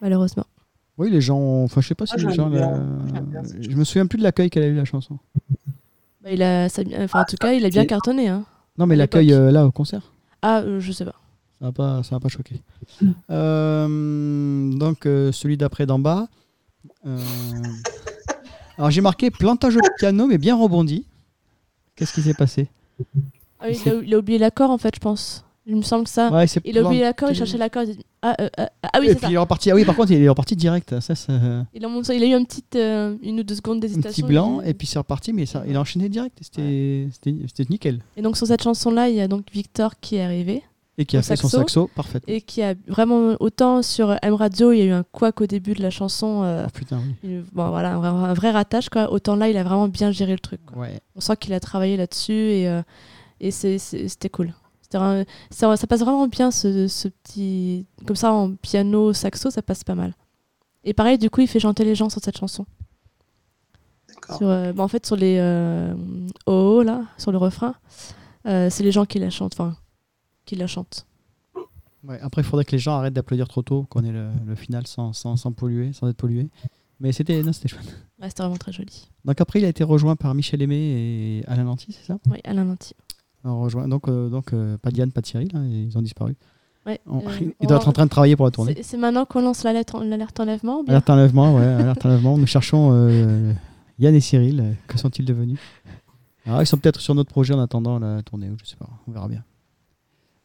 Malheureusement. 0.00 0.46
Oui, 0.98 1.10
les 1.10 1.20
gens. 1.20 1.38
Enfin, 1.64 1.82
je 1.82 1.88
sais 1.88 1.94
pas 1.94 2.06
si 2.06 2.14
Ah, 2.14 2.16
les 2.16 2.22
j'aime 2.22 2.32
gens. 2.32 2.48
bien. 2.48 2.70
la- 3.12 3.42
Je 3.60 3.76
me 3.76 3.84
souviens 3.84 4.06
plus 4.06 4.16
de 4.18 4.22
l'accueil 4.22 4.48
qu'elle 4.48 4.62
a 4.62 4.66
eu 4.68 4.74
la 4.74 4.86
chanson. 4.86 5.18
Bah, 6.22 6.30
il 6.32 6.42
a, 6.42 6.66
enfin, 7.00 7.20
en 7.20 7.24
tout 7.24 7.36
cas, 7.36 7.52
il 7.52 7.64
a 7.66 7.68
bien 7.68 7.82
c'est- 7.82 7.86
cartonné, 7.86 8.28
hein. 8.28 8.44
Non, 8.78 8.86
mais 8.86 8.96
l'accueil 8.96 9.32
euh, 9.32 9.50
là 9.50 9.66
au 9.66 9.70
concert. 9.70 10.12
Ah, 10.42 10.60
euh, 10.60 10.80
je 10.80 10.92
sais 10.92 11.04
pas. 11.04 11.14
Ça 11.58 11.64
n'a 11.66 11.72
pas, 11.72 12.02
ça 12.02 12.16
a 12.16 12.20
pas 12.20 12.28
choqué. 12.28 12.60
Euh, 13.30 14.70
donc, 14.76 15.06
euh, 15.06 15.32
celui 15.32 15.56
d'après 15.56 15.86
d'en 15.86 15.98
bas. 15.98 16.28
Alors, 18.76 18.90
j'ai 18.90 19.00
marqué 19.00 19.30
plantage 19.30 19.76
au 19.76 19.80
piano, 19.98 20.26
mais 20.26 20.36
bien 20.36 20.54
rebondi. 20.54 21.06
Qu'est-ce 21.94 22.12
qui 22.12 22.20
s'est 22.20 22.34
passé? 22.34 22.68
Ah, 23.58 23.70
il, 23.70 23.88
a, 23.88 23.94
il 23.94 24.14
a 24.14 24.18
oublié 24.18 24.38
l'accord, 24.38 24.70
en 24.70 24.76
fait, 24.76 24.94
je 24.94 25.00
pense. 25.00 25.45
Il 25.68 25.74
me 25.76 25.82
semble 25.82 26.04
que 26.04 26.10
ça. 26.10 26.30
Ouais, 26.30 26.46
Il 26.64 26.78
a 26.78 26.82
oublié 26.84 27.02
l'accord, 27.02 27.28
il 27.30 27.34
cherchait 27.34 27.58
l'accord. 27.58 27.82
il 27.82 27.96
Ah, 28.22 28.36
euh, 28.40 28.48
euh, 28.60 28.66
ah 28.84 28.98
oui, 29.00 29.06
Et 29.06 29.08
c'est 29.10 29.14
puis 29.16 29.22
ça. 29.22 29.30
il 29.30 29.34
est 29.34 29.38
reparti. 29.38 29.70
Ah 29.70 29.74
oui, 29.74 29.84
par 29.84 29.96
contre, 29.96 30.12
il 30.12 30.22
est 30.22 30.28
reparti 30.28 30.54
direct. 30.54 31.00
Ça, 31.00 31.14
ça- 31.16 31.32
Il 31.74 31.84
a, 31.84 31.88
montré- 31.88 32.14
il 32.16 32.22
a 32.22 32.26
eu 32.26 32.34
un 32.34 32.44
petit, 32.44 32.62
euh, 32.76 33.16
une 33.22 33.40
ou 33.40 33.42
deux 33.42 33.56
secondes 33.56 33.78
un 33.78 33.80
d'hésitation. 33.80 34.10
petit 34.10 34.22
blanc, 34.22 34.60
et 34.62 34.74
puis 34.74 34.86
c'est 34.86 34.98
reparti, 34.98 35.32
mais 35.32 35.44
ça, 35.44 35.64
il 35.66 35.74
a 35.76 35.80
enchaîné 35.80 36.08
direct. 36.08 36.38
C'était 36.40 37.08
c'était 37.12 37.66
nickel. 37.68 38.00
Et 38.16 38.22
donc 38.22 38.36
sur 38.36 38.46
cette 38.46 38.62
chanson-là, 38.62 39.08
il 39.08 39.16
y 39.16 39.20
a 39.20 39.26
donc 39.28 39.46
Victor 39.52 39.98
qui 40.00 40.16
est 40.16 40.22
arrivé 40.22 40.62
Et 40.98 41.04
qui 41.04 41.16
a 41.16 41.22
fait 41.22 41.34
son 41.36 41.48
saxo. 41.48 41.58
saxo 41.58 41.90
parfait. 41.96 42.20
et 42.28 42.40
qui 42.42 42.62
a 42.62 42.74
vraiment 42.86 43.34
autant 43.40 43.82
sur 43.82 44.16
M 44.22 44.34
Radio, 44.34 44.70
il 44.72 44.78
y 44.78 44.82
a 44.82 44.84
eu 44.86 44.90
un 44.92 45.02
couac 45.02 45.40
au 45.40 45.46
début 45.46 45.74
de 45.74 45.82
la 45.82 45.90
chanson, 45.90 46.42
euh, 46.44 46.64
Oh 46.66 46.70
putain, 46.72 46.98
oui. 47.22 47.28
une- 47.28 47.44
bon 47.52 47.68
voilà, 47.70 47.94
un 47.94 47.98
vrai, 47.98 48.08
un 48.08 48.34
vrai 48.34 48.50
ratage 48.52 48.88
quoi. 48.88 49.10
Autant 49.12 49.34
là, 49.36 49.48
il 49.48 49.56
a 49.56 49.64
vraiment 49.64 49.88
bien 49.88 50.10
géré 50.12 50.32
le 50.32 50.38
truc. 50.38 50.60
quoi. 50.64 50.82
Ouais. 50.82 51.00
On 51.16 51.20
sent 51.20 51.34
qu'il 51.40 51.52
a 51.54 51.60
travaillé 51.60 51.96
là-dessus 51.96 52.32
et, 52.32 52.68
euh, 52.68 52.82
et 53.40 53.50
c'était 53.50 54.28
cool. 54.30 54.52
C'était 54.86 54.98
un- 54.98 55.24
ça, 55.50 55.76
ça 55.76 55.86
passe 55.88 55.98
vraiment 56.00 56.28
bien 56.28 56.52
ce, 56.52 56.86
ce 56.86 57.08
petit 57.08 57.86
comme 58.06 58.14
ça 58.14 58.32
en 58.32 58.54
piano 58.54 59.12
saxo, 59.12 59.50
ça 59.50 59.60
passe 59.60 59.82
pas 59.82 59.96
mal. 59.96 60.14
Et 60.84 60.94
pareil, 60.94 61.18
du 61.18 61.28
coup, 61.28 61.40
il 61.40 61.48
fait 61.48 61.58
chanter 61.58 61.84
les 61.84 61.96
gens 61.96 62.08
sur 62.08 62.20
cette 62.22 62.38
chanson. 62.38 62.64
D'accord. 64.08 64.38
Sur, 64.38 64.48
euh, 64.48 64.72
bah, 64.72 64.84
en 64.84 64.88
fait, 64.88 65.04
sur 65.04 65.16
les 65.16 65.38
euh, 65.40 65.92
oh 66.46 66.82
là, 66.84 67.02
sur 67.18 67.32
le 67.32 67.38
refrain, 67.38 67.74
euh, 68.46 68.70
c'est 68.70 68.84
les 68.84 68.92
gens 68.92 69.06
qui 69.06 69.18
la 69.18 69.28
chantent, 69.30 69.54
enfin, 69.54 69.76
qui 70.44 70.54
la 70.54 70.68
chantent. 70.68 71.04
Ouais, 72.04 72.20
après, 72.20 72.42
il 72.42 72.44
faudrait 72.44 72.64
que 72.64 72.70
les 72.70 72.78
gens 72.78 72.94
arrêtent 72.96 73.14
d'applaudir 73.14 73.48
trop 73.48 73.62
tôt, 73.62 73.86
qu'on 73.90 74.04
ait 74.04 74.12
le, 74.12 74.28
le 74.46 74.54
final 74.54 74.86
sans, 74.86 75.12
sans, 75.12 75.36
sans 75.36 75.50
polluer, 75.50 75.92
sans 75.92 76.06
être 76.08 76.16
pollué. 76.16 76.48
Mais 77.00 77.10
c'était 77.10 77.42
non, 77.42 77.52
c'était 77.52 77.66
chouette. 77.68 77.84
Ouais, 78.22 78.28
c'était 78.28 78.42
vraiment 78.44 78.56
très 78.56 78.70
joli. 78.70 79.10
Donc 79.24 79.40
après, 79.40 79.58
il 79.58 79.64
a 79.64 79.68
été 79.68 79.82
rejoint 79.82 80.14
par 80.14 80.32
Michel 80.36 80.62
Aimé 80.62 80.76
et 80.76 81.44
Alain 81.48 81.64
Lanty, 81.64 81.88
c'est 81.90 82.06
ça? 82.06 82.18
Oui, 82.30 82.38
Alain 82.44 82.64
Lanty. 82.64 82.94
On 83.48 83.60
rejoint. 83.60 83.86
Donc, 83.86 84.08
euh, 84.08 84.28
donc 84.28 84.52
euh, 84.52 84.76
pas 84.78 84.90
Diane, 84.90 85.12
pas 85.12 85.22
Thierry, 85.22 85.48
là, 85.48 85.60
ils 85.64 85.96
ont 85.96 86.02
disparu. 86.02 86.34
Ouais, 86.84 87.00
On- 87.06 87.18
euh, 87.20 87.30
ils 87.40 87.54
on 87.60 87.66
doivent 87.66 87.80
être 87.80 87.88
en 87.88 87.92
train 87.92 88.04
de 88.04 88.10
travailler 88.10 88.34
pour 88.36 88.44
la 88.44 88.50
tournée. 88.50 88.76
C'est 88.82 88.96
maintenant 88.96 89.24
qu'on 89.24 89.40
lance 89.42 89.62
l'alerte 89.64 89.94
enlèvement 89.94 90.82
Alerte 90.86 91.10
enlèvement, 91.10 91.54
ouais, 91.54 91.64
alerte 91.64 92.04
enlèvement. 92.04 92.36
Nous 92.38 92.46
cherchons 92.46 92.90
euh, 92.92 93.52
Yann 93.98 94.14
et 94.14 94.20
Cyril. 94.20 94.60
euh, 94.60 94.72
Que 94.88 94.98
sont-ils 94.98 95.24
devenus? 95.24 95.58
Alors, 96.44 96.62
ils 96.62 96.66
sont 96.66 96.76
peut-être 96.76 97.00
sur 97.00 97.14
notre 97.14 97.30
projet 97.30 97.54
en 97.54 97.60
attendant 97.60 97.98
la 97.98 98.22
tournée, 98.22 98.50
ou 98.50 98.56
je 98.62 98.68
sais 98.68 98.76
pas. 98.76 98.88
On 99.08 99.12
verra 99.12 99.28
bien. 99.28 99.44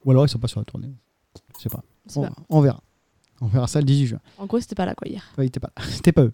Ou 0.05 0.11
alors, 0.11 0.25
ils 0.25 0.29
sont 0.29 0.39
pas 0.39 0.47
sur 0.47 0.59
la 0.59 0.65
tournée. 0.65 0.91
Je 1.57 1.63
sais 1.63 1.69
pas. 1.69 1.83
On, 2.15 2.21
pas. 2.23 2.31
on 2.49 2.61
verra. 2.61 2.81
On 3.39 3.47
verra 3.47 3.67
ça 3.67 3.79
le 3.79 3.85
18 3.85 4.05
juin. 4.07 4.19
En 4.37 4.45
gros, 4.47 4.59
c'était 4.59 4.75
pas 4.75 4.85
là 4.85 4.93
quoi 4.95 5.07
hier. 5.07 5.23
Ouais, 5.37 5.45
ils 5.45 5.47
étaient 5.47 5.59
pas 5.59 5.71
là. 5.75 5.83
C'était 5.89 6.11
pas 6.11 6.23
eux. 6.23 6.33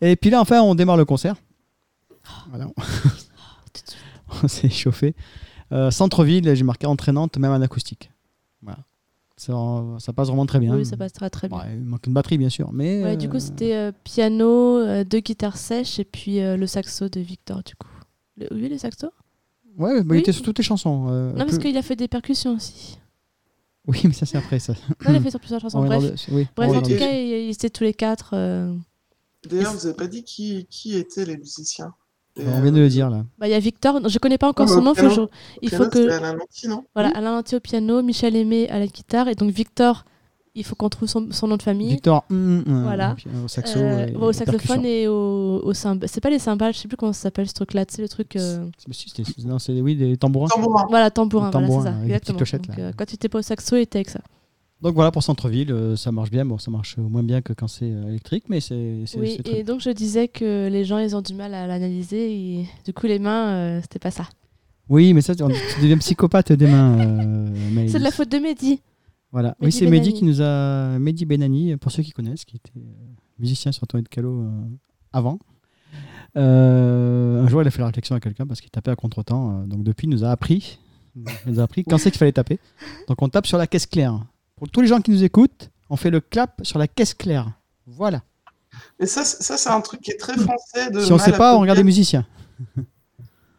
Et 0.00 0.16
puis 0.16 0.30
là, 0.30 0.40
enfin, 0.40 0.60
on 0.62 0.74
démarre 0.74 0.96
le 0.96 1.04
concert. 1.04 1.36
Voilà. 2.48 2.66
Tout 2.66 2.72
de 3.72 3.76
suite. 3.90 3.96
on 4.44 4.48
s'est 4.48 4.70
chauffé. 4.70 5.14
Euh, 5.72 5.90
Centre-ville, 5.90 6.54
j'ai 6.54 6.64
marqué 6.64 6.86
entraînante, 6.86 7.36
même 7.38 7.50
en 7.52 7.60
acoustique. 7.60 8.10
Voilà. 8.62 8.78
Ça, 9.36 9.54
ça 9.98 10.12
passe 10.12 10.28
vraiment 10.28 10.46
très 10.46 10.60
bien. 10.60 10.76
Oui, 10.76 10.84
ça 10.84 10.96
passe 10.96 11.12
très 11.12 11.30
très 11.30 11.48
bien. 11.48 11.58
Ouais, 11.58 11.74
il 11.74 11.80
manque 11.84 12.06
une 12.06 12.12
batterie, 12.12 12.38
bien 12.38 12.50
sûr. 12.50 12.70
Mais, 12.72 13.02
Ouais, 13.02 13.16
du 13.16 13.28
coup, 13.28 13.36
euh, 13.36 13.40
c'était 13.40 13.74
euh, 13.74 13.90
piano, 14.04 14.78
euh, 14.78 15.02
deux 15.04 15.20
guitares 15.20 15.56
sèches 15.56 15.98
et 15.98 16.04
puis 16.04 16.40
euh, 16.40 16.56
le 16.56 16.66
saxo 16.66 17.08
de 17.08 17.20
Victor, 17.20 17.62
du 17.64 17.74
coup. 17.74 17.88
Le, 18.36 18.46
oui, 18.52 18.68
le 18.68 18.76
saxo? 18.78 19.08
Ouais, 19.78 19.94
bah, 20.02 20.04
il 20.04 20.12
Oui. 20.12 20.18
était 20.18 20.32
sur 20.32 20.42
toutes 20.42 20.58
les 20.58 20.64
chansons. 20.64 21.06
euh, 21.08 21.32
Non, 21.32 21.46
parce 21.46 21.58
qu'il 21.58 21.76
a 21.76 21.82
fait 21.82 21.96
des 21.96 22.08
percussions 22.08 22.54
aussi. 22.54 22.98
Oui, 23.88 24.00
mais 24.04 24.12
ça, 24.12 24.26
c'est 24.26 24.36
après 24.38 24.58
ça. 24.60 24.74
Non, 25.04 25.10
il 25.10 25.16
a 25.16 25.20
fait 25.20 25.30
sur 25.30 25.40
plusieurs 25.40 25.60
chansons. 25.60 25.84
Bref, 25.84 26.02
de- 26.02 26.34
oui, 26.34 26.46
on 26.50 26.54
Bref 26.54 26.70
en 26.76 26.82
tout 26.82 26.96
cas, 26.96 27.10
ils 27.10 27.50
étaient 27.50 27.70
tous 27.70 27.82
les 27.84 27.94
quatre. 27.94 28.34
euh, 28.34 28.72
D'ailleurs, 29.48 29.72
vous 29.72 29.86
avez 29.86 29.96
pas 29.96 30.06
dit 30.06 30.22
qui, 30.22 30.66
qui 30.70 30.94
étaient 30.96 31.24
les 31.24 31.36
musiciens? 31.38 31.92
Et, 32.38 32.44
on 32.46 32.60
vient 32.62 32.72
de 32.72 32.80
le 32.80 32.88
dire 32.88 33.10
là. 33.10 33.24
Bah, 33.38 33.46
il 33.46 33.50
y 33.50 33.54
a 33.54 33.58
Victor, 33.58 34.00
je 34.08 34.18
connais 34.18 34.38
pas 34.38 34.48
encore 34.48 34.68
son 34.68 34.80
nom, 34.80 34.94
piano. 34.94 35.10
je- 35.10 35.20
euh, 35.20 35.26
il 35.60 35.68
piano, 35.68 35.84
faut 35.84 35.90
que. 35.90 36.10
Alain 36.10 36.32
Lanty, 36.34 36.66
non? 36.68 36.84
Voilà, 36.94 37.10
Alain 37.10 37.32
Lanty 37.36 37.56
au 37.56 37.60
piano, 37.60 38.02
Michel 38.02 38.34
Aimé 38.36 38.68
à 38.70 38.78
la 38.78 38.86
guitare, 38.86 39.28
et 39.28 39.34
donc 39.34 39.50
Victor, 39.50 40.04
il 40.54 40.64
faut 40.64 40.74
qu'on 40.74 40.88
trouve 40.88 41.08
son, 41.08 41.28
son 41.30 41.46
nom 41.46 41.56
de 41.58 41.62
famille. 41.62 41.90
Victor, 41.90 42.24
hum, 42.30 42.64
hum, 42.66 42.82
Voilà. 42.84 43.14
puis, 43.16 43.26
euh, 43.34 43.44
au 43.44 43.48
saxo. 43.48 43.78
Euh, 43.78 44.06
et 44.06 44.16
au 44.16 44.32
saxophone 44.32 44.84
et 44.86 45.08
au, 45.08 45.60
au 45.62 45.74
cymbale. 45.74 46.08
C'est 46.10 46.20
pas 46.22 46.30
les 46.30 46.38
cymbales, 46.38 46.72
je 46.72 46.78
sais 46.78 46.88
plus 46.88 46.96
comment 46.96 47.12
ça 47.12 47.22
s'appelle 47.22 47.48
ce 47.48 47.54
truc-là, 47.54 47.84
tu 47.84 47.96
sais, 47.96 48.02
le 48.02 48.08
truc. 48.08 48.34
euh, 48.36 48.64
C'est- 48.78 49.44
Non, 49.44 49.58
c'est 49.58 49.78
oui, 49.80 49.94
des 49.96 50.16
tambourins. 50.16 50.48
Tambourin. 50.48 50.86
Voilà, 50.88 51.10
tambourin, 51.10 51.50
voilà, 51.50 51.66
c'est 51.68 51.82
ça. 51.82 51.88
avec 51.90 52.04
Exactement. 52.06 52.36
clochettes, 52.38 52.66
Donc, 52.66 52.76
là. 52.78 52.84
euh, 52.84 52.92
quand 52.96 53.04
tu 53.04 53.14
étais 53.14 53.28
pas 53.28 53.40
au 53.40 53.42
saxo, 53.42 53.76
il 53.76 53.80
était 53.82 53.98
avec 53.98 54.08
ça. 54.10 54.20
Donc 54.82 54.94
voilà 54.94 55.12
pour 55.12 55.22
Centre-ville, 55.22 55.70
euh, 55.70 55.94
ça 55.94 56.10
marche 56.10 56.30
bien. 56.30 56.44
Bon, 56.44 56.58
ça 56.58 56.70
marche 56.72 56.96
moins 56.98 57.22
bien 57.22 57.40
que 57.40 57.52
quand 57.52 57.68
c'est 57.68 57.90
euh, 57.90 58.08
électrique, 58.08 58.44
mais 58.48 58.60
c'est 58.60 59.04
Oui, 59.16 59.38
très 59.38 59.60
et 59.60 59.62
donc 59.62 59.80
je 59.80 59.90
disais 59.90 60.26
que 60.26 60.68
les 60.68 60.84
gens, 60.84 60.98
ils 60.98 61.14
ont 61.14 61.22
du 61.22 61.34
mal 61.34 61.54
à 61.54 61.68
l'analyser, 61.68 62.32
et 62.34 62.66
du 62.84 62.92
coup, 62.92 63.06
les 63.06 63.20
mains, 63.20 63.52
euh, 63.52 63.80
c'était 63.80 64.00
pas 64.00 64.10
ça. 64.10 64.28
Oui, 64.88 65.14
mais 65.14 65.20
ça, 65.20 65.36
tu 65.36 65.44
deviens 65.80 65.98
psychopathe 65.98 66.52
des 66.52 66.66
mains. 66.66 66.98
euh. 66.98 67.86
C'est 67.86 68.00
de 68.00 68.04
la 68.04 68.10
faute 68.10 68.28
de 68.30 68.38
Mehdi. 68.38 68.80
Voilà. 69.30 69.56
oui, 69.60 69.70
c'est 69.70 69.86
Mehdi 69.86 70.12
qui 70.12 70.24
nous 70.24 70.42
a. 70.42 70.98
Mehdi 70.98 71.26
Benani, 71.26 71.76
pour 71.76 71.92
ceux 71.92 72.02
qui 72.02 72.10
connaissent, 72.10 72.44
qui 72.44 72.56
était 72.56 72.72
musicien 73.38 73.70
sur 73.70 73.86
Tournée 73.86 74.02
de 74.02 74.08
Calo 74.08 74.44
avant. 75.12 75.38
Euh, 76.36 77.42
un 77.44 77.48
jour, 77.48 77.62
il 77.62 77.68
a 77.68 77.70
fait 77.70 77.80
la 77.80 77.86
réflexion 77.86 78.16
à 78.16 78.20
quelqu'un 78.20 78.46
parce 78.46 78.60
qu'il 78.60 78.70
tapait 78.70 78.90
à 78.90 78.96
contre-temps. 78.96 79.64
donc, 79.66 79.84
depuis, 79.84 80.06
il 80.08 80.10
nous 80.10 80.24
a 80.24 80.30
appris. 80.30 80.80
Il 81.14 81.52
nous 81.52 81.60
a 81.60 81.62
appris 81.62 81.84
quand 81.84 81.98
c'est 81.98 82.10
qu'il 82.10 82.18
fallait 82.18 82.32
taper. 82.32 82.58
Donc, 83.08 83.22
on 83.22 83.28
tape 83.28 83.46
sur 83.46 83.58
la 83.58 83.66
caisse 83.68 83.86
claire. 83.86 84.18
Pour 84.62 84.70
tous 84.70 84.80
les 84.80 84.86
gens 84.86 85.00
qui 85.00 85.10
nous 85.10 85.24
écoutent, 85.24 85.70
on 85.90 85.96
fait 85.96 86.10
le 86.10 86.20
clap 86.20 86.60
sur 86.62 86.78
la 86.78 86.86
caisse 86.86 87.14
claire. 87.14 87.50
Voilà. 87.84 88.22
Mais 89.00 89.06
ça, 89.06 89.24
c'est- 89.24 89.42
ça 89.42 89.56
c'est 89.56 89.70
un 89.70 89.80
truc 89.80 90.00
qui 90.02 90.12
est 90.12 90.16
très 90.16 90.36
français. 90.38 90.88
De 90.92 91.00
si 91.00 91.10
on 91.10 91.16
ne 91.16 91.20
sait 91.20 91.32
pas, 91.32 91.56
on 91.56 91.60
regarde 91.62 91.78
les 91.78 91.82
musiciens. 91.82 92.24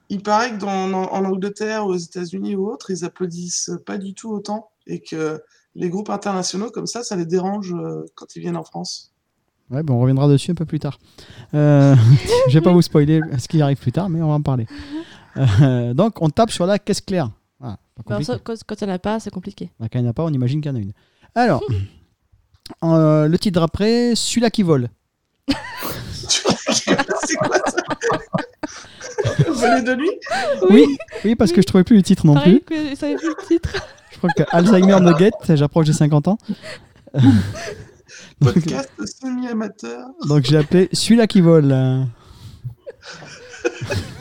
Il 0.08 0.24
paraît 0.24 0.52
que 0.52 0.60
dans, 0.60 0.94
en, 0.94 0.94
en 1.12 1.26
Angleterre, 1.26 1.86
aux 1.88 1.98
États-Unis 1.98 2.56
ou 2.56 2.70
autres, 2.72 2.89
ils 2.89 3.04
applaudissent 3.04 3.72
pas 3.86 3.98
du 3.98 4.13
tout 4.13 4.30
autant 4.32 4.70
et 4.88 5.02
que 5.02 5.44
les 5.76 5.89
groupes 5.89 6.10
internationaux 6.10 6.72
comme 6.72 6.88
ça, 6.88 7.04
ça 7.04 7.18
les 7.18 7.26
dérange 7.26 7.74
euh, 7.74 8.06
quand 8.16 8.38
ils 8.38 8.39
viennent 8.39 8.56
en 8.56 8.63
France. 8.63 9.12
Ouais, 9.72 9.84
bon, 9.84 9.96
on 9.96 10.00
reviendra 10.00 10.30
dessus 10.30 10.52
un 10.52 10.56
peu 10.56 10.66
plus 10.66 10.80
tard. 10.80 11.00
Euh, 11.54 11.98
je 12.48 12.54
vais 12.54 12.62
pas 12.63 12.72
vous 12.72 12.82
spoiler 12.82 13.20
ce 13.39 13.50
qui 13.50 13.62
arrive 13.62 13.76
plus 13.78 13.92
tard, 13.92 14.08
mais 14.08 14.22
on 14.22 14.30
va 14.30 14.36
en 14.36 14.42
parler. 14.42 14.68
Euh, 15.36 15.94
donc, 15.94 16.22
on 16.22 16.30
tape 16.30 16.52
sur 16.52 16.66
la 16.66 16.80
caisse 16.80 17.02
claire. 17.02 17.30
Voilà, 17.63 17.78
pas 17.78 18.04
Mais 18.10 18.15
alors, 18.15 18.19
compliqué. 18.19 18.34
ça, 18.34 18.39
quand 18.43 18.54
quand 18.67 18.82
il 18.82 18.86
n'y 18.88 18.91
en 18.91 18.95
a 18.95 18.99
pas, 18.99 19.19
c'est 19.21 19.30
compliqué. 19.32 19.71
Bah, 19.80 19.88
quand 19.91 19.97
il 19.99 20.02
n'y 20.02 20.08
en 20.08 20.12
a 20.12 20.13
pas, 20.13 20.23
on 20.26 20.30
imagine 20.34 20.60
qu'il 20.62 20.69
y 20.69 20.73
en 20.73 20.78
a 20.78 20.82
une. 20.82 20.91
Alors, 21.34 21.63
euh, 22.84 23.28
le 23.30 23.39
titre 23.39 23.62
après, 23.62 24.13
celui-là 24.15 24.49
qui 24.49 24.63
vole. 24.63 24.89
c'est 26.28 27.36
quoi 27.38 27.58
ça? 27.65 27.82
Voler 29.47 29.82
de 29.84 29.95
nuit 29.95 30.12
Oui, 30.69 30.97
oui, 31.23 31.36
parce 31.36 31.52
que 31.54 31.62
je 31.62 31.67
trouvais 31.67 31.84
plus 31.86 31.95
le 31.95 32.04
titre 32.04 32.26
non 32.26 32.34
Pareil 32.34 32.60
plus. 32.60 32.76
que 32.76 32.89
je 32.89 32.95
savais 32.95 33.15
plus 33.15 33.30
le 33.30 33.47
titre. 33.47 33.69
Je 34.12 34.17
crois 34.17 34.30
que 34.36 34.43
Alzheimer 34.52 34.99
me 34.99 35.13
guette, 35.17 35.56
j'approche 35.56 35.86
des 35.88 35.93
50 35.93 36.28
ans. 36.28 36.38
donc, 37.13 38.54
Podcast 38.54 38.89
semi-amateur. 39.21 40.08
donc 40.28 40.43
j'ai 40.43 40.58
appelé 40.58 40.89
celui-là 40.91 41.28
qui 41.28 41.39
vole. 41.41 41.71
euh. 41.71 42.04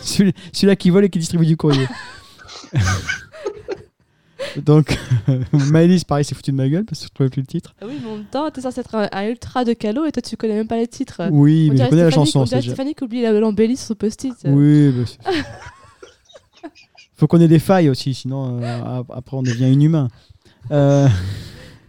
Celui- 0.02 0.34
celui-là 0.52 0.76
qui 0.76 0.90
vole 0.90 1.04
et 1.06 1.10
qui 1.10 1.18
distribue 1.18 1.46
du 1.46 1.56
courrier. 1.56 1.88
Donc, 4.64 4.98
Maëlys, 5.52 6.04
pareil, 6.04 6.24
s'est 6.24 6.34
foutu 6.34 6.50
de 6.52 6.56
ma 6.56 6.68
gueule 6.68 6.84
parce 6.84 7.00
que 7.00 7.06
je 7.06 7.12
trouvais 7.12 7.30
plus 7.30 7.40
le 7.42 7.46
titre. 7.46 7.74
Ah 7.80 7.86
oui, 7.88 7.94
mais 8.02 8.10
en 8.10 8.16
même 8.16 8.24
temps, 8.26 8.50
t'es 8.50 8.60
censé 8.60 8.80
être 8.80 8.94
un, 8.94 9.08
un 9.12 9.28
ultra 9.28 9.64
de 9.64 9.72
calo 9.72 10.04
et 10.04 10.12
toi, 10.12 10.22
tu 10.22 10.36
connais 10.36 10.54
même 10.54 10.68
pas 10.68 10.76
les 10.76 10.86
titres. 10.88 11.22
Oui, 11.30 11.68
On 11.70 11.74
mais 11.74 11.84
je 11.84 11.88
connais 11.90 12.02
la 12.04 12.10
chanson. 12.10 12.40
On 12.40 12.46
c'est 12.46 12.56
dirait 12.58 12.74
Stéphanie 12.74 12.94
qui 12.94 13.04
oublie 13.04 13.22
la- 13.22 13.32
l'embellie 13.38 13.76
sur 13.76 13.86
son 13.88 13.94
post-it. 13.94 14.34
Oui, 14.44 14.92
mais 14.96 15.04
faut 17.16 17.26
qu'on 17.26 17.40
ait 17.40 17.48
des 17.48 17.58
failles 17.58 17.88
aussi, 17.88 18.14
sinon 18.14 18.60
euh, 18.60 19.00
ap- 19.00 19.10
après 19.10 19.36
on 19.36 19.42
devient 19.42 19.70
inhumain. 19.72 20.08
Euh, 20.70 21.08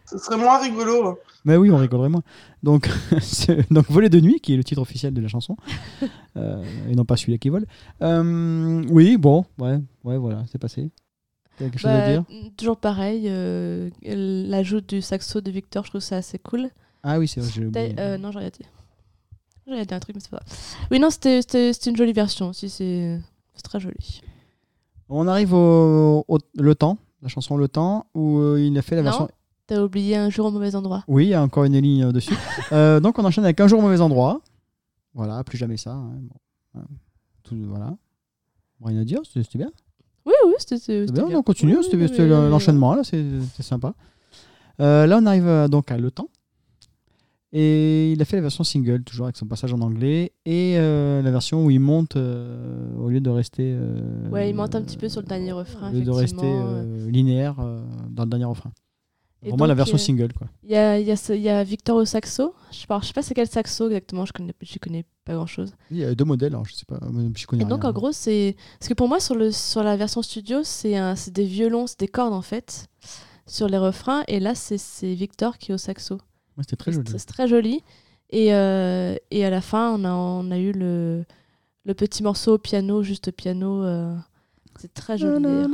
Ce 0.06 0.18
serait 0.18 0.38
moins 0.38 0.60
rigolo. 0.62 1.08
hein. 1.08 1.16
mais 1.46 1.58
oui, 1.58 1.70
on 1.72 1.78
rigolerait 1.78 2.10
moins. 2.10 2.24
Donc, 2.62 2.88
donc 3.72 3.90
Voler 3.90 4.10
de 4.10 4.20
nuit, 4.20 4.40
qui 4.40 4.54
est 4.54 4.58
le 4.58 4.64
titre 4.64 4.82
officiel 4.82 5.14
de 5.14 5.22
la 5.22 5.28
chanson, 5.28 5.58
euh, 6.38 6.64
et 6.90 6.96
non 6.96 7.04
pas 7.06 7.18
celui-là 7.18 7.38
qui 7.40 7.50
vole. 7.50 7.66
Euh, 8.02 8.84
oui, 8.90 9.18
bon, 9.18 9.46
ouais, 9.60 9.80
ouais, 10.04 10.18
voilà, 10.18 10.44
c'est 10.52 10.60
passé. 10.60 10.92
T'as 11.58 11.66
quelque 11.66 11.80
chose 11.80 11.92
à 11.92 12.00
Bah, 12.00 12.12
dire 12.12 12.24
toujours 12.58 12.78
pareil, 12.78 13.26
euh, 13.28 13.90
l'ajout 14.04 14.82
du 14.82 15.02
saxo 15.02 15.40
de 15.42 15.52
Victor, 15.52 15.84
je 15.86 15.90
trouve 15.92 16.02
ça 16.02 16.18
assez 16.18 16.40
cool. 16.40 16.70
Ah 17.04 17.20
oui, 17.20 17.28
c'est 17.28 17.42
vrai, 17.42 17.50
j'ai 17.54 17.66
oublié. 17.66 17.96
euh, 18.00 18.18
non, 18.18 18.32
j'ai 18.32 18.40
rien 18.40 18.50
dit. 18.50 18.66
J'ai 19.68 19.74
rien 19.74 19.84
dit 19.86 19.94
un 19.94 20.00
truc, 20.00 20.16
mais 20.16 20.22
c'est 20.22 20.32
pas 20.32 20.38
grave. 20.38 20.58
Oui, 20.92 21.00
non, 21.00 21.10
c'était 21.10 21.72
une 21.72 21.96
jolie 21.96 22.14
version 22.14 22.50
aussi, 22.50 22.70
c'est 22.70 23.20
très 23.64 23.80
joli. 23.80 24.22
On 25.10 25.28
arrive 25.28 25.54
au, 25.54 26.26
au- 26.28 26.40
Le 26.56 26.76
Temps, 26.76 26.98
la 27.22 27.28
chanson 27.30 27.56
Le 27.56 27.68
Temps, 27.68 28.08
où 28.16 28.40
euh, 28.40 28.60
il 28.60 28.78
a 28.78 28.82
fait 28.82 28.96
la 28.96 29.02
Non. 29.04 29.10
version. 29.10 29.30
T'as 29.68 29.82
oublié 29.82 30.18
un 30.18 30.30
jour 30.30 30.48
au 30.48 30.52
mauvais 30.52 30.76
endroit. 30.76 31.04
Oui, 31.08 31.26
il 31.26 31.30
y 31.30 31.34
a 31.34 31.42
encore 31.42 31.64
une 31.66 31.78
ligne 31.80 32.04
euh, 32.06 32.12
dessus. 32.12 32.34
Euh, 32.72 33.00
donc 33.00 33.20
on 33.20 33.26
enchaîne 33.26 33.44
avec 33.44 33.60
Un 33.62 33.68
jour 33.68 33.80
au 33.80 33.82
mauvais 33.84 34.02
endroit. 34.02 34.42
Voilà, 35.14 35.44
plus 35.44 35.58
jamais 35.58 35.78
ça. 35.78 35.92
hein, 35.92 36.12
bon. 36.74 36.82
Tout- 37.44 37.56
voilà. 37.68 37.96
Rien 38.84 39.00
à 39.02 39.04
dire, 39.06 39.20
c'était 39.32 39.58
bien. 39.60 39.72
Oui, 40.26 40.34
oui, 40.48 40.54
c'était 40.58 40.78
c'était 40.78 41.06
C'est 41.08 41.14
bien, 41.14 41.28
bien. 41.28 41.40
on 41.40 41.44
continue, 41.44 41.78
Oui, 41.78 41.84
c'était 41.84 41.98
oui, 41.98 42.08
c'était 42.08 42.28
l'enchaînement, 42.28 42.96
là, 42.96 43.04
c'est 43.04 43.24
c'est 43.56 43.64
sympa. 43.64 43.94
Euh, 44.80 45.06
là, 45.06 45.20
on 45.22 45.26
arrive 45.26 45.48
euh, 45.48 45.68
donc 45.68 45.92
à 45.92 45.98
Le 45.98 46.12
Temps. 46.12 46.30
Et 47.56 48.12
il 48.12 48.20
a 48.22 48.26
fait 48.26 48.38
la 48.38 48.42
version 48.42 48.64
single, 48.64 49.04
toujours 49.04 49.28
avec 49.28 49.38
son 49.38 49.46
passage 49.46 49.72
en 49.74 49.82
anglais, 49.82 50.32
et 50.44 50.74
euh, 50.78 51.22
la 51.22 51.30
version 51.30 51.64
où 51.64 51.70
il 51.70 51.80
monte 51.80 52.16
euh, 52.16 52.96
au 52.98 53.10
lieu 53.10 53.20
de 53.20 53.30
rester. 53.30 53.78
Ouais, 54.32 54.50
il 54.50 54.56
monte 54.56 54.74
un 54.74 54.82
petit 54.82 54.98
peu 54.98 55.08
sur 55.08 55.22
le 55.22 55.28
dernier 55.28 55.52
refrain, 55.52 55.92
Au 55.92 55.94
lieu 55.94 56.02
de 56.02 56.10
rester 56.10 56.52
linéaire 57.10 57.56
dans 58.10 58.24
le 58.24 58.30
dernier 58.30 58.46
refrain. 58.46 58.72
Et 59.46 59.50
Vraiment 59.50 59.66
la 59.66 59.74
donc, 59.74 59.78
version 59.78 59.96
euh, 59.96 60.00
single, 60.00 60.32
quoi. 60.34 60.48
Il 60.64 60.72
y 60.72 60.76
a, 60.76 61.00
y, 61.00 61.12
a 61.12 61.36
y 61.36 61.50
a 61.50 61.64
Victor 61.64 61.98
au 61.98 62.06
saxo. 62.06 62.54
Je 62.72 62.78
je 62.78 62.82
sais 63.08 63.14
pas 63.14 63.22
c'est 63.22 63.34
quel 63.34 63.48
saxo 63.48 63.88
exactement, 63.88 64.26
je 64.26 64.32
connais, 64.34 64.54
je 64.62 64.80
connais 64.80 65.06
pas 65.26 65.34
grand 65.34 65.46
chose. 65.48 65.74
Il 65.92 65.98
y 65.98 66.04
a 66.06 66.16
deux 66.16 66.24
modèles, 66.26 66.54
alors 66.54 66.66
je 66.66 66.74
sais 66.74 66.86
pas, 66.86 67.00
je 67.36 67.46
connais 67.46 67.64
Et 67.64 67.66
donc 67.66 67.82
rien. 67.82 67.90
en 67.90 67.94
gros, 67.94 68.12
c'est. 68.12 68.56
Parce 68.80 68.88
que 68.90 68.94
pour 68.94 69.08
moi, 69.08 69.20
sur, 69.20 69.36
le, 69.36 69.52
sur 69.52 69.84
la 69.84 69.98
version 69.98 70.22
studio, 70.22 70.62
c'est 70.64 70.96
des 71.32 71.44
violons, 71.46 71.88
c'est 71.88 72.00
des 72.00 72.08
cordes 72.08 72.34
en 72.34 72.42
fait, 72.42 72.88
sur 73.46 73.68
les 73.68 73.78
refrains. 73.78 74.24
Et 74.28 74.40
là, 74.40 74.56
c'est 74.56 75.14
Victor 75.14 75.58
qui 75.58 75.72
est 75.72 75.76
au 75.76 75.78
saxo. 75.78 76.16
Ouais, 76.58 76.64
c'était 76.64 76.76
très 76.78 76.92
joli. 76.92 77.12
C'est 77.12 77.26
très 77.26 77.48
joli. 77.48 77.84
Et, 78.30 78.54
euh, 78.54 79.16
et 79.32 79.46
à 79.46 79.50
la 79.50 79.62
fin, 79.62 79.92
on 79.92 80.06
a, 80.06 80.12
on 80.14 80.50
a 80.52 80.58
eu 80.58 80.72
le, 80.72 81.26
le 81.86 81.94
petit 81.94 82.24
morceau 82.24 82.54
au 82.56 82.58
piano, 82.58 83.04
juste 83.04 83.32
piano. 83.32 83.84
euh, 83.84 84.16
c'est 84.80 84.94
très 84.94 85.18
joli 85.18 85.44
d'ailleurs. 85.44 85.70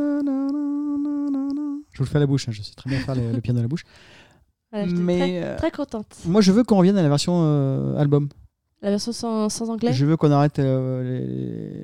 Je 2.00 2.04
vous 2.06 2.08
le 2.08 2.12
fais 2.12 2.18
à 2.18 2.22
la 2.22 2.28
bouche, 2.28 2.48
hein, 2.48 2.52
je 2.54 2.62
sais 2.62 2.74
très 2.76 2.90
bien 2.90 3.00
faire 3.00 3.14
le, 3.16 3.34
le 3.34 3.42
piano 3.42 3.60
à 3.60 3.62
la 3.62 3.68
bouche. 3.68 3.84
Voilà, 4.72 4.88
Mais 4.88 5.18
très, 5.18 5.44
euh, 5.44 5.58
très 5.58 5.72
contente. 5.72 6.16
moi, 6.26 6.40
je 6.40 6.54
veux 6.54 6.64
qu'on 6.64 6.78
revienne 6.78 6.98
à 6.98 7.02
la 7.04 7.10
version 7.10 7.42
euh, 7.44 7.98
album. 7.98 8.30
La 8.82 8.90
version 8.92 9.12
sans, 9.12 9.50
sans 9.50 9.70
anglais? 9.70 9.92
Je 9.92 10.06
veux 10.06 10.16
qu'on 10.16 10.32
arrête 10.32 10.60
euh, 10.60 11.04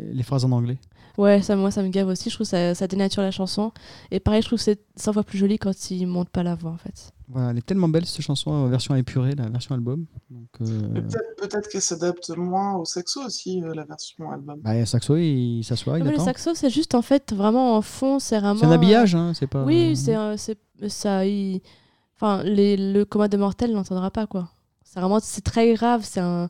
les, 0.07 0.13
les 0.13 0.23
phrases 0.23 0.45
en 0.45 0.51
anglais. 0.53 0.77
Ouais, 1.17 1.41
ça, 1.41 1.57
moi 1.57 1.69
ça 1.71 1.83
me 1.83 1.89
gave 1.89 2.07
aussi. 2.07 2.29
Je 2.29 2.35
trouve 2.35 2.45
que 2.45 2.51
ça, 2.51 2.73
ça 2.75 2.87
dénature 2.87 3.23
la 3.23 3.31
chanson. 3.31 3.73
Et 4.11 4.21
pareil, 4.21 4.41
je 4.41 4.47
trouve 4.47 4.59
que 4.59 4.63
c'est 4.63 4.79
100 4.95 5.11
fois 5.13 5.23
plus 5.23 5.37
joli 5.37 5.57
quand 5.57 5.91
il 5.91 6.05
monte 6.07 6.29
pas 6.29 6.43
la 6.43 6.55
voix 6.55 6.71
en 6.71 6.77
fait. 6.77 7.11
Voilà, 7.27 7.51
elle 7.51 7.57
est 7.57 7.65
tellement 7.65 7.87
belle 7.87 8.05
cette 8.05 8.21
chanson 8.21 8.51
en 8.51 8.67
version 8.67 8.95
épurée, 8.95 9.33
la 9.35 9.49
version 9.49 9.73
album. 9.73 10.05
Donc, 10.29 10.47
euh, 10.61 10.89
Peut-être 10.93 11.35
peut-être 11.37 11.69
qu'elle 11.69 11.81
s'adapte 11.81 12.29
moins 12.37 12.75
au 12.75 12.85
saxo 12.85 13.21
aussi, 13.25 13.63
euh, 13.63 13.73
la 13.73 13.83
version 13.83 14.29
album. 14.31 14.59
bah, 14.61 14.85
Saxo, 14.85 15.17
il 15.17 15.63
s'assoit, 15.63 15.97
il 15.99 16.05
le 16.05 16.17
saxo, 16.19 16.51
c'est 16.53 16.69
juste 16.69 16.93
en 16.93 17.01
fait 17.01 17.33
vraiment 17.33 17.75
en 17.77 17.81
fond. 17.81 18.19
C'est 18.19 18.39
vraiment. 18.39 18.59
C'est 18.59 18.65
un 18.67 18.71
habillage, 18.71 19.15
hein, 19.15 19.33
c'est 19.33 19.47
pas. 19.47 19.63
Oui, 19.63 19.95
c'est 19.95 20.15
euh, 20.15 20.37
c'est 20.37 20.57
ça. 20.87 21.25
il- 21.25 21.61
Enfin, 22.17 22.43
les, 22.43 22.77
le 22.77 23.03
coma 23.03 23.27
de 23.27 23.35
mortel 23.37 23.73
n'entendra 23.73 24.09
pas 24.11 24.25
quoi. 24.27 24.49
C'est 24.83 24.99
vraiment, 24.99 25.19
c'est 25.19 25.41
très 25.43 25.73
grave. 25.73 26.01
C'est 26.05 26.21
un, 26.21 26.49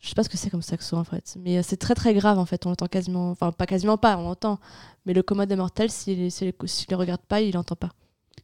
je 0.00 0.08
sais 0.08 0.14
pas 0.14 0.24
ce 0.24 0.28
que 0.28 0.36
c'est 0.36 0.50
comme 0.50 0.62
saxo 0.62 0.96
en 0.96 1.04
fait, 1.04 1.36
mais 1.44 1.58
euh, 1.58 1.62
c'est 1.62 1.76
très 1.76 1.94
très 1.94 2.14
grave 2.14 2.38
en 2.38 2.46
fait. 2.46 2.64
On 2.66 2.70
l'entend 2.70 2.86
quasiment, 2.88 3.30
enfin 3.30 3.52
pas 3.52 3.66
quasiment 3.66 3.96
pas, 3.98 4.16
on 4.18 4.22
l'entend. 4.22 4.58
Mais 5.06 5.12
le 5.12 5.22
coma 5.22 5.46
de 5.46 5.54
mortel, 5.54 5.90
s'il 5.90 6.30
le 6.30 6.96
regarde 6.96 7.20
pas, 7.28 7.40
il 7.42 7.54
l'entend 7.54 7.76
pas. 7.76 7.90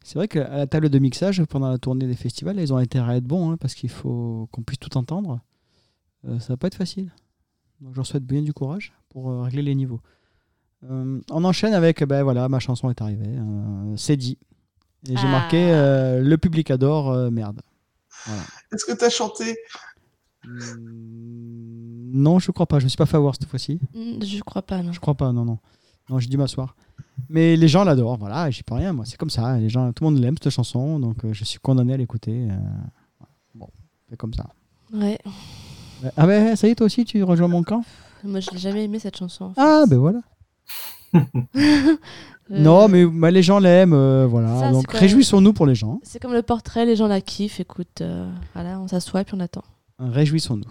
C'est 0.07 0.17
vrai 0.19 0.29
qu'à 0.29 0.47
la 0.49 0.67
table 0.67 0.91
de 0.91 0.99
mixage, 0.99 1.43
pendant 1.45 1.71
la 1.71 1.79
tournée 1.79 2.07
des 2.07 2.15
festivals, 2.15 2.61
ils 2.61 2.73
ont 2.73 2.77
intérêt 2.77 3.15
à 3.15 3.17
être 3.17 3.25
bons, 3.25 3.51
hein, 3.53 3.57
parce 3.57 3.75
qu'il 3.75 3.89
faut 3.89 4.49
qu'on 4.53 4.63
puisse 4.63 4.79
tout 4.79 4.97
entendre. 4.99 5.41
Euh, 6.29 6.39
ça 6.41 6.53
va 6.53 6.57
pas 6.59 6.67
être 6.67 6.75
facile. 6.75 7.11
Donc 7.81 7.93
je 7.93 7.97
leur 7.97 8.07
souhaite 8.07 8.25
bien 8.25 8.43
du 8.43 8.53
courage 8.53 8.93
pour 9.09 9.31
euh, 9.31 9.41
régler 9.43 9.63
les 9.63 9.75
niveaux. 9.75 10.01
Euh, 10.91 11.21
on 11.31 11.43
enchaîne 11.45 11.73
avec, 11.73 12.05
ben 12.05 12.23
voilà, 12.23 12.49
ma 12.51 12.59
chanson 12.61 12.91
est 12.91 13.01
arrivée. 13.01 13.27
euh, 13.29 13.97
c'est 13.97 14.17
dit. 14.19 14.37
Et 15.09 15.17
j'ai 15.17 15.27
Ah. 15.27 15.31
marqué 15.31 15.71
euh, 15.73 16.21
Le 16.21 16.37
public 16.39 16.71
adore, 16.71 17.11
euh, 17.11 17.31
merde. 17.31 17.63
Est-ce 18.73 18.85
que 18.85 18.93
tu 18.97 19.05
as 19.05 19.11
chanté? 19.11 19.57
Hmm, 20.45 22.11
Non, 22.23 22.39
je 22.39 22.51
crois 22.53 22.67
pas. 22.67 22.79
Je 22.79 22.85
me 22.85 22.89
suis 22.89 22.97
pas 22.97 23.07
fait 23.07 23.17
avoir 23.17 23.35
cette 23.35 23.47
fois-ci. 23.49 23.81
Hmm, 23.95 24.23
Je 24.23 24.41
crois 24.43 24.63
pas, 24.63 24.83
non. 24.83 24.93
Je 24.93 25.01
crois 25.01 25.15
pas, 25.15 25.33
non, 25.33 25.45
non. 25.45 25.59
Non, 26.11 26.19
j'ai 26.19 26.29
dû 26.29 26.37
m'asseoir. 26.37 26.77
Mais 27.35 27.57
les 27.57 27.67
gens 27.67 27.83
l'adorent, 27.83 28.17
voilà, 28.17 28.49
j'y 28.51 28.63
peux 28.63 28.75
rien, 28.77 28.93
moi. 28.93 29.05
C'est 29.07 29.17
comme 29.17 29.29
ça. 29.29 29.59
Les 29.59 29.69
gens, 29.69 29.93
tout 29.93 30.05
le 30.05 30.11
monde 30.11 30.21
l'aime, 30.23 30.37
cette 30.41 30.53
chanson, 30.53 31.01
donc 31.01 31.25
euh, 31.25 31.33
je 31.33 31.43
suis 31.43 31.59
condamné 31.59 31.93
à 31.95 31.97
l'écouter. 31.97 32.47
euh, 32.49 32.57
Bon, 33.57 33.67
c'est 34.09 34.17
comme 34.17 34.33
ça. 34.33 34.47
Ouais. 34.93 35.19
Ouais. 36.03 36.11
Ah 36.17 36.27
ouais, 36.29 36.55
ça 36.55 36.69
y 36.69 36.71
est, 36.71 36.75
toi 36.77 36.87
aussi, 36.87 37.05
tu 37.05 37.21
rejoins 37.25 37.49
mon 37.49 37.65
camp? 37.65 37.83
Moi, 38.23 38.39
je 38.39 38.51
l'ai 38.53 38.59
jamais 38.59 38.85
aimé 38.85 39.01
cette 39.01 39.17
chanson. 39.17 39.47
en 39.47 39.55
fait. 39.55 39.61
Ah, 39.61 39.85
ben 39.89 39.99
voilà. 39.99 40.21
Euh, 42.51 42.59
Non, 42.61 42.89
mais 42.89 43.07
bah, 43.07 43.31
les 43.31 43.43
gens 43.43 43.59
l'aiment, 43.59 43.95
euh, 43.95 44.27
voilà. 44.27 44.61
Ça, 44.61 44.71
donc 44.71 44.93
pas- 44.93 44.99
réjouissons-nous 44.99 45.55
pour 45.55 45.65
les 45.65 45.75
gens. 45.75 45.99
C'est 46.03 46.21
comme 46.21 46.35
le 46.35 46.43
portrait, 46.43 46.85
les 46.85 46.95
gens 46.95 47.07
la 47.07 47.23
kiffent. 47.23 47.59
Écoute, 47.59 48.03
euh, 48.03 48.31
voilà, 48.53 48.79
on 48.81 48.87
s'assoit 48.87 49.23
et 49.23 49.25
puis 49.25 49.35
on 49.35 49.41
attend. 49.41 49.65
Réjouissons-nous. 49.99 50.71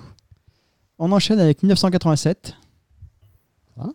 On 1.00 1.12
enchaîne 1.12 1.40
avec 1.40 1.64
1987. 1.64 2.56
Voilà. 3.76 3.92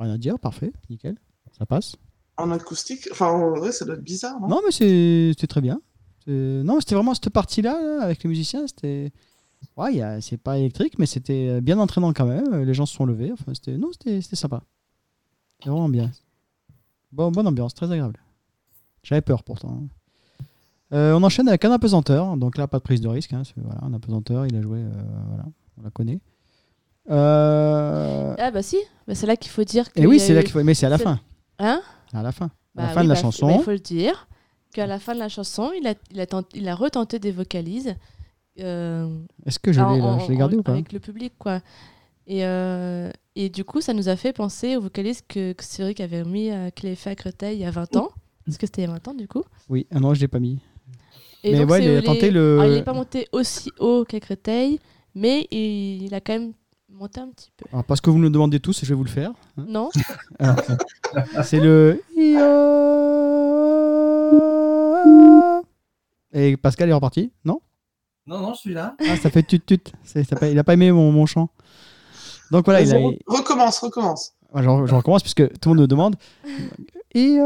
Rien 0.00 0.12
à 0.14 0.18
dire, 0.18 0.40
parfait, 0.40 0.72
nickel. 0.90 1.14
Ça 1.58 1.66
passe. 1.66 1.96
en 2.38 2.50
acoustique 2.50 3.08
Enfin, 3.12 3.28
en 3.28 3.50
vrai, 3.54 3.72
ça 3.72 3.84
doit 3.84 3.94
être 3.94 4.02
bizarre, 4.02 4.40
non? 4.40 4.48
Non, 4.48 4.60
mais 4.64 4.72
c'est- 4.72 5.30
c'était 5.32 5.46
très 5.46 5.60
bien. 5.60 5.80
Non, 6.26 6.78
c'était 6.80 6.94
vraiment 6.94 7.14
cette 7.14 7.30
partie-là, 7.30 7.80
là, 7.82 8.02
avec 8.02 8.22
les 8.22 8.28
musiciens. 8.28 8.66
C'était. 8.66 9.12
Ouais, 9.76 10.00
a- 10.00 10.20
c'est 10.20 10.36
pas 10.38 10.58
électrique, 10.58 10.98
mais 10.98 11.06
c'était 11.06 11.60
bien 11.60 11.78
entraînant 11.78 12.12
quand 12.12 12.26
même. 12.26 12.62
Les 12.64 12.74
gens 12.74 12.86
se 12.86 12.94
sont 12.94 13.04
levés. 13.06 13.30
Enfin, 13.32 13.52
c'était... 13.54 13.76
Non, 13.76 13.88
c'était 13.92 14.20
c'était 14.20 14.36
sympa. 14.36 14.62
C'était 15.58 15.70
vraiment 15.70 15.88
bien. 15.88 16.10
Bon, 17.12 17.30
bonne 17.30 17.46
ambiance, 17.46 17.74
très 17.74 17.86
agréable. 17.90 18.18
J'avais 19.02 19.20
peur 19.20 19.42
pourtant. 19.44 19.82
Euh, 20.92 21.12
on 21.14 21.22
enchaîne 21.22 21.48
avec 21.48 21.64
un 21.64 21.70
apesanteur. 21.72 22.36
Donc 22.36 22.56
là, 22.58 22.66
pas 22.66 22.78
de 22.78 22.82
prise 22.82 23.00
de 23.00 23.08
risque. 23.08 23.32
hein, 23.32 23.42
Voilà, 23.56 23.80
un 23.84 23.92
apesanteur, 23.94 24.46
il 24.46 24.56
a 24.56 24.62
joué. 24.62 24.78
euh, 24.80 24.90
voilà, 25.28 25.44
on 25.78 25.82
la 25.82 25.90
connaît. 25.90 26.20
Euh, 27.10 28.34
Ah 28.38 28.50
bah 28.50 28.62
si, 28.62 28.78
bah, 29.06 29.14
c'est 29.14 29.26
là 29.26 29.36
qu'il 29.36 29.50
faut 29.50 29.64
dire 29.64 29.92
que. 29.92 30.00
Et 30.00 30.06
oui, 30.06 30.18
c'est 30.20 30.34
là 30.34 30.40
eu- 30.40 30.44
qu'il 30.44 30.52
faut. 30.52 30.62
Mais 30.62 30.74
c'est 30.74 30.86
à 30.86 30.90
la 30.90 30.98
fin. 30.98 31.20
Hein 31.62 31.80
À 32.12 32.22
la 32.22 32.32
fin. 32.32 32.46
À 32.46 32.50
Bah 32.74 32.82
la 32.82 32.88
fin 32.88 33.00
oui, 33.00 33.06
de 33.06 33.08
la 33.10 33.14
bah, 33.14 33.20
chanson. 33.20 33.46
bah, 33.46 33.54
il 33.58 33.62
faut 33.62 33.70
le 33.70 33.78
dire 33.78 34.28
qu'à 34.74 34.86
la 34.86 34.98
fin 34.98 35.14
de 35.14 35.18
la 35.18 35.28
chanson, 35.28 35.70
il 35.78 35.86
a, 35.86 35.94
il 36.10 36.20
a, 36.20 36.26
tenté- 36.26 36.58
il 36.58 36.68
a 36.68 36.74
retenté 36.74 37.18
des 37.18 37.30
vocalises. 37.32 37.94
euh, 38.60 39.08
Est-ce 39.46 39.58
que 39.58 39.72
je 39.72 39.80
l'ai 39.80 39.86
gardé 40.36 40.56
en- 40.56 40.58
ou 40.58 40.62
pas 40.62 40.72
Avec 40.72 40.92
le 40.92 41.00
public, 41.00 41.32
quoi. 41.38 41.60
Et, 42.26 42.44
euh, 42.44 43.10
et 43.36 43.48
du 43.48 43.64
coup, 43.64 43.80
ça 43.80 43.92
nous 43.94 44.08
a 44.08 44.16
fait 44.16 44.32
penser 44.32 44.76
au 44.76 44.80
vocaliste 44.82 45.24
que, 45.28 45.52
que 45.52 45.64
Cédric 45.64 46.00
avait 46.00 46.24
mis, 46.24 46.50
à 46.50 46.70
Créteil 46.70 47.56
il 47.58 47.60
y 47.62 47.64
a 47.64 47.70
20 47.70 47.96
ans. 47.96 48.10
Parce 48.44 48.58
que 48.58 48.66
c'était 48.66 48.82
il 48.82 48.86
y 48.86 48.88
a 48.88 48.92
20 48.92 49.08
ans, 49.08 49.14
du 49.14 49.28
coup? 49.28 49.42
Oui, 49.68 49.86
ah 49.92 50.00
non, 50.00 50.14
je 50.14 50.20
l'ai 50.20 50.28
pas 50.28 50.40
mis. 50.40 50.58
Et 51.44 51.52
Mais 51.52 51.64
ouais, 51.64 51.82
il 51.84 51.88
a 51.88 52.00
les- 52.00 52.06
tenté 52.06 52.30
le- 52.30 52.58
Alors, 52.60 52.72
il 52.72 52.76
n'est 52.76 52.82
pas 52.84 52.92
monté 52.92 53.28
aussi 53.32 53.70
haut 53.78 54.04
qu'à 54.08 54.20
Créteil, 54.20 54.78
mais 55.14 55.46
il, 55.50 56.04
il 56.04 56.14
a 56.14 56.20
quand 56.20 56.34
même 56.34 56.52
monté 57.02 57.20
un 57.20 57.28
petit 57.28 57.50
peu. 57.56 57.64
Alors, 57.72 57.84
parce 57.84 58.00
que 58.00 58.10
vous 58.10 58.18
me 58.18 58.22
le 58.24 58.30
demandez 58.30 58.60
tous, 58.60 58.80
je 58.84 58.88
vais 58.88 58.94
vous 58.94 59.04
le 59.04 59.10
faire. 59.10 59.32
hein. 59.58 59.64
Non 59.68 59.90
c'est 61.44 61.60
le. 61.60 62.00
Et 66.34 66.56
Pascal 66.56 66.88
est 66.88 66.92
reparti 66.94 67.30
Non? 67.44 67.60
Non, 68.26 68.38
non, 68.40 68.54
je 68.54 68.60
suis 68.60 68.72
là. 68.74 68.94
Ah, 69.08 69.16
ça 69.16 69.30
fait 69.30 69.42
tut 69.42 69.60
tut. 69.60 69.80
Il 70.42 70.58
a 70.58 70.64
pas 70.64 70.74
aimé 70.74 70.92
mon, 70.92 71.10
mon 71.12 71.26
chant. 71.26 71.48
Donc 72.50 72.64
voilà, 72.64 72.80
il 72.82 72.94
a, 72.94 72.98
Recommence, 73.26 73.78
recommence. 73.80 74.32
Je, 74.54 74.62
je 74.62 74.94
recommence 74.94 75.22
puisque 75.22 75.46
tout 75.58 75.70
le 75.70 75.74
monde 75.74 75.80
me 75.82 75.86
demande. 75.86 76.16
Et 77.14 77.36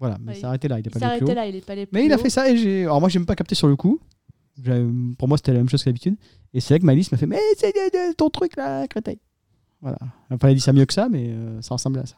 Voilà, 0.00 0.16
mais 0.20 0.32
Ouais, 0.32 0.38
c'est 0.40 0.46
arrêté 0.46 0.68
là, 0.68 0.78
il 0.80 0.86
est 0.86 0.88
Il 0.88 0.90
pas 0.92 0.98
s'est 0.98 1.04
allé 1.04 1.18
plus 1.18 1.26
arrêté 1.26 1.32
haut. 1.32 1.34
là, 1.42 1.46
il 1.46 1.56
est 1.56 1.64
pas 1.66 1.72
allé 1.74 1.86
plus 1.86 1.94
Mais 1.96 2.06
il 2.06 2.12
a 2.12 2.16
haut. 2.16 2.18
fait 2.18 2.30
ça 2.30 2.48
et 2.50 2.56
j'ai. 2.56 2.82
Alors 2.84 2.98
moi, 3.00 3.08
j'ai 3.08 3.18
même 3.18 3.26
pas 3.26 3.36
capté 3.36 3.54
sur 3.54 3.68
le 3.68 3.76
coup. 3.76 4.00
Pour 5.18 5.28
moi, 5.28 5.36
c'était 5.38 5.52
la 5.52 5.58
même 5.58 5.68
chose 5.68 5.82
que 5.82 5.88
d'habitude. 5.90 6.16
Et 6.54 6.60
c'est 6.60 6.74
là 6.74 6.78
que 6.80 6.84
Malice 6.84 7.10
m'a 7.12 7.18
fait 7.18 7.26
Mais 7.26 7.38
c'est 7.56 7.72
ton 8.16 8.28
truc 8.30 8.56
là, 8.56 8.86
Créteil. 8.86 9.18
Voilà. 9.80 9.98
Enfin, 10.30 10.48
elle 10.48 10.54
dit 10.54 10.60
ça 10.60 10.72
mieux 10.72 10.84
que 10.86 10.92
ça, 10.94 11.08
mais 11.08 11.30
euh, 11.30 11.60
ça 11.62 11.74
ressemblait 11.74 12.02
à 12.02 12.06
ça. 12.06 12.16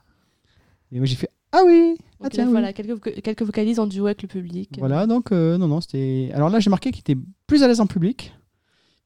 Et 0.93 0.99
moi, 0.99 1.07
j'ai 1.07 1.16
fait 1.16 1.30
Ah 1.53 1.62
oui 1.64 1.97
Ah 2.22 2.28
tiens, 2.28 2.45
oui. 2.47 2.51
voilà, 2.51 2.72
quelques, 2.72 3.22
quelques 3.22 3.43
vocalises 3.43 3.78
en 3.78 3.87
duo 3.87 4.07
avec 4.07 4.22
le 4.22 4.28
public. 4.28 4.76
Voilà, 4.78 5.07
donc 5.07 5.32
euh, 5.32 5.57
non, 5.57 5.68
non, 5.68 5.80
c'était. 5.80 6.30
Alors 6.35 6.51
là, 6.51 6.61
j'ai 6.61 6.70
marqué 6.70 6.91
qu'il 6.91 7.01
était 7.01 7.16
plus 7.47 7.62
à 7.62 7.68
l'aise 7.68 7.80
en 7.80 7.87
public. 7.87 8.35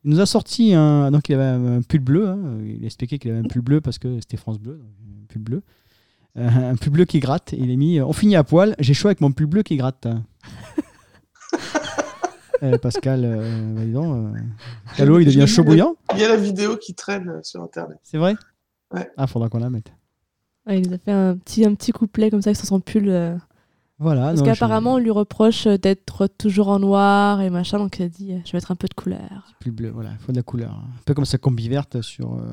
Il 0.05 0.11
nous 0.11 0.21
a 0.21 0.27
sorti 0.27 0.75
un. 0.75 1.11
Donc, 1.11 1.29
il 1.29 1.35
avait 1.35 1.45
un, 1.45 1.83
pull 1.83 2.01
bleu. 2.01 2.27
hein. 2.29 2.59
Il 2.65 2.83
a 2.83 2.87
expliqué 2.87 3.19
qu'il 3.19 3.31
avait 3.31 3.41
un 3.41 3.49
pull 3.49 3.63
bleu 3.63 3.81
parce 3.81 3.99
que 3.99 4.19
c'était 4.21 4.37
France 4.37 4.59
Bleu. 4.59 4.77
donc, 4.79 4.91
un 5.23 5.27
pull 5.27 5.43
bleu. 5.43 5.63
Euh, 6.37 6.71
un 6.71 6.77
pull 6.77 6.91
bleu 6.93 7.05
qui 7.05 7.21
gratte. 7.21 7.53
Et 7.53 7.59
il 7.61 7.71
a 7.71 7.77
mis 7.77 8.01
On 8.01 8.13
finit 8.13 8.37
à 8.37 8.45
poil, 8.45 8.75
j'ai 8.79 8.95
chaud 8.95 9.09
avec 9.09 9.21
mon 9.21 9.31
pull 9.33 9.47
bleu 9.47 9.63
qui 9.63 9.77
gratte. 9.77 10.07
Euh, 12.63 12.79
Pascal, 12.79 13.25
euh, 13.25 13.75
bah, 13.75 13.85
dis 13.85 13.93
donc, 13.93 14.35
euh, 14.37 14.39
Calo, 14.97 15.19
il 15.21 15.27
devient 15.27 15.47
chaud 15.47 15.63
bouillant. 15.65 15.95
Il 16.15 16.21
y 16.21 16.25
a 16.25 16.29
la 16.29 16.37
vidéo 16.37 16.77
qui 16.77 16.95
traîne 16.95 17.29
euh, 17.29 17.41
sur 17.43 17.63
Internet. 17.63 17.99
C'est 18.03 18.19
vrai? 18.19 18.35
Ouais. 18.93 19.09
Ah, 19.17 19.27
faudra 19.27 19.49
qu'on 19.49 19.59
la 19.59 19.71
mette. 19.71 19.93
Ouais, 20.67 20.81
il 20.81 20.89
nous 20.89 20.95
a 20.95 20.99
fait 20.99 21.13
un 21.13 21.37
petit, 21.37 21.65
un 21.65 21.75
petit 21.75 21.93
couplet 21.93 22.31
comme 22.31 22.43
ça 22.43 22.53
sur 22.55 22.67
son 22.67 22.81
pull. 22.81 23.09
euh, 23.09 23.37
Voilà. 23.99 24.23
parce 24.29 24.41
non, 24.41 24.45
qu'apparemment, 24.47 24.95
on 24.95 24.99
lui 24.99 25.11
reproche 25.11 25.67
d'être 25.67 26.27
toujours 26.27 26.69
en 26.69 26.79
noir 26.79 27.41
et 27.41 27.51
machin. 27.51 27.79
Donc, 27.79 27.99
il 27.99 28.03
a 28.03 28.09
dit 28.09 28.33
euh, 28.33 28.39
Je 28.45 28.53
vais 28.53 28.57
mettre 28.57 28.71
un 28.71 28.77
peu 28.77 28.89
de 28.89 28.95
couleur. 28.95 29.55
Pull 29.61 29.73
bleu, 29.73 29.91
voilà, 29.91 30.11
il 30.13 30.19
faut 30.19 30.33
de 30.33 30.37
la 30.37 30.43
couleur. 30.43 30.73
Un 30.73 31.03
peu 31.05 31.15
comme 31.15 31.25
sa 31.25 31.39
combi 31.39 31.69
verte 31.69 32.01
sur. 32.03 32.35
euh, 32.35 32.53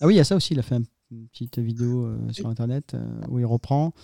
Ah 0.00 0.06
oui, 0.06 0.14
il 0.14 0.16
y 0.18 0.20
a 0.20 0.24
ça 0.24 0.36
aussi. 0.36 0.54
Il 0.54 0.58
a 0.60 0.62
fait 0.62 0.74
un- 0.76 0.82
une 1.10 1.26
petite 1.28 1.58
vidéo 1.58 2.04
euh, 2.04 2.18
sur 2.32 2.48
internet 2.48 2.92
euh, 2.94 3.00
où 3.28 3.38
il 3.38 3.46
reprend. 3.46 3.94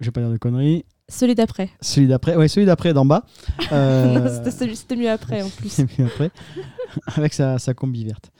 Je 0.00 0.06
vais 0.06 0.10
pas 0.10 0.20
dire 0.20 0.30
de 0.30 0.36
conneries. 0.38 0.84
Celui 1.08 1.34
d'après. 1.34 1.70
Celui 1.80 2.06
d'après, 2.08 2.34
ouais, 2.36 2.48
celui 2.48 2.66
d'après 2.66 2.92
d'en 2.94 3.04
bas. 3.04 3.24
Euh, 3.72 4.18
Non, 4.20 4.42
c'était 4.50 4.74
C'était 4.74 4.96
mieux 4.96 5.10
après 5.10 5.42
en 5.42 5.48
plus. 5.48 5.68
c'est 5.68 5.98
mieux 5.98 6.06
après, 6.06 6.30
avec 7.16 7.32
sa, 7.34 7.58
sa 7.58 7.74
combi 7.74 8.04
verte. 8.04 8.30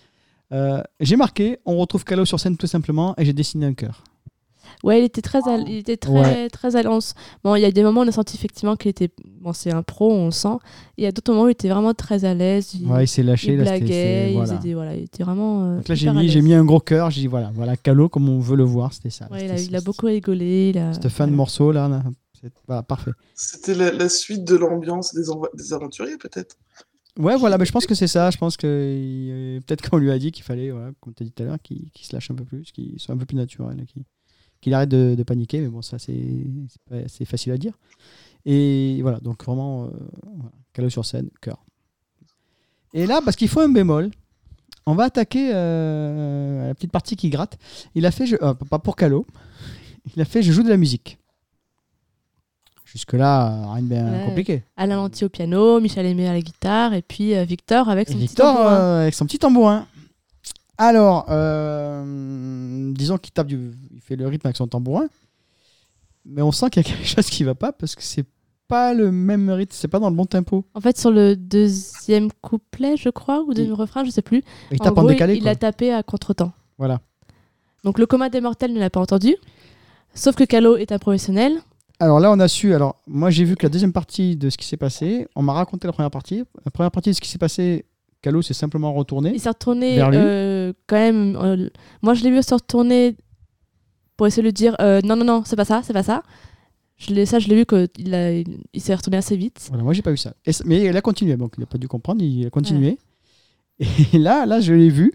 Euh, 0.53 0.83
j'ai 1.01 1.17
marqué, 1.17 1.59
on 1.67 1.77
retrouve 1.79 2.05
Calo 2.05 2.25
sur 2.25 2.39
scène 2.41 2.57
tout 2.57 2.67
simplement, 2.67 3.15
et 3.19 3.25
j'ai 3.25 3.33
dessiné 3.33 3.67
un 3.67 3.75
cœur. 3.75 4.05
Ouais, 4.83 5.01
il 5.01 5.05
était 5.05 5.23
très, 5.23 5.39
à, 5.49 5.57
il 5.67 5.77
était 5.79 5.97
très, 5.97 6.13
Ouais. 6.13 6.49
très 6.51 6.77
à 6.77 6.83
l'aise. 6.83 7.15
Bon, 7.43 7.55
il 7.55 7.61
y 7.63 7.65
a 7.65 7.71
des 7.71 7.83
moments 7.83 8.01
où 8.03 8.05
on 8.05 8.09
a 8.09 8.13
senti 8.13 8.37
effectivement 8.37 8.77
qu'il 8.77 8.91
était. 8.91 9.09
Bon, 9.41 9.53
c'est 9.55 9.73
un 9.73 9.83
pro, 9.83 10.13
on 10.13 10.27
le 10.27 10.31
sent. 10.31 10.57
Et 10.99 11.03
il 11.03 11.05
y 11.05 11.07
a 11.07 11.13
d'autres 11.13 11.33
moments 11.33 11.45
où 11.45 11.49
il 11.49 11.53
était 11.53 11.69
vraiment 11.71 11.95
très 11.95 12.25
à 12.25 12.35
l'aise. 12.35 12.75
Il, 12.75 12.87
Ouais, 12.87 13.05
il 13.05 13.09
s'est 13.09 13.23
lâché. 13.23 13.53
il 13.55 13.59
là, 13.59 13.65
c'était- 13.65 13.79
blaguait, 13.79 13.95
c'est- 13.95 14.31
il, 14.31 14.35
voilà. 14.37 14.47
faisait 14.47 14.59
des- 14.69 14.75
voilà, 14.75 14.95
il 14.95 15.03
était 15.05 15.23
vraiment. 15.25 15.65
euh, 15.65 15.77
Donc 15.77 15.89
là, 15.89 15.95
j'ai 15.95 16.11
mis, 16.11 16.29
j'ai 16.29 16.43
mis 16.43 16.55
un 16.55 16.65
gros 16.65 16.81
cœur. 16.81 17.11
J'ai 17.11 17.23
dit 17.23 17.27
voilà, 17.27 17.51
voilà 17.55 17.77
Calo 17.77 18.09
comme 18.11 18.29
on 18.29 18.41
veut 18.41 18.57
le 18.57 18.65
voir, 18.65 18.93
c'était 18.93 19.11
ça. 19.11 19.27
Ouais, 19.31 19.39
il, 19.45 19.49
C'était- 19.49 19.61
a, 19.61 19.65
il 19.65 19.77
a 19.77 19.81
beaucoup 19.81 20.07
rigolé. 20.07 20.75
A, 20.77 20.93
Cette 20.93 21.09
fin 21.09 21.27
de 21.27 21.33
morceau 21.33 21.73
là, 21.73 21.89
là, 21.89 22.03
voilà, 22.67 22.83
parfait. 22.83 23.13
C'était 23.35 23.75
la, 23.75 23.91
la 23.93 24.09
suite 24.09 24.45
de 24.45 24.57
l'ambiance 24.57 25.15
des, 25.15 25.73
aventuriers, 25.73 26.17
peut-être? 26.19 26.57
Ouais, 27.19 27.37
voilà, 27.37 27.59
mais 27.59 27.65
je 27.65 27.73
pense 27.73 27.87
que 27.87 27.95
c'est 27.95 28.09
ça. 28.09 28.31
Je 28.31 28.39
pense 28.39 28.57
que 28.57 28.67
euh, 28.67 29.61
peut-être 29.61 29.89
qu'on 29.89 29.99
lui 29.99 30.11
a 30.11 30.19
dit 30.19 30.33
qu'il 30.33 30.45
fallait, 30.45 30.71
voilà, 30.71 30.91
comme 31.01 31.15
tu 31.15 31.23
as 31.23 31.27
dit 31.27 31.33
tout 31.33 31.43
à 31.45 31.47
l'heure, 31.47 31.59
qu'il 31.63 31.91
se 31.95 32.13
lâche 32.13 32.31
un 32.31 32.35
peu 32.35 32.45
plus, 32.45 32.73
qu'il 32.73 32.99
soit 32.99 33.15
un 33.15 33.19
peu 33.19 33.27
plus 33.27 33.37
naturel, 33.37 33.85
qu'il 34.61 34.75
arrête 34.75 34.89
de, 34.89 35.15
de 35.15 35.23
paniquer. 35.23 35.61
Mais 35.61 35.69
bon, 35.69 35.83
ça, 35.83 35.99
c'est 35.99 37.25
facile 37.25 37.53
à 37.53 37.57
dire. 37.59 37.79
Et 38.45 38.99
voilà, 39.03 39.21
donc 39.21 39.45
vraiment, 39.45 39.87
euh, 39.87 39.91
voilà, 40.75 40.91
sur 40.91 41.05
scène, 41.05 41.31
cœur. 41.41 41.65
Et 42.93 43.07
là, 43.07 43.21
parce 43.25 43.37
qu'il 43.37 43.49
faut 43.49 43.61
un 43.61 43.69
bémol, 43.69 44.11
on 44.87 44.95
va 44.95 45.05
attaquer 45.05 45.51
euh, 45.55 46.69
la 46.69 46.75
petite 46.75 46.93
partie 46.93 47.17
qui 47.17 47.31
gratte. 47.31 47.59
Il 47.95 48.07
a 48.07 48.11
fait, 48.11 48.27
je- 48.27 48.37
euh, 48.43 48.55
pas 48.55 48.79
pour 48.79 48.97
Calo, 48.97 49.27
il 50.17 50.21
a 50.21 50.25
fait 50.25 50.43
Je 50.43 50.53
joue 50.53 50.63
de 50.63 50.69
la 50.69 50.77
musique. 50.77 51.19
Jusque-là, 52.95 53.73
rien 53.75 53.83
de 53.83 53.89
bien 53.89 54.11
Ouais. 54.13 54.25
compliqué. 54.25 54.63
Alain 54.77 54.97
Lanty 54.97 55.25
au 55.25 55.29
piano, 55.29 55.81
Michel 55.81 56.07
Aimé 56.07 56.29
à 56.29 56.33
la 56.33 56.41
guitare, 56.41 56.95
et 56.95 57.03
puis 57.03 57.35
euh, 57.35 57.43
Victor 57.45 57.89
avec 57.89 58.09
son 58.09 58.19
Et 58.19 58.27
petit 58.27 58.37
tambourin. 58.37 58.73
euh, 58.73 59.03
avec 59.03 59.15
son 59.15 59.27
petit 59.27 59.39
tambourin. 59.39 59.87
Alors, 60.79 61.27
euh, 61.29 62.93
disons 62.95 63.19
qu'il 63.19 63.33
tape 63.33 63.49
du, 63.49 63.73
il 63.93 64.01
fait 64.01 64.17
le 64.17 64.27
rythme 64.29 64.47
avec 64.47 64.57
son 64.57 64.67
tambourin, 64.69 65.07
mais 66.25 66.41
on 66.43 66.53
sent 66.53 66.71
qu'il 66.71 66.83
y 66.85 66.87
a 66.87 66.89
quelque 66.97 67.07
chose 67.07 67.27
qui 67.27 67.43
va 67.45 67.55
pas 67.57 67.73
parce 67.73 67.95
que 67.97 68.03
c'est 68.03 68.25
pas 68.69 68.95
le 68.95 69.11
même 69.13 69.51
rythme, 69.51 69.73
c'est 69.75 69.89
pas 69.89 69.99
dans 69.99 70.09
le 70.09 70.17
bon 70.17 70.25
tempo. 70.25 70.65
En 70.75 70.81
fait, 70.81 70.97
sur 70.97 71.11
le 71.11 71.37
deuxième 71.37 72.31
couplet, 72.43 72.97
je 72.97 73.09
crois, 73.09 73.43
ou 73.43 73.53
deuxième 73.55 73.75
refrain, 73.75 74.05
je 74.05 74.11
sais 74.11 74.23
plus. 74.23 74.43
Il 74.71 74.81
en 74.81 74.85
tape 74.85 74.99
en, 74.99 75.05
décalé. 75.05 75.35
il 75.35 75.43
quoi. 75.43 75.51
a 75.51 75.57
tapé 75.57 75.93
à 75.93 76.03
contre-temps. 76.03 76.53
Voilà. 76.79 77.01
Donc 77.83 77.99
le 77.99 78.07
commun 78.07 78.29
des 78.31 78.41
mortels 78.41 78.73
ne 78.73 78.79
l'a 78.81 78.89
pas 78.91 79.01
entendu. 79.01 79.35
Sauf 80.15 80.35
que 80.37 80.45
Calo 80.45 80.77
est 80.77 80.93
un 80.93 80.99
professionnel. 80.99 81.59
Alors 82.01 82.21
là, 82.21 82.31
on 82.33 82.41
a 82.41 82.49
su. 82.49 82.75
Alors, 82.75 82.97
moi, 83.07 83.31
j'ai 83.31 83.45
vu 83.45 83.57
que 83.57 83.65
la 83.65 83.71
deuxième 83.71 83.93
partie 83.93 84.37
de 84.37 84.51
ce 84.51 84.59
qui 84.59 84.67
s'est 84.67 84.77
passé, 84.77 85.29
on 85.37 85.43
m'a 85.43 85.53
raconté 85.53 85.87
la 85.87 85.93
première 85.93 86.11
partie. 86.11 86.45
La 86.65 86.71
première 86.71 86.91
partie 86.91 87.11
de 87.11 87.15
ce 87.15 87.21
qui 87.21 87.29
s'est 87.29 87.39
passé, 87.39 87.85
Calo 88.21 88.43
s'est 88.43 88.55
simplement 88.55 88.93
retourné. 88.93 89.31
Il 89.35 89.41
s'est 89.41 89.49
retourné 89.49 90.01
euh, 90.01 90.73
quand 90.87 90.97
même. 90.97 91.37
euh, 91.37 91.69
moi, 92.03 92.15
je 92.15 92.25
l'ai 92.25 92.31
vu 92.31 92.43
se 92.43 92.53
retourner 92.55 93.17
pour 94.17 94.27
essayer 94.27 94.43
de 94.43 94.49
lui 94.49 94.53
dire 94.53 94.77
euh, 94.81 95.01
non, 95.05 95.17
non, 95.17 95.25
non, 95.25 95.43
c'est 95.45 95.57
pas 95.57 95.65
ça, 95.65 95.83
c'est 95.85 95.93
pas 95.93 96.03
ça. 96.03 96.23
Je 96.97 97.13
l'ai, 97.13 97.27
ça, 97.27 97.39
je 97.39 97.49
l'ai 97.49 97.57
vu 97.57 97.67
qu'il 97.67 97.89
il, 97.99 98.59
il 98.73 98.81
s'est 98.81 98.95
retourné 98.95 99.17
assez 99.17 99.37
vite. 99.37 99.67
Voilà, 99.69 99.83
moi, 99.85 99.93
j'ai 99.93 100.03
pas 100.03 100.11
vu 100.13 100.17
ça. 100.17 100.35
Et 100.47 100.53
mais 100.65 100.85
il 100.85 100.97
a 100.97 101.01
continué, 101.01 101.37
donc 101.37 101.55
il 101.57 101.61
n'a 101.61 101.67
pas 101.67 101.79
dû 101.79 101.89
comprendre, 101.89 102.23
il 102.23 102.47
a 102.47 102.51
continué. 102.51 102.99
Et 104.13 104.19
là, 104.19 104.47
là, 104.47 104.61
je 104.61 104.73
l'ai 104.73 104.89
vu. 104.91 105.13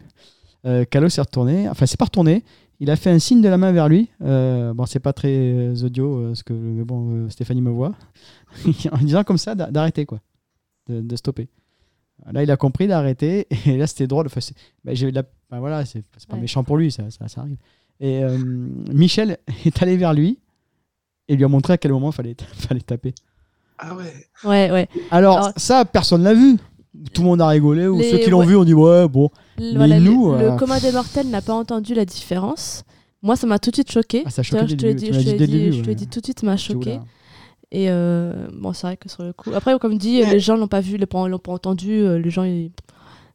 Euh, 0.65 0.84
Calo 0.84 1.07
s'est 1.07 1.21
retourné, 1.21 1.69
enfin, 1.69 1.86
c'est 1.86 1.97
pas 1.97 2.05
retourné. 2.05 2.43
Il 2.82 2.89
a 2.89 2.95
fait 2.95 3.09
un 3.09 3.19
signe 3.19 3.41
de 3.41 3.49
la 3.49 3.57
main 3.57 3.71
vers 3.73 3.89
lui. 3.89 4.09
Euh, 4.23 4.73
bon, 4.73 4.86
c'est 4.86 4.99
pas 4.99 5.11
très 5.13 5.34
euh, 5.34 5.75
audio, 5.84 6.17
euh, 6.17 6.36
ce 6.36 6.43
que, 6.43 6.53
mais 6.53 6.84
bon, 6.86 7.30
Stéphanie 7.30 7.61
me 7.61 7.69
voit. 7.71 7.93
en 8.91 8.97
disant 8.99 9.23
comme 9.23 9.38
ça 9.38 9.53
d'a- 9.55 9.69
d'arrêter, 9.69 10.05
quoi. 10.05 10.21
De, 10.88 11.01
de 11.01 11.15
stopper. 11.15 11.49
Là, 12.32 12.41
il 12.43 12.51
a 12.51 12.57
compris 12.57 12.88
d'arrêter. 12.88 13.47
Et 13.65 13.77
là, 13.77 13.86
c'était 13.88 14.07
drôle. 14.07 14.27
Enfin, 14.27 14.39
c'est- 14.39 14.55
j'ai 14.86 15.07
eu 15.07 15.11
de 15.11 15.17
la- 15.17 15.23
bah, 15.49 15.59
voilà, 15.59 15.84
c'est 15.86 16.03
c'est 16.17 16.27
pas 16.27 16.36
Ouais. 16.36 16.41
méchant 16.41 16.63
pour 16.63 16.77
lui, 16.77 16.91
ça, 16.91 17.03
ça, 17.11 17.27
ça 17.27 17.41
arrive. 17.41 17.57
Et 17.99 18.23
euh, 18.23 18.38
Michel 18.93 19.38
est 19.65 19.82
allé 19.84 19.97
vers 19.97 20.13
lui 20.13 20.39
et 21.27 21.36
lui 21.36 21.43
a 21.43 21.47
montré 21.49 21.73
à 21.73 21.77
quel 21.77 21.91
moment 21.91 22.11
fallait, 22.13 22.36
fallait 22.53 22.80
taper. 22.82 23.13
Ah 23.77 23.95
ouais. 23.95 24.13
Ouais, 24.45 24.71
ouais. 24.71 24.88
Alors, 25.11 25.38
Alors- 25.38 25.53
ça, 25.57 25.84
personne 25.86 26.23
l'a 26.23 26.34
vu. 26.34 26.57
Tout 27.13 27.21
le 27.21 27.27
monde 27.27 27.41
a 27.41 27.47
rigolé, 27.47 27.88
ou 27.88 27.99
Les- 27.99 28.09
ceux 28.11 28.17
qui 28.17 28.30
l'ont 28.30 28.39
ouais. 28.39 28.45
vu 28.47 28.55
ont 28.55 28.63
dit 28.63 28.73
ouais, 28.73 29.07
bon. 29.07 29.30
Le- 29.60 29.72
Mais 29.72 29.78
voilà, 29.78 29.99
nous, 29.99 30.32
le, 30.32 30.38
euh, 30.39 30.51
le 30.51 30.57
commun 30.57 30.80
des 30.80 30.91
mortels 30.91 31.30
n'a 31.30 31.41
pas 31.41 31.53
entendu 31.53 31.93
la 31.93 32.05
différence. 32.05 32.84
Moi, 33.22 33.36
ça 33.36 33.47
m'a 33.47 33.60
tout 33.60 33.70
de 33.72 33.76
suite 33.76 33.91
choqué. 33.91 34.24
Ah, 34.26 34.30
ça 34.30 34.39
a 34.39 34.43
choqué 34.43 34.68
je 34.68 34.76
te 34.76 34.82
le 34.84 34.88
l'ai 34.89 34.93
début, 34.95 35.12
dit, 35.12 35.18
je 35.78 35.82
te 35.84 35.91
dit 35.91 36.07
tout 36.07 36.20
de 36.22 36.26
suite, 36.26 36.39
ça 36.39 36.45
m'a 36.45 36.57
choqué. 36.57 36.99
Et 37.72 37.89
euh, 37.91 38.47
bon, 38.53 38.74
c'est 38.74 38.88
vrai 38.88 38.97
que 38.97 39.10
sur 39.10 39.24
le 39.24 39.34
coup. 39.34 39.51
Après, 39.53 39.78
comme 39.78 39.97
dit, 39.97 40.22
Ouais. 40.24 40.32
les 40.32 40.39
gens 40.39 40.55
l'ont 40.55 40.68
pas 40.68 40.80
vu, 40.82 40.97
l'ont 40.97 41.05
pas, 41.05 41.28
l'ont 41.28 41.38
pas 41.39 41.51
entendu. 41.51 41.91
euh, 41.91 42.18
Les 42.18 42.30
gens, 42.30 42.43
ils- 42.43 42.72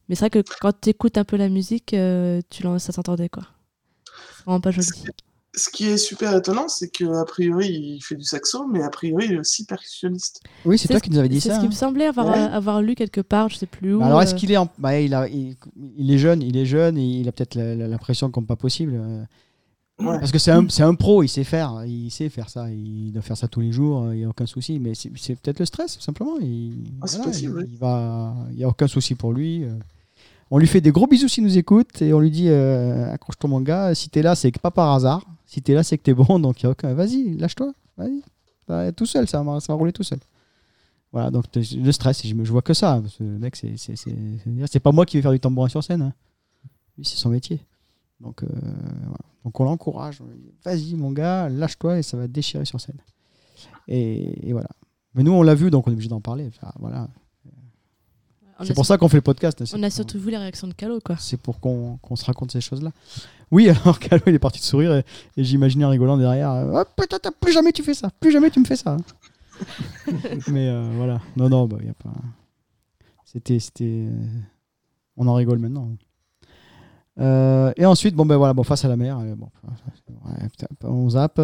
mais 0.09 0.15
c'est 0.15 0.21
vrai 0.21 0.29
que 0.29 0.43
quand 0.59 0.73
tu 0.81 0.89
écoutes 0.89 1.17
un 1.17 1.23
peu 1.23 1.37
la 1.37 1.47
musique, 1.49 1.93
euh, 1.93 2.41
tu 2.49 2.63
ça 2.79 2.91
s'entendait 2.91 3.29
quoi. 3.29 3.43
C'est 4.37 4.43
vraiment 4.45 4.59
pas 4.61 4.71
joli. 4.71 4.87
Ce 5.57 5.69
qui 5.69 5.87
est 5.87 5.97
super 5.97 6.35
étonnant, 6.35 6.67
c'est 6.67 6.89
qu'a 6.89 7.23
priori, 7.25 7.67
il 7.97 8.01
fait 8.01 8.15
du 8.15 8.23
saxo, 8.25 8.67
mais 8.67 8.83
a 8.83 8.89
priori, 8.89 9.25
il 9.27 9.31
est 9.33 9.39
aussi 9.39 9.65
percussionniste. 9.65 10.41
Oui, 10.65 10.77
c'est 10.77 10.87
toi 10.89 10.97
ce- 10.97 11.03
qui 11.03 11.09
nous 11.11 11.17
avais 11.19 11.29
dit 11.29 11.39
C'est 11.39 11.49
ça. 11.49 11.55
ce 11.55 11.59
qui 11.61 11.65
hein. 11.67 11.69
me 11.69 11.73
semblait 11.75 12.05
avoir, 12.07 12.27
Ouais. 12.27 12.37
avoir 12.39 12.81
lu 12.81 12.93
quelque 12.95 13.21
part, 13.21 13.49
je 13.49 13.55
sais 13.57 13.65
plus 13.65 13.93
où. 13.95 13.99
Bah 13.99 14.07
alors, 14.07 14.21
est-ce 14.21 14.33
euh, 14.33 14.37
qu'il 14.37 14.51
est 14.51 14.57
en... 14.57 14.67
bah, 14.77 14.99
il, 14.99 15.13
a... 15.13 15.27
il... 15.29 15.55
il 15.97 16.11
est 16.11 16.17
jeune, 16.17 16.41
il 16.41 16.57
est 16.57 16.65
jeune, 16.65 16.97
et 16.97 17.05
il 17.05 17.27
a 17.27 17.31
peut-être 17.31 17.55
l'impression 17.57 18.29
comme 18.31 18.45
pas 18.45 18.55
possible. 18.57 18.93
euh, 18.95 19.23
Ouais. 19.97 20.19
Parce 20.19 20.33
que 20.33 20.39
c'est 20.39 20.51
un, 20.51 20.67
c'est 20.67 20.83
un 20.83 20.93
pro, 20.93 21.23
il 21.23 21.29
sait 21.29 21.45
faire, 21.45 21.85
il 21.87 22.11
sait 22.11 22.27
faire 22.27 22.49
ça, 22.49 22.69
il 22.69 23.13
doit 23.13 23.21
faire 23.21 23.37
ça 23.37 23.47
tous 23.47 23.61
les 23.61 23.71
jours, 23.71 24.03
euh, 24.03 24.13
il 24.13 24.17
n'y 24.17 24.25
a 24.25 24.27
aucun 24.27 24.45
souci. 24.45 24.77
Mais 24.77 24.93
c'est 24.93 25.09
c'est 25.15 25.35
peut-être 25.39 25.59
le 25.59 25.65
stress, 25.65 25.95
tout 25.95 26.01
simplement. 26.03 26.33
Il, 26.41 26.73
Ah, 27.01 27.07
c'est 27.07 27.15
voilà, 27.15 27.31
possible, 27.31 27.53
il, 27.61 27.63
oui. 27.63 27.69
il 27.71 27.77
va, 27.79 28.35
il 28.51 28.57
n'y 28.57 28.65
a 28.65 28.67
aucun 28.67 28.87
souci 28.87 29.15
pour 29.15 29.31
lui. 29.31 29.63
euh. 29.63 29.69
On 30.51 30.57
lui 30.57 30.67
fait 30.67 30.81
des 30.81 30.91
gros 30.91 31.07
bisous 31.07 31.29
s'il 31.29 31.45
nous 31.45 31.57
écoute 31.57 32.01
et 32.01 32.13
on 32.13 32.19
lui 32.19 32.29
dit 32.29 32.49
euh, 32.49 33.09
accroche-toi 33.13 33.49
mon 33.49 33.61
gars, 33.61 33.95
si 33.95 34.09
t'es 34.09 34.21
là, 34.21 34.35
c'est 34.35 34.51
que 34.51 34.59
pas 34.59 34.69
par 34.69 34.91
hasard. 34.93 35.25
Si 35.55 35.61
t'es 35.61 35.73
là, 35.73 35.83
c'est 35.83 35.97
que 35.97 36.03
t'es 36.03 36.13
bon, 36.13 36.37
donc 36.39 36.61
il 36.61 36.65
n'y 36.65 36.67
a 36.67 36.71
aucun. 36.71 36.93
Vas-y, 36.93 37.37
lâche-toi, 37.37 37.73
vas-y. 37.95 38.19
Ça 38.67 38.73
va 38.75 38.91
tout 38.91 39.05
seul, 39.05 39.25
ça 39.25 39.41
va, 39.41 39.59
ça 39.61 39.71
va 39.71 39.77
rouler 39.77 39.93
tout 39.93 40.03
seul. 40.03 40.19
Voilà, 41.13 41.31
donc 41.31 41.45
le 41.55 41.91
stress, 41.93 42.27
je, 42.27 42.35
je 42.43 42.51
vois 42.51 42.61
que 42.61 42.73
ça. 42.73 42.99
Parce 43.01 43.15
que 43.15 43.23
mec, 43.23 43.55
c'est- 43.55 44.79
pas 44.81 44.91
moi 44.91 45.05
qui 45.05 45.15
vais 45.15 45.21
faire 45.21 45.31
du 45.31 45.39
tambourin 45.39 45.69
sur 45.69 45.81
scène. 45.81 46.01
hein. 46.01 46.13
Lui, 46.97 47.05
c'est 47.05 47.15
son 47.15 47.29
métier. 47.29 47.61
Donc, 48.19 48.43
euh, 48.43 48.47
voilà. 48.51 49.17
donc 49.45 49.57
on 49.57 49.63
l'encourage. 49.63 50.19
Vas-y, 50.65 50.95
mon 50.95 51.11
gars, 51.13 51.47
lâche-toi 51.47 51.99
et 51.99 52.03
ça 52.03 52.17
va 52.17 52.27
te 52.27 52.33
déchirer 52.33 52.65
sur 52.65 52.81
scène. 52.81 52.99
Et, 53.87 54.49
et 54.49 54.51
voilà. 54.51 54.67
Mais 55.13 55.23
nous, 55.23 55.31
on 55.31 55.41
l'a 55.41 55.55
vu, 55.55 55.71
donc 55.71 55.87
on 55.87 55.91
est 55.91 55.93
obligé 55.93 56.09
d'en 56.09 56.19
parler. 56.19 56.47
Enfin, 56.49 56.73
voilà. 56.79 57.07
C'est 58.63 58.73
pour 58.73 58.85
ça 58.85 58.97
qu'on 58.97 59.09
fait 59.09 59.17
le 59.17 59.21
podcast. 59.21 59.61
hein. 59.61 59.65
On 59.73 59.83
a 59.83 59.89
surtout 59.89 60.17
vu 60.19 60.31
les 60.31 60.37
réactions 60.37 60.67
de 60.67 60.73
Calo 60.73 60.99
quoi. 61.01 61.17
C'est 61.17 61.35
pour 61.37 61.59
qu'on 61.61 61.97
qu'on 62.01 62.15
se 62.15 62.23
raconte 62.25 62.51
ces 62.51 62.61
choses-là. 62.61 62.91
Oui, 63.55 63.69
alors 63.85 63.97
il 64.27 64.33
est 64.35 64.39
parti 64.39 64.59
de 64.59 64.65
sourire 64.65 64.93
et, 64.95 65.03
et 65.37 65.43
j'imaginais 65.43 65.85
en 65.85 65.89
rigolant 65.89 66.17
derrière. 66.17 66.51
euh, 66.51 66.81
Oh, 66.83 66.83
putain, 67.01 67.17
plus 67.39 67.53
jamais 67.53 67.71
tu 67.71 67.83
fais 67.83 67.93
ça. 67.93 68.09
Plus 68.19 68.31
jamais 68.31 68.49
tu 68.51 68.59
me 68.59 68.65
fais 68.65 68.75
ça. 68.75 68.97
Mais 70.49 70.67
euh, 70.67 70.91
voilà. 70.97 71.21
Non, 71.37 71.47
non, 71.47 71.65
bah, 71.65 71.77
y 71.81 71.87
a 71.89 71.93
pas. 71.93 72.11
C'était. 73.23 73.59
c'était 73.59 74.07
euh, 74.09 74.27
On 75.15 75.25
en 75.27 75.33
rigole 75.35 75.59
maintenant. 75.59 75.87
Euh, 77.17 77.71
et 77.77 77.85
ensuite, 77.85 78.13
bon, 78.13 78.25
ben 78.25 78.35
voilà, 78.35 78.53
bon, 78.53 78.63
face 78.63 78.83
à 78.83 78.89
la 78.89 78.97
mer, 78.97 79.17
bon, 79.37 79.47
ouais, 80.25 80.49
putain, 80.49 80.67
on 80.83 81.09
zappe. 81.11 81.39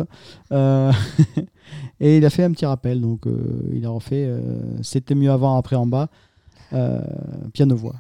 Euh, 0.52 0.92
et 2.02 2.18
il 2.18 2.26
a 2.26 2.30
fait 2.30 2.44
un 2.44 2.52
petit 2.52 2.66
rappel, 2.66 3.00
donc 3.00 3.22
il 3.72 3.86
a 3.86 3.90
refait 3.90 4.30
C'était 4.82 5.16
mieux 5.16 5.32
avant, 5.32 5.56
après 5.58 5.78
en 5.78 5.86
bas, 5.86 6.10
piano-voix, 7.54 7.96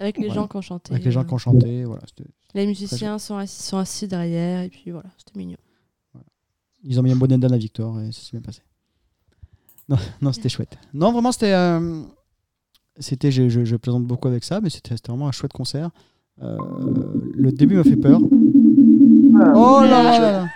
Avec 0.00 0.18
les 0.18 0.26
Voilà. 0.26 0.34
gens 0.42 0.48
qui 0.48 0.56
ont 0.56 0.62
chanté. 0.62 0.92
avec 0.94 1.04
les 1.04 1.12
gens 1.12 1.24
qui 1.24 1.32
ont 1.34 1.38
chanté. 1.38 1.84
Voilà, 1.84 2.02
c'était- 2.08 2.28
Les 2.56 2.66
musiciens 2.66 3.18
sont 3.18 3.36
assis, 3.36 3.62
sont 3.62 3.76
assis 3.76 4.08
derrière 4.08 4.62
et 4.62 4.70
puis 4.70 4.90
voilà, 4.90 5.10
c'était 5.18 5.38
mignon. 5.38 5.58
Ils 6.82 6.98
ont 6.98 7.02
mis 7.02 7.12
un 7.12 7.16
bonnet 7.16 7.36
d'Anna 7.36 7.58
Victor 7.58 8.00
et 8.00 8.12
ça 8.12 8.22
s'est 8.22 8.30
bien 8.32 8.40
passé. 8.40 8.62
Non, 9.90 9.98
non 10.22 10.32
c'était 10.32 10.48
chouette. 10.48 10.78
Non, 10.94 11.12
vraiment, 11.12 11.32
c'était. 11.32 11.52
euh, 11.52 12.00
c'était 12.98 13.30
je, 13.30 13.50
je, 13.50 13.66
je 13.66 13.76
plaisante 13.76 14.06
beaucoup 14.06 14.28
avec 14.28 14.42
ça, 14.42 14.62
mais 14.62 14.70
c'était 14.70 14.94
vraiment 15.06 15.28
un 15.28 15.32
chouette 15.32 15.52
concert. 15.52 15.90
Euh, 16.40 16.56
le 17.34 17.52
début 17.52 17.76
m'a 17.76 17.84
fait 17.84 17.96
peur. 17.96 18.20
Oh 18.22 19.80
là 19.82 20.02
là 20.02 20.18
là 20.18 20.32
là 20.32 20.48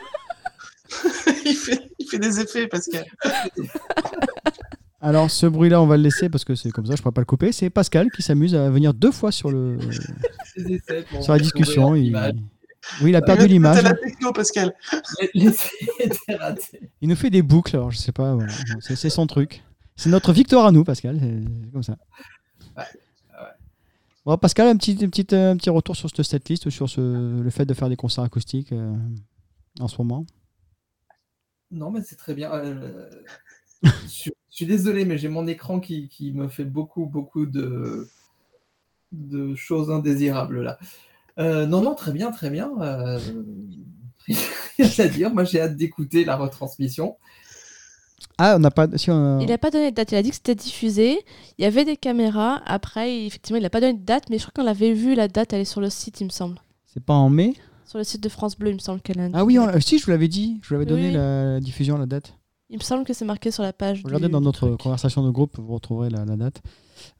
il, 1.45 1.55
fait, 1.55 1.91
il 1.99 2.07
fait 2.09 2.19
des 2.19 2.41
effets, 2.41 2.67
Pascal. 2.67 3.05
Alors, 5.01 5.31
ce 5.31 5.47
bruit-là, 5.47 5.81
on 5.81 5.87
va 5.87 5.97
le 5.97 6.03
laisser 6.03 6.29
parce 6.29 6.45
que 6.45 6.55
c'est 6.55 6.71
comme 6.71 6.85
ça, 6.87 6.95
je 6.95 7.01
ne 7.01 7.03
pourrais 7.03 7.15
pas 7.15 7.23
le 7.23 7.27
couper. 7.27 7.53
C'est 7.53 7.71
Pascal 7.71 8.11
qui 8.11 8.23
s'amuse 8.23 8.55
à 8.55 8.69
venir 8.71 8.93
deux 8.93 9.11
fois 9.13 9.33
sur, 9.33 9.51
le, 9.51 9.79
essais 10.57 11.05
sur 11.21 11.33
la 11.33 11.39
discussion. 11.39 11.95
Il, 11.95 12.15
oui, 13.03 13.11
il 13.11 13.17
a 13.17 13.23
perdu 13.23 13.47
l'image. 13.47 13.77
C'est 13.77 13.83
la 13.83 13.95
techno, 13.95 14.33
Pascal. 14.33 14.75
L'essai 15.35 15.71
était 15.99 16.35
raté. 16.35 16.91
Il 17.01 17.09
nous 17.09 17.17
fait 17.17 17.31
des 17.31 17.43
boucles, 17.43 17.77
alors 17.77 17.91
je 17.91 17.99
sais 17.99 18.13
pas. 18.13 18.35
voilà. 18.35 18.53
C'est 18.81 18.97
c'est 18.97 19.11
son 19.11 19.27
truc. 19.27 19.63
C'est 19.97 20.11
notre 20.11 20.33
victoire 20.33 20.67
à 20.67 20.73
nous, 20.73 20.85
Pascal. 20.85 21.19
C'est 21.21 21.73
comme 21.73 21.83
ça. 21.83 21.97
Ouais, 22.77 22.85
Bon, 24.27 24.37
Pascal, 24.37 24.69
un 24.69 24.77
petit, 24.77 24.99
un, 25.03 25.09
petit, 25.09 25.35
un 25.35 25.57
petit 25.57 25.71
retour 25.71 25.97
sur 25.97 26.11
cette 26.11 26.27
setlist, 26.27 26.69
sur 26.69 26.89
ce, 26.91 27.41
le 27.41 27.51
fait 27.51 27.65
de 27.65 27.73
faire 27.73 27.89
des 27.89 27.97
concerts 27.97 28.25
acoustiques 28.25 28.73
euh, 28.73 28.95
en 29.81 29.89
ce 29.89 29.97
moment? 29.99 30.27
Non, 31.71 31.91
mais 31.91 32.03
c'est 32.03 32.17
très 32.17 32.35
bien. 32.35 32.53
Euh, 32.53 33.09
je, 33.83 33.89
suis- 34.09 34.33
je 34.51 34.57
suis 34.57 34.67
désolé, 34.67 35.05
mais 35.05 35.19
j'ai 35.19 35.29
mon 35.29 35.47
écran 35.47 35.81
qui, 35.81 36.09
qui 36.09 36.33
me 36.33 36.49
fait 36.49 36.65
beaucoup, 36.65 37.07
beaucoup 37.07 37.47
de, 37.47 38.09
de 39.13 39.55
choses 39.55 39.91
indésirables 39.91 40.63
là. 40.63 40.79
Euh, 41.39 41.65
non, 41.67 41.81
non, 41.81 41.95
très 41.95 42.13
bien, 42.13 42.31
très 42.33 42.51
bien. 42.51 42.71
Euh, 42.81 43.19
rien 44.79 44.89
à 44.99 45.09
dire. 45.09 45.33
Moi, 45.33 45.45
j'ai 45.45 45.61
hâte 45.61 45.77
d'écouter 45.77 46.25
la 46.25 46.37
retransmission. 46.37 47.17
Ah, 48.37 48.55
on 48.57 48.59
n'a 48.59 48.71
pas. 48.71 48.89
Si 48.97 49.11
on 49.11 49.39
a- 49.39 49.41
Il 49.43 49.49
n'a 49.49 49.57
pas 49.59 49.71
donné 49.71 49.91
de 49.91 49.97
date, 49.97 50.13
il 50.13 50.17
a 50.17 50.23
dit 50.23 50.31
que 50.31 50.37
c'était 50.37 50.55
diffusé. 50.55 51.21
Il 51.59 51.63
y 51.63 51.65
avait 51.65 51.85
des 51.85 51.97
caméras. 51.97 52.61
Après, 52.67 53.25
effectivement, 53.27 53.59
il 53.59 53.63
n'a 53.63 53.71
pas 53.71 53.81
donné 53.81 53.95
de 53.95 54.05
date, 54.05 54.25
mais 54.29 54.39
je 54.39 54.43
crois 54.43 54.53
qu'on 54.55 54.65
l'avait 54.65 54.93
vu, 54.93 55.15
la 55.15 55.29
date, 55.29 55.53
elle 55.53 55.61
est 55.61 55.65
sur 55.65 55.81
le 55.81 55.89
site, 55.91 56.21
il 56.21 56.25
me 56.25 56.31
semble. 56.31 56.57
C'est 56.87 57.03
pas 57.05 57.15
en 57.15 57.31
mai? 57.31 57.55
Sur 57.87 57.99
le 57.99 58.05
site 58.05 58.23
de 58.23 58.29
France 58.29 58.59
Bleu, 58.59 58.71
il 58.71 58.75
me 58.75 58.79
semble 58.79 59.01
qu'elle 59.01 59.21
a 59.21 59.29
Ah 59.33 59.45
oui, 59.45 59.59
on- 59.59 59.69
euh, 59.69 59.81
si, 59.81 59.99
je 59.99 60.05
vous 60.05 60.11
l'avais 60.11 60.29
dit. 60.29 60.59
Je 60.63 60.69
vous 60.69 60.75
l'avais 60.75 60.87
donné 60.87 61.09
Oui. 61.09 61.15
la 61.15 61.61
diffusion, 61.61 61.97
la 61.97 62.07
date. 62.07 62.35
Il 62.71 62.79
me 62.79 62.83
semble 62.83 63.05
que 63.05 63.13
c'est 63.13 63.25
marqué 63.25 63.51
sur 63.51 63.63
la 63.65 63.73
page. 63.73 64.03
Regardez 64.05 64.27
du- 64.27 64.33
dans 64.33 64.41
notre 64.41 64.67
truc. 64.69 64.81
conversation 64.81 65.25
de 65.25 65.31
groupe, 65.31 65.59
vous 65.59 65.75
retrouverez 65.75 66.09
la, 66.09 66.25
la 66.25 66.37
date. 66.37 66.63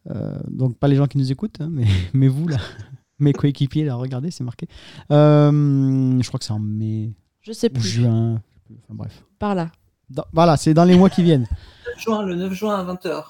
Euh, 0.09 0.39
donc, 0.49 0.77
pas 0.79 0.87
les 0.89 0.95
gens 0.97 1.07
qui 1.07 1.19
nous 1.19 1.31
écoutent, 1.33 1.61
hein, 1.61 1.69
mais, 1.71 1.85
mais 2.15 2.29
vous, 2.29 2.47
là, 2.47 2.59
mes 3.19 3.33
coéquipiers, 3.33 3.85
là, 3.85 3.97
regardez, 3.97 4.31
c'est 4.31 4.45
marqué. 4.45 4.69
Euh, 5.11 6.21
je 6.23 6.29
crois 6.29 6.39
que 6.39 6.45
c'est 6.45 6.53
en 6.53 6.61
mai 6.61 7.13
Je 7.41 7.53
sais 7.53 7.69
ou 7.71 7.75
plus. 7.75 7.89
juin. 7.89 8.41
Enfin, 8.85 8.95
bref. 8.95 9.25
Par 9.39 9.55
là. 9.57 9.71
Dans- 10.09 10.25
voilà, 10.33 10.57
c'est 10.57 10.73
dans 10.75 10.85
les 10.85 10.97
mois 10.97 11.11
qui 11.11 11.23
viennent. 11.23 11.49
Juin, 11.99 12.23
le 12.23 12.35
9 12.37 12.53
juin 12.53 12.77
à 12.79 12.85
20h. 12.95 13.23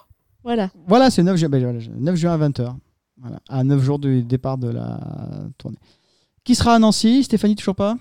Voilà. 0.45 0.71
Voilà, 0.87 1.11
c'est 1.11 1.23
9, 1.23 1.37
ju- 1.37 1.49
ben, 1.49 1.61
voilà, 1.63 1.79
9 1.97 2.17
juin 2.17 2.33
à 2.33 2.39
20h. 2.49 2.75
Voilà, 3.19 3.39
à 3.49 3.65
9 3.65 3.83
jours 3.83 3.99
du 3.99 4.23
départ 4.23 4.57
de 4.59 4.69
la 4.69 4.99
tournée. 5.59 5.77
Qui 6.45 6.55
sera 6.55 6.75
à 6.75 6.79
Nancy 6.79 7.23
Stéphanie, 7.25 7.55
toujours 7.57 7.75
pas? 7.75 7.97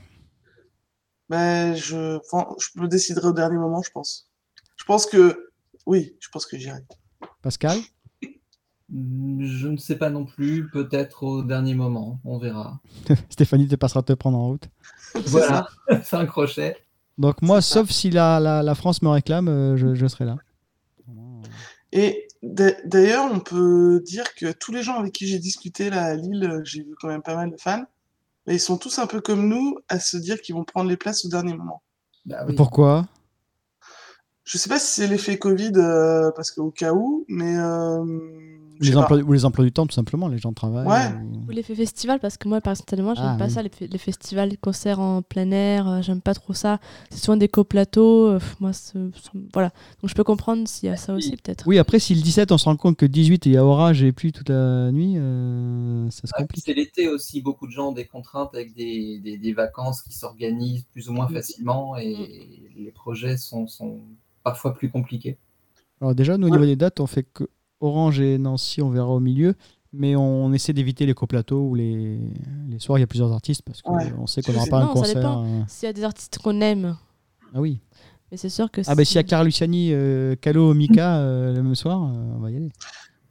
Ben, 1.29 1.75
je, 1.75 2.17
enfin, 2.17 2.47
je 2.59 2.81
me 2.81 2.87
déciderai 2.87 3.27
au 3.27 3.33
dernier 3.33 3.57
moment, 3.57 3.81
je 3.83 3.91
pense. 3.91 4.29
Je 4.77 4.83
pense 4.85 5.05
que 5.05 5.51
oui, 5.85 6.15
je 6.19 6.27
pense 6.29 6.45
que 6.45 6.57
j'irai. 6.57 6.79
Pascal? 7.41 7.77
Je 8.91 9.67
ne 9.67 9.77
sais 9.77 9.97
pas 9.97 10.09
non 10.09 10.25
plus, 10.25 10.67
peut-être 10.71 11.21
au 11.23 11.43
dernier 11.43 11.75
moment, 11.75 12.19
on 12.25 12.39
verra. 12.39 12.79
Stéphanie 13.29 13.67
te 13.67 13.75
passera 13.75 14.01
te 14.01 14.13
prendre 14.13 14.37
en 14.37 14.47
route. 14.47 14.67
Voilà, 15.27 15.67
c'est 16.03 16.15
un 16.15 16.25
crochet. 16.25 16.75
Donc 17.17 17.41
moi, 17.41 17.61
ça. 17.61 17.75
sauf 17.75 17.89
si 17.91 18.09
la, 18.09 18.39
la, 18.39 18.63
la 18.63 18.75
France 18.75 19.01
me 19.01 19.09
réclame, 19.09 19.47
euh, 19.47 19.75
je, 19.77 19.93
je 19.93 20.07
serai 20.07 20.25
là. 20.25 20.37
Et 21.91 22.27
d'a- 22.43 22.79
d'ailleurs, 22.85 23.29
on 23.31 23.39
peut 23.39 24.01
dire 24.05 24.33
que 24.35 24.51
tous 24.51 24.71
les 24.71 24.83
gens 24.83 24.99
avec 24.99 25.13
qui 25.13 25.27
j'ai 25.27 25.39
discuté 25.39 25.89
là 25.89 26.03
à 26.05 26.15
Lille, 26.15 26.43
euh, 26.43 26.61
j'ai 26.63 26.83
vu 26.83 26.95
quand 26.99 27.07
même 27.07 27.23
pas 27.23 27.35
mal 27.35 27.51
de 27.51 27.57
fans, 27.57 27.85
mais 28.45 28.55
ils 28.55 28.59
sont 28.59 28.77
tous 28.77 28.99
un 28.99 29.07
peu 29.07 29.21
comme 29.21 29.47
nous 29.47 29.77
à 29.87 29.99
se 29.99 30.17
dire 30.17 30.41
qu'ils 30.41 30.55
vont 30.55 30.63
prendre 30.63 30.89
les 30.89 30.97
places 30.97 31.25
au 31.25 31.29
dernier 31.29 31.55
moment. 31.55 31.83
Bah 32.25 32.43
oui. 32.47 32.55
Pourquoi? 32.55 33.07
Je 34.43 34.57
sais 34.57 34.69
pas 34.69 34.79
si 34.79 34.87
c'est 35.01 35.07
l'effet 35.07 35.37
Covid, 35.37 35.73
euh, 35.75 36.31
parce 36.35 36.51
qu'au 36.51 36.71
cas 36.71 36.93
où, 36.93 37.25
mais 37.27 37.55
euh, 37.57 38.03
les 38.79 38.95
emplois, 38.97 39.17
Ou 39.19 39.33
les 39.33 39.45
emplois 39.45 39.65
du 39.65 39.71
temps, 39.71 39.85
tout 39.85 39.93
simplement. 39.93 40.27
Les 40.27 40.37
gens 40.37 40.53
travaillent. 40.53 40.87
Ouais. 40.87 41.15
ou- 41.21 41.47
Ou 41.47 41.51
l'effet 41.51 41.75
festival, 41.75 42.19
parce 42.19 42.37
que 42.37 42.47
moi, 42.47 42.61
personnellement, 42.61 43.15
j'aime 43.15 43.25
Ah, 43.27 43.35
pas 43.37 43.45
oui. 43.45 43.51
ça, 43.51 43.61
les, 43.63 43.69
fe- 43.69 43.89
les 43.91 43.97
festivals, 43.97 44.49
les 44.49 44.57
concerts 44.57 44.99
en 44.99 45.21
plein 45.21 45.49
air, 45.51 45.87
euh, 45.87 46.01
j'aime 46.01 46.21
pas 46.21 46.33
trop 46.33 46.53
ça. 46.53 46.79
C'est 47.09 47.19
souvent 47.19 47.37
des 47.37 47.47
coplateaux, 47.47 48.27
euh, 48.27 48.39
moi, 48.59 48.71
voilà. 49.53 49.69
Donc 50.01 50.09
je 50.09 50.15
peux 50.15 50.23
comprendre 50.23 50.67
s'il 50.67 50.87
y 50.89 50.91
a 50.91 50.95
ça 50.97 51.13
aussi, 51.13 51.31
peut-être. 51.31 51.65
Oui, 51.67 51.77
après, 51.79 51.99
si 51.99 52.15
le 52.15 52.21
17, 52.21 52.51
on 52.51 52.57
se 52.57 52.65
rend 52.65 52.75
compte 52.75 52.97
que 52.97 53.05
18, 53.05 53.45
il 53.47 53.53
y 53.53 53.57
a 53.57 53.65
orage 53.65 54.03
et 54.03 54.11
pluie 54.11 54.31
toute 54.31 54.49
la 54.49 54.91
nuit, 54.91 55.15
euh, 55.17 56.09
ça 56.11 56.27
se 56.27 56.33
puis 56.33 56.43
complique. 56.43 56.63
C'est 56.65 56.73
l'été 56.73 57.07
aussi, 57.09 57.41
beaucoup 57.41 57.67
de 57.67 57.71
gens 57.71 57.89
ont 57.89 57.93
des 57.93 58.05
contraintes 58.05 58.51
avec 58.53 58.73
des, 58.75 59.19
des- 59.19 59.37
des 59.37 59.53
vacances 59.53 60.01
qui 60.01 60.13
s'organisent 60.13 60.85
plus 60.91 61.09
ou 61.09 61.13
moins 61.13 61.27
facilement 61.27 61.97
et 61.97 62.15
les 62.77 62.91
projets 62.91 63.37
sont, 63.37 63.67
sont 63.67 63.99
parfois 64.43 64.73
plus 64.73 64.89
compliqués. 64.89 65.37
Alors 66.01 66.15
déjà, 66.15 66.37
nous, 66.37 66.47
au 66.47 66.49
niveau 66.49 66.65
des 66.65 66.75
dates, 66.77 66.99
on 67.01 67.07
fait 67.07 67.23
que 67.23 67.49
Orange 67.81 68.19
et 68.19 68.37
Nancy, 68.37 68.81
on 68.81 68.89
verra 68.89 69.09
au 69.09 69.19
milieu. 69.19 69.55
Mais 69.91 70.15
on 70.15 70.53
essaie 70.53 70.71
d'éviter 70.73 71.07
les 71.07 71.15
coplateaux 71.15 71.61
où 71.69 71.73
les, 71.73 72.19
les 72.69 72.77
soirs, 72.79 72.99
il 72.99 73.01
y 73.01 73.03
a 73.03 73.07
plusieurs 73.07 73.31
artistes 73.33 73.63
parce 73.63 73.81
qu'on 73.81 73.95
Ouais. 73.97 74.11
sait 74.27 74.43
qu'on 74.43 74.51
n'aura 74.53 74.65
Non, 74.65 74.69
pas 74.69 74.83
un 74.83 74.87
concert. 74.87 75.37
euh. 75.39 75.61
S'il 75.67 75.87
y 75.87 75.89
a 75.89 75.93
des 75.93 76.03
artistes 76.03 76.37
qu'on 76.37 76.61
aime, 76.61 76.95
Ah 77.55 77.59
oui. 77.59 77.79
mais 78.29 78.37
c'est 78.37 78.49
sûr 78.49 78.69
que 78.69 78.81
Ah 78.85 78.93
ben 78.93 79.03
si- 79.03 79.13
s'il 79.13 79.15
y 79.15 79.19
a 79.19 79.23
Clara 79.23 79.43
Luciani, 79.43 79.89
euh, 79.91 80.35
Calo, 80.35 80.75
Mika 80.75 81.17
euh, 81.17 81.55
le 81.55 81.63
même 81.63 81.73
soir, 81.73 82.03
euh, 82.03 82.33
on 82.35 82.39
va 82.39 82.51
y 82.51 82.55
aller. 82.57 82.71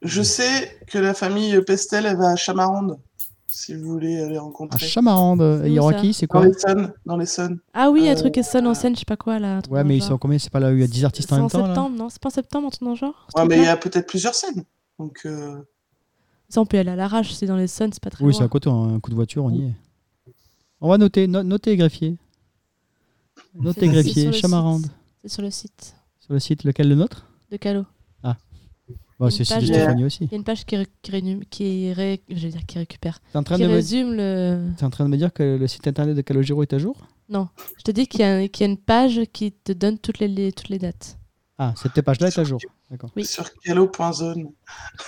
Je 0.02 0.20
sais 0.22 0.76
que 0.88 0.98
la 0.98 1.14
famille 1.14 1.60
Pestel, 1.64 2.06
elle 2.06 2.16
va 2.16 2.30
à 2.30 2.36
Chamarande, 2.36 2.98
si 3.50 3.74
vous 3.74 3.88
voulez 3.88 4.22
À 4.36 4.40
rencontrer. 4.40 4.86
Chamarande, 4.86 5.40
euh, 5.42 5.62
C'est 5.62 5.68
il 5.68 5.74
y 5.74 5.78
où, 5.78 5.82
aura 5.82 5.92
ça 5.92 6.00
qui 6.00 6.12
C'est 6.12 6.26
Dans 6.26 6.40
quoi 6.42 6.48
dans 7.06 7.16
les 7.16 7.26
Suns. 7.26 7.56
Ah 7.74 7.90
oui, 7.90 8.08
un 8.08 8.12
Euh, 8.12 8.16
truc 8.16 8.34
qui 8.34 8.44
sonne 8.44 8.66
en 8.66 8.74
scène, 8.74 8.94
je 8.94 9.00
sais 9.00 9.04
pas 9.04 9.16
quoi 9.16 9.38
là. 9.38 9.58
un 9.58 9.70
Ouais, 9.70 9.82
mais 9.84 9.96
ils 9.96 10.02
sont 10.02 10.18
combien? 10.18 10.38
C'est 10.38 10.50
pas 10.52 10.60
là 10.60 10.70
où 10.70 10.74
il 10.74 10.80
y 10.80 10.84
a 10.84 10.86
10 10.86 11.04
artistes 11.04 11.32
en 11.32 11.36
C'est 11.36 11.40
même 11.40 11.46
en 11.46 11.48
temps 11.48 11.60
là 11.62 11.66
septembre, 11.66 11.96
non? 11.96 12.08
C'est 12.10 12.20
pas 12.20 12.28
en 12.28 12.30
septembre, 12.30 12.68
un 12.68 12.90
le 12.90 12.96
genre 12.96 13.26
Ouais, 13.34 13.46
mais 13.46 13.56
il 13.56 13.64
y 13.64 13.66
a 13.68 13.76
peut-être 13.76 14.06
plusieurs 14.06 14.34
scènes. 14.34 14.64
Donc, 14.98 15.20
euh, 15.26 15.56
Ça, 16.48 16.60
on 16.60 16.66
peut 16.66 16.76
y 16.76 16.80
aller 16.80 16.90
à 16.90 16.96
l'arrache, 16.96 17.32
c'est 17.32 17.46
dans 17.46 17.56
les 17.56 17.66
Suns, 17.68 17.90
c'est 17.92 18.02
pas 18.02 18.10
très 18.10 18.24
Oui, 18.24 18.34
c'est 18.34 18.44
à 18.44 18.48
côté, 18.48 18.68
un 18.70 19.00
coup 19.00 19.10
de 19.10 19.14
voiture, 19.16 19.44
on 19.44 19.50
y 19.50 19.64
est. 19.66 19.72
On 20.80 20.88
va 20.88 20.98
noter, 20.98 21.26
no- 21.26 21.42
notez 21.42 21.76
greffier. 21.76 22.16
C'est 23.74 23.88
greffier, 23.88 24.22
sur 24.24 24.30
le 24.30 24.36
Chamarande. 24.36 24.82
site. 24.82 24.92
C'est 25.22 25.28
sur 25.28 25.42
le 25.42 25.50
site 25.50 25.94
Sur 26.20 26.32
le 26.34 26.38
site, 26.38 26.64
lequel 26.64 26.88
le 26.88 26.94
nôtre? 26.94 27.26
De 27.50 27.56
Calo. 27.56 27.84
Bah, 29.18 29.30
C'est 29.30 29.38
de 29.40 29.44
Stéphanie 29.66 30.04
aussi. 30.04 30.24
Il 30.24 30.30
y 30.30 30.34
a 30.34 30.36
une 30.38 30.44
page 30.44 30.64
qui, 30.64 30.76
ré- 30.76 30.86
qui, 31.50 31.92
ré- 31.92 32.22
je 32.28 32.34
vais 32.34 32.48
dire 32.50 32.64
qui 32.66 32.78
récupère, 32.78 33.20
T'es 33.32 33.38
en, 33.38 33.42
train 33.42 33.56
qui 33.56 33.62
de 33.62 33.68
me... 33.68 33.72
résume 33.74 34.14
le. 34.14 34.70
t'es 34.76 34.84
en 34.84 34.90
train 34.90 35.04
de 35.04 35.10
me 35.10 35.16
dire 35.16 35.32
que 35.32 35.56
le 35.56 35.66
site 35.66 35.86
internet 35.88 36.16
de 36.16 36.22
Calogero 36.22 36.62
est 36.62 36.72
à 36.72 36.78
jour? 36.78 37.06
Non, 37.28 37.48
je 37.76 37.82
te 37.82 37.90
dis 37.90 38.06
qu'il 38.06 38.20
y, 38.20 38.24
a- 38.24 38.46
qu'il 38.48 38.66
y 38.66 38.68
a 38.68 38.72
une 38.72 38.78
page 38.78 39.20
qui 39.32 39.52
te 39.52 39.72
donne 39.72 39.98
toutes 39.98 40.18
les, 40.18 40.28
les- 40.28 40.52
toutes 40.52 40.68
les 40.68 40.78
dates. 40.78 41.18
Ah, 41.58 41.74
cette 41.76 42.00
page-là 42.00 42.28
est 42.28 42.38
à 42.38 42.44
jour. 42.44 42.60
D'accord. 42.90 43.10
Oui. 43.16 43.24
sur 43.26 43.52
calo.zone. 43.64 44.50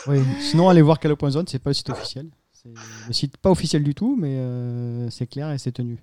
Oui. 0.09 0.19
Sinon, 0.41 0.69
allez 0.69 0.83
voir 0.83 0.99
Calo.zone, 0.99 1.47
c'est 1.47 1.61
pas 1.61 1.71
le 1.71 1.75
site 1.75 1.91
officiel. 1.91 2.29
C'est 2.53 2.69
le 3.07 3.13
site 3.13 3.37
pas 3.39 3.51
officiel 3.51 3.83
du 3.85 3.95
tout, 3.95 4.17
mais 4.21 4.35
euh, 4.37 5.09
c'est 5.11 5.27
clair 5.29 5.51
et 5.53 5.59
c'est 5.59 5.73
tenu. 5.73 6.03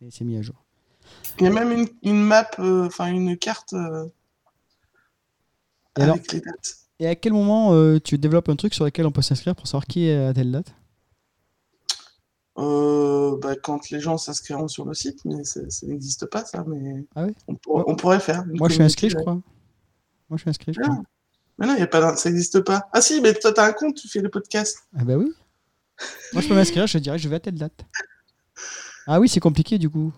Et 0.00 0.10
c'est 0.10 0.24
mis 0.24 0.36
à 0.38 0.42
jour. 0.42 0.64
Il 1.38 1.44
y 1.44 1.46
a 1.46 1.50
même 1.52 1.70
une, 1.70 1.86
une 2.02 2.22
map, 2.24 2.48
euh, 2.58 2.86
enfin 2.86 3.06
une 3.12 3.36
carte 3.36 3.74
euh, 3.74 4.06
Et 5.98 6.02
alors 6.02 6.14
avec 6.16 6.32
les 6.32 6.40
dates. 6.40 6.78
Et 7.00 7.06
à 7.06 7.14
quel 7.16 7.32
moment 7.32 7.72
euh, 7.74 7.98
tu 7.98 8.16
développes 8.18 8.48
un 8.48 8.56
truc 8.56 8.74
sur 8.74 8.84
lequel 8.84 9.06
on 9.06 9.12
peut 9.12 9.22
s'inscrire 9.22 9.54
pour 9.56 9.66
savoir 9.66 9.86
qui 9.86 10.06
est 10.06 10.16
à 10.26 10.32
telle 10.32 10.52
date? 10.52 10.74
Euh, 12.58 13.36
bah, 13.40 13.56
quand 13.56 13.90
les 13.90 13.98
gens 14.00 14.18
s'inscriront 14.18 14.68
sur 14.68 14.84
le 14.84 14.94
site, 14.94 15.24
mais 15.24 15.42
ça, 15.44 15.60
n'existe 15.84 16.26
pas 16.26 16.44
ça. 16.44 16.64
Mais 16.66 17.04
Ah 17.16 17.24
oui 17.24 17.32
on, 17.48 17.54
pour- 17.56 17.82
on 17.88 17.96
pourrait 17.96 18.20
faire. 18.20 18.44
Moi, 18.46 18.68
je 18.68 18.74
suis 18.74 18.82
inscrit, 18.82 19.08
je 19.10 19.16
crois. 19.16 19.34
Moi, 19.34 20.36
je 20.36 20.38
suis 20.42 20.50
inscrit, 20.50 20.72
je 20.74 20.80
Ah. 20.82 20.88
crois. 20.88 21.02
Mais 21.58 21.66
non, 21.66 21.76
y 21.76 21.82
a 21.82 21.86
pas, 21.86 22.16
ça 22.16 22.28
n'existe 22.30 22.60
pas. 22.60 22.88
Ah 22.92 23.00
si, 23.00 23.20
mais 23.20 23.34
toi, 23.34 23.52
t'as 23.52 23.66
un 23.68 23.72
compte, 23.72 23.96
tu 23.96 24.08
fais 24.08 24.20
le 24.20 24.28
podcast. 24.28 24.78
Ah 24.96 25.04
bah 25.04 25.16
oui. 25.16 25.32
Moi, 26.32 26.42
je 26.42 26.48
peux 26.48 26.54
m'inscrire, 26.54 26.86
je 26.86 26.98
dirais, 26.98 27.18
je 27.18 27.28
vais 27.28 27.36
à 27.36 27.40
telle 27.40 27.54
date. 27.54 27.84
Ah 29.06 29.18
oui, 29.20 29.28
c'est 29.28 29.40
compliqué, 29.40 29.78
du 29.78 29.88
coup. 29.90 30.12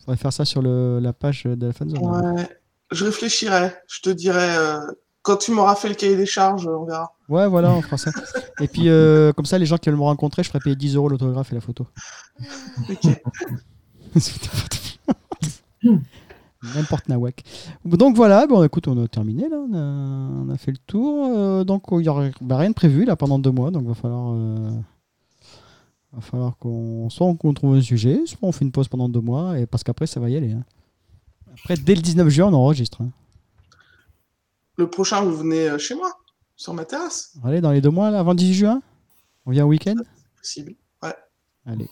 Faudrait 0.00 0.16
faire 0.16 0.32
ça 0.32 0.44
sur 0.44 0.62
le, 0.62 0.98
la 1.00 1.12
page 1.12 1.44
de 1.44 1.66
la 1.66 1.72
fanzone. 1.72 2.04
hein. 2.04 2.34
Ouais. 2.34 2.48
Je 2.90 3.04
réfléchirai. 3.04 3.72
Je 3.88 4.00
te 4.00 4.10
dirai. 4.10 4.56
euh, 4.56 4.80
quand 5.22 5.36
tu 5.36 5.50
m'auras 5.52 5.74
fait 5.74 5.88
le 5.88 5.94
cahier 5.94 6.16
des 6.16 6.26
charges, 6.26 6.66
on 6.66 6.84
verra. 6.84 7.12
Ouais, 7.28 7.46
voilà, 7.48 7.72
on 7.74 7.82
fera 7.82 7.98
ça. 7.98 8.10
Et 8.60 8.68
puis, 8.68 8.88
euh, 8.88 9.32
comme 9.32 9.44
ça, 9.46 9.58
les 9.58 9.66
gens 9.66 9.76
qui 9.76 9.88
veulent 9.90 9.98
me 9.98 10.04
rencontrer, 10.04 10.42
je 10.42 10.48
ferai 10.48 10.60
payer 10.60 10.76
10 10.76 10.94
euros 10.96 11.08
l'autographe 11.08 11.52
et 11.52 11.54
la 11.54 11.60
photo. 11.60 11.86
Ok. 12.88 13.08
N'importe 16.74 17.08
nawak. 17.08 17.44
Donc 17.84 18.16
voilà, 18.16 18.46
bon, 18.46 18.62
écoute, 18.64 18.88
on 18.88 19.02
a 19.02 19.06
terminé 19.06 19.48
là, 19.48 19.56
on 19.58 19.72
a, 19.74 19.78
on 20.44 20.48
a 20.50 20.56
fait 20.56 20.72
le 20.72 20.78
tour. 20.86 21.36
euh, 21.36 21.64
donc 21.64 21.84
il 21.92 21.98
n'y 21.98 22.08
aura 22.08 22.28
bah, 22.40 22.56
rien 22.56 22.70
de 22.70 22.74
prévu 22.74 23.04
là 23.04 23.14
pendant 23.14 23.38
deux 23.38 23.52
mois, 23.52 23.70
donc 23.70 23.86
va 23.86 23.94
falloir, 23.94 24.32
euh, 24.34 24.70
va 26.12 26.20
falloir 26.20 26.56
qu'on 26.58 27.08
soit 27.10 27.32
qu'on 27.36 27.54
trouve 27.54 27.76
un 27.76 27.80
sujet, 27.80 28.22
soit 28.26 28.38
on 28.42 28.50
fait 28.50 28.64
une 28.64 28.72
pause 28.72 28.88
pendant 28.88 29.08
deux 29.08 29.20
mois, 29.20 29.56
et 29.58 29.66
parce 29.66 29.84
qu'après 29.84 30.08
ça 30.08 30.18
va 30.18 30.30
y 30.30 30.36
aller. 30.36 30.50
hein. 30.52 30.64
Après, 31.60 31.76
dès 31.76 31.94
le 31.94 32.02
19 32.02 32.28
juin, 32.28 32.46
on 32.48 32.54
enregistre. 32.54 33.02
hein. 33.02 33.10
Le 34.78 34.88
prochain, 34.88 35.22
vous 35.22 35.36
venez 35.36 35.68
euh, 35.68 35.76
chez 35.76 35.96
moi, 35.96 36.12
sur 36.54 36.72
ma 36.72 36.84
terrasse. 36.84 37.36
Allez, 37.44 37.60
dans 37.60 37.72
les 37.72 37.80
deux 37.80 37.90
mois, 37.90 38.12
là, 38.12 38.20
avant 38.20 38.30
le 38.30 38.36
18 38.36 38.54
juin, 38.54 38.82
on 39.44 39.50
vient 39.50 39.66
au 39.66 39.68
week-end? 39.68 39.96
Possible. 40.38 40.74
Allez. 41.66 41.88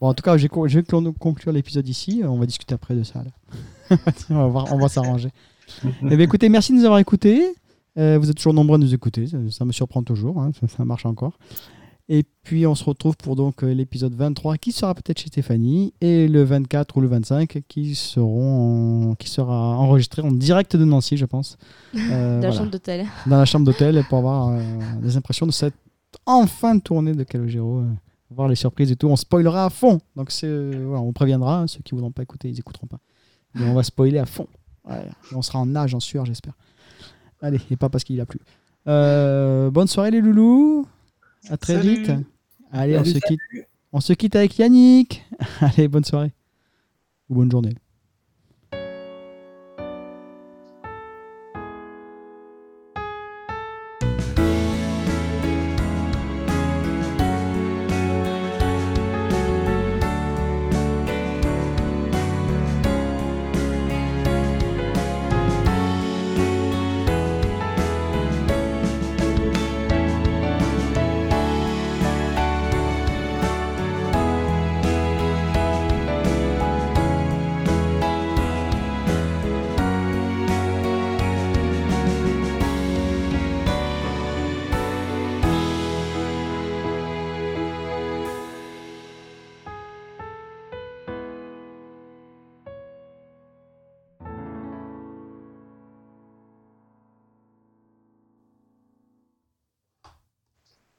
Bon, 0.00 0.08
en 0.08 0.14
tout 0.14 0.22
cas, 0.22 0.36
je 0.36 0.46
vais 0.46 0.82
conclure 1.18 1.52
l'épisode 1.52 1.88
ici. 1.88 2.22
On 2.24 2.36
va 2.38 2.46
discuter 2.46 2.74
après 2.74 2.94
de 2.94 3.02
ça. 3.02 3.22
là. 3.24 3.96
on 4.30 4.78
va, 4.78 4.88
s'arranger. 4.88 5.30
Eh 5.84 6.16
bien, 6.16 6.20
écoutez, 6.20 6.48
merci 6.48 6.72
de 6.72 6.78
nous 6.78 6.84
avoir 6.84 6.98
écoutés. 6.98 7.54
Euh, 7.96 8.18
vous 8.18 8.28
êtes 8.28 8.36
toujours 8.36 8.54
nombreux 8.54 8.76
à 8.76 8.78
nous 8.78 8.92
écouter. 8.92 9.26
Ça, 9.26 9.38
ça 9.50 9.64
me 9.64 9.72
surprend 9.72 10.02
toujours. 10.02 10.40
hein, 10.40 10.50
ça, 10.60 10.68
ça 10.68 10.84
marche 10.84 11.06
encore. 11.06 11.38
Et 12.10 12.24
puis, 12.42 12.66
on 12.66 12.74
se 12.74 12.84
retrouve 12.84 13.16
pour 13.18 13.36
donc 13.36 13.62
euh, 13.62 13.74
l'épisode 13.74 14.14
23 14.14 14.56
qui 14.56 14.72
sera 14.72 14.94
peut-être 14.94 15.18
chez 15.20 15.26
Stéphanie 15.26 15.92
et 16.00 16.26
le 16.26 16.42
24 16.42 16.96
ou 16.96 17.00
le 17.02 17.08
25 17.08 17.62
qui, 17.68 17.94
seront 17.94 19.10
en- 19.10 19.14
qui 19.14 19.28
sera 19.28 19.76
enregistré 19.76 20.22
en 20.22 20.30
direct 20.32 20.74
de 20.74 20.84
Nancy, 20.86 21.16
je 21.18 21.26
pense. 21.26 21.58
Euh, 21.94 22.38
de 22.40 22.46
la 22.46 22.52
chambre 22.52 22.70
d'hôtel. 22.70 23.06
dans 23.26 23.36
la 23.38 23.44
chambre 23.44 23.66
d'hôtel 23.66 24.02
pour 24.08 24.18
avoir 24.18 24.48
euh, 24.48 24.60
des 25.02 25.16
impressions 25.18 25.46
de 25.46 25.52
cette 25.52 25.74
enfin 26.24 26.78
tournée 26.78 27.12
de 27.12 27.24
Calogero. 27.24 27.80
euh, 27.80 27.90
voir 28.30 28.48
les 28.48 28.54
surprises 28.56 28.90
et 28.90 28.96
tout. 28.96 29.08
On 29.08 29.16
spoilera 29.16 29.66
à 29.66 29.70
fond. 29.70 30.00
Donc, 30.16 30.30
euh, 30.44 30.84
voilà, 30.86 31.02
on 31.02 31.12
préviendra. 31.12 31.64
Ceux 31.66 31.80
qui 31.80 31.94
ne 31.94 31.98
voudront 31.98 32.10
pas 32.12 32.22
écouter, 32.22 32.48
ils 32.48 32.58
écouteront 32.58 32.86
pas. 32.86 32.98
Mais 33.54 33.66
on 33.68 33.74
va 33.74 33.82
spoiler 33.82 34.18
à 34.18 34.26
fond. 34.26 34.46
Ouais, 34.88 35.06
on 35.34 35.42
sera 35.42 35.58
en 35.58 35.66
nage, 35.66 35.94
en 35.94 36.00
sueur, 36.00 36.24
j'espère. 36.24 36.52
Allez, 37.42 37.60
et 37.70 37.76
pas 37.76 37.88
parce 37.90 38.04
qu'il 38.04 38.18
a 38.20 38.26
plu. 38.26 38.40
Bonne 38.86 39.86
soirée, 39.86 40.10
les 40.10 40.20
loulous. 40.22 40.86
À 41.48 41.56
très 41.56 41.74
Salut. 41.76 42.02
vite. 42.02 42.12
Allez, 42.72 42.98
on 42.98 43.04
se 43.04 43.18
quitte. 43.18 43.40
On 43.92 44.00
se 44.00 44.12
quitte 44.12 44.36
avec 44.36 44.58
Yannick. 44.58 45.24
Allez, 45.60 45.88
bonne 45.88 46.04
soirée. 46.04 46.32
Ou 47.28 47.36
bonne 47.36 47.50
journée. 47.50 47.74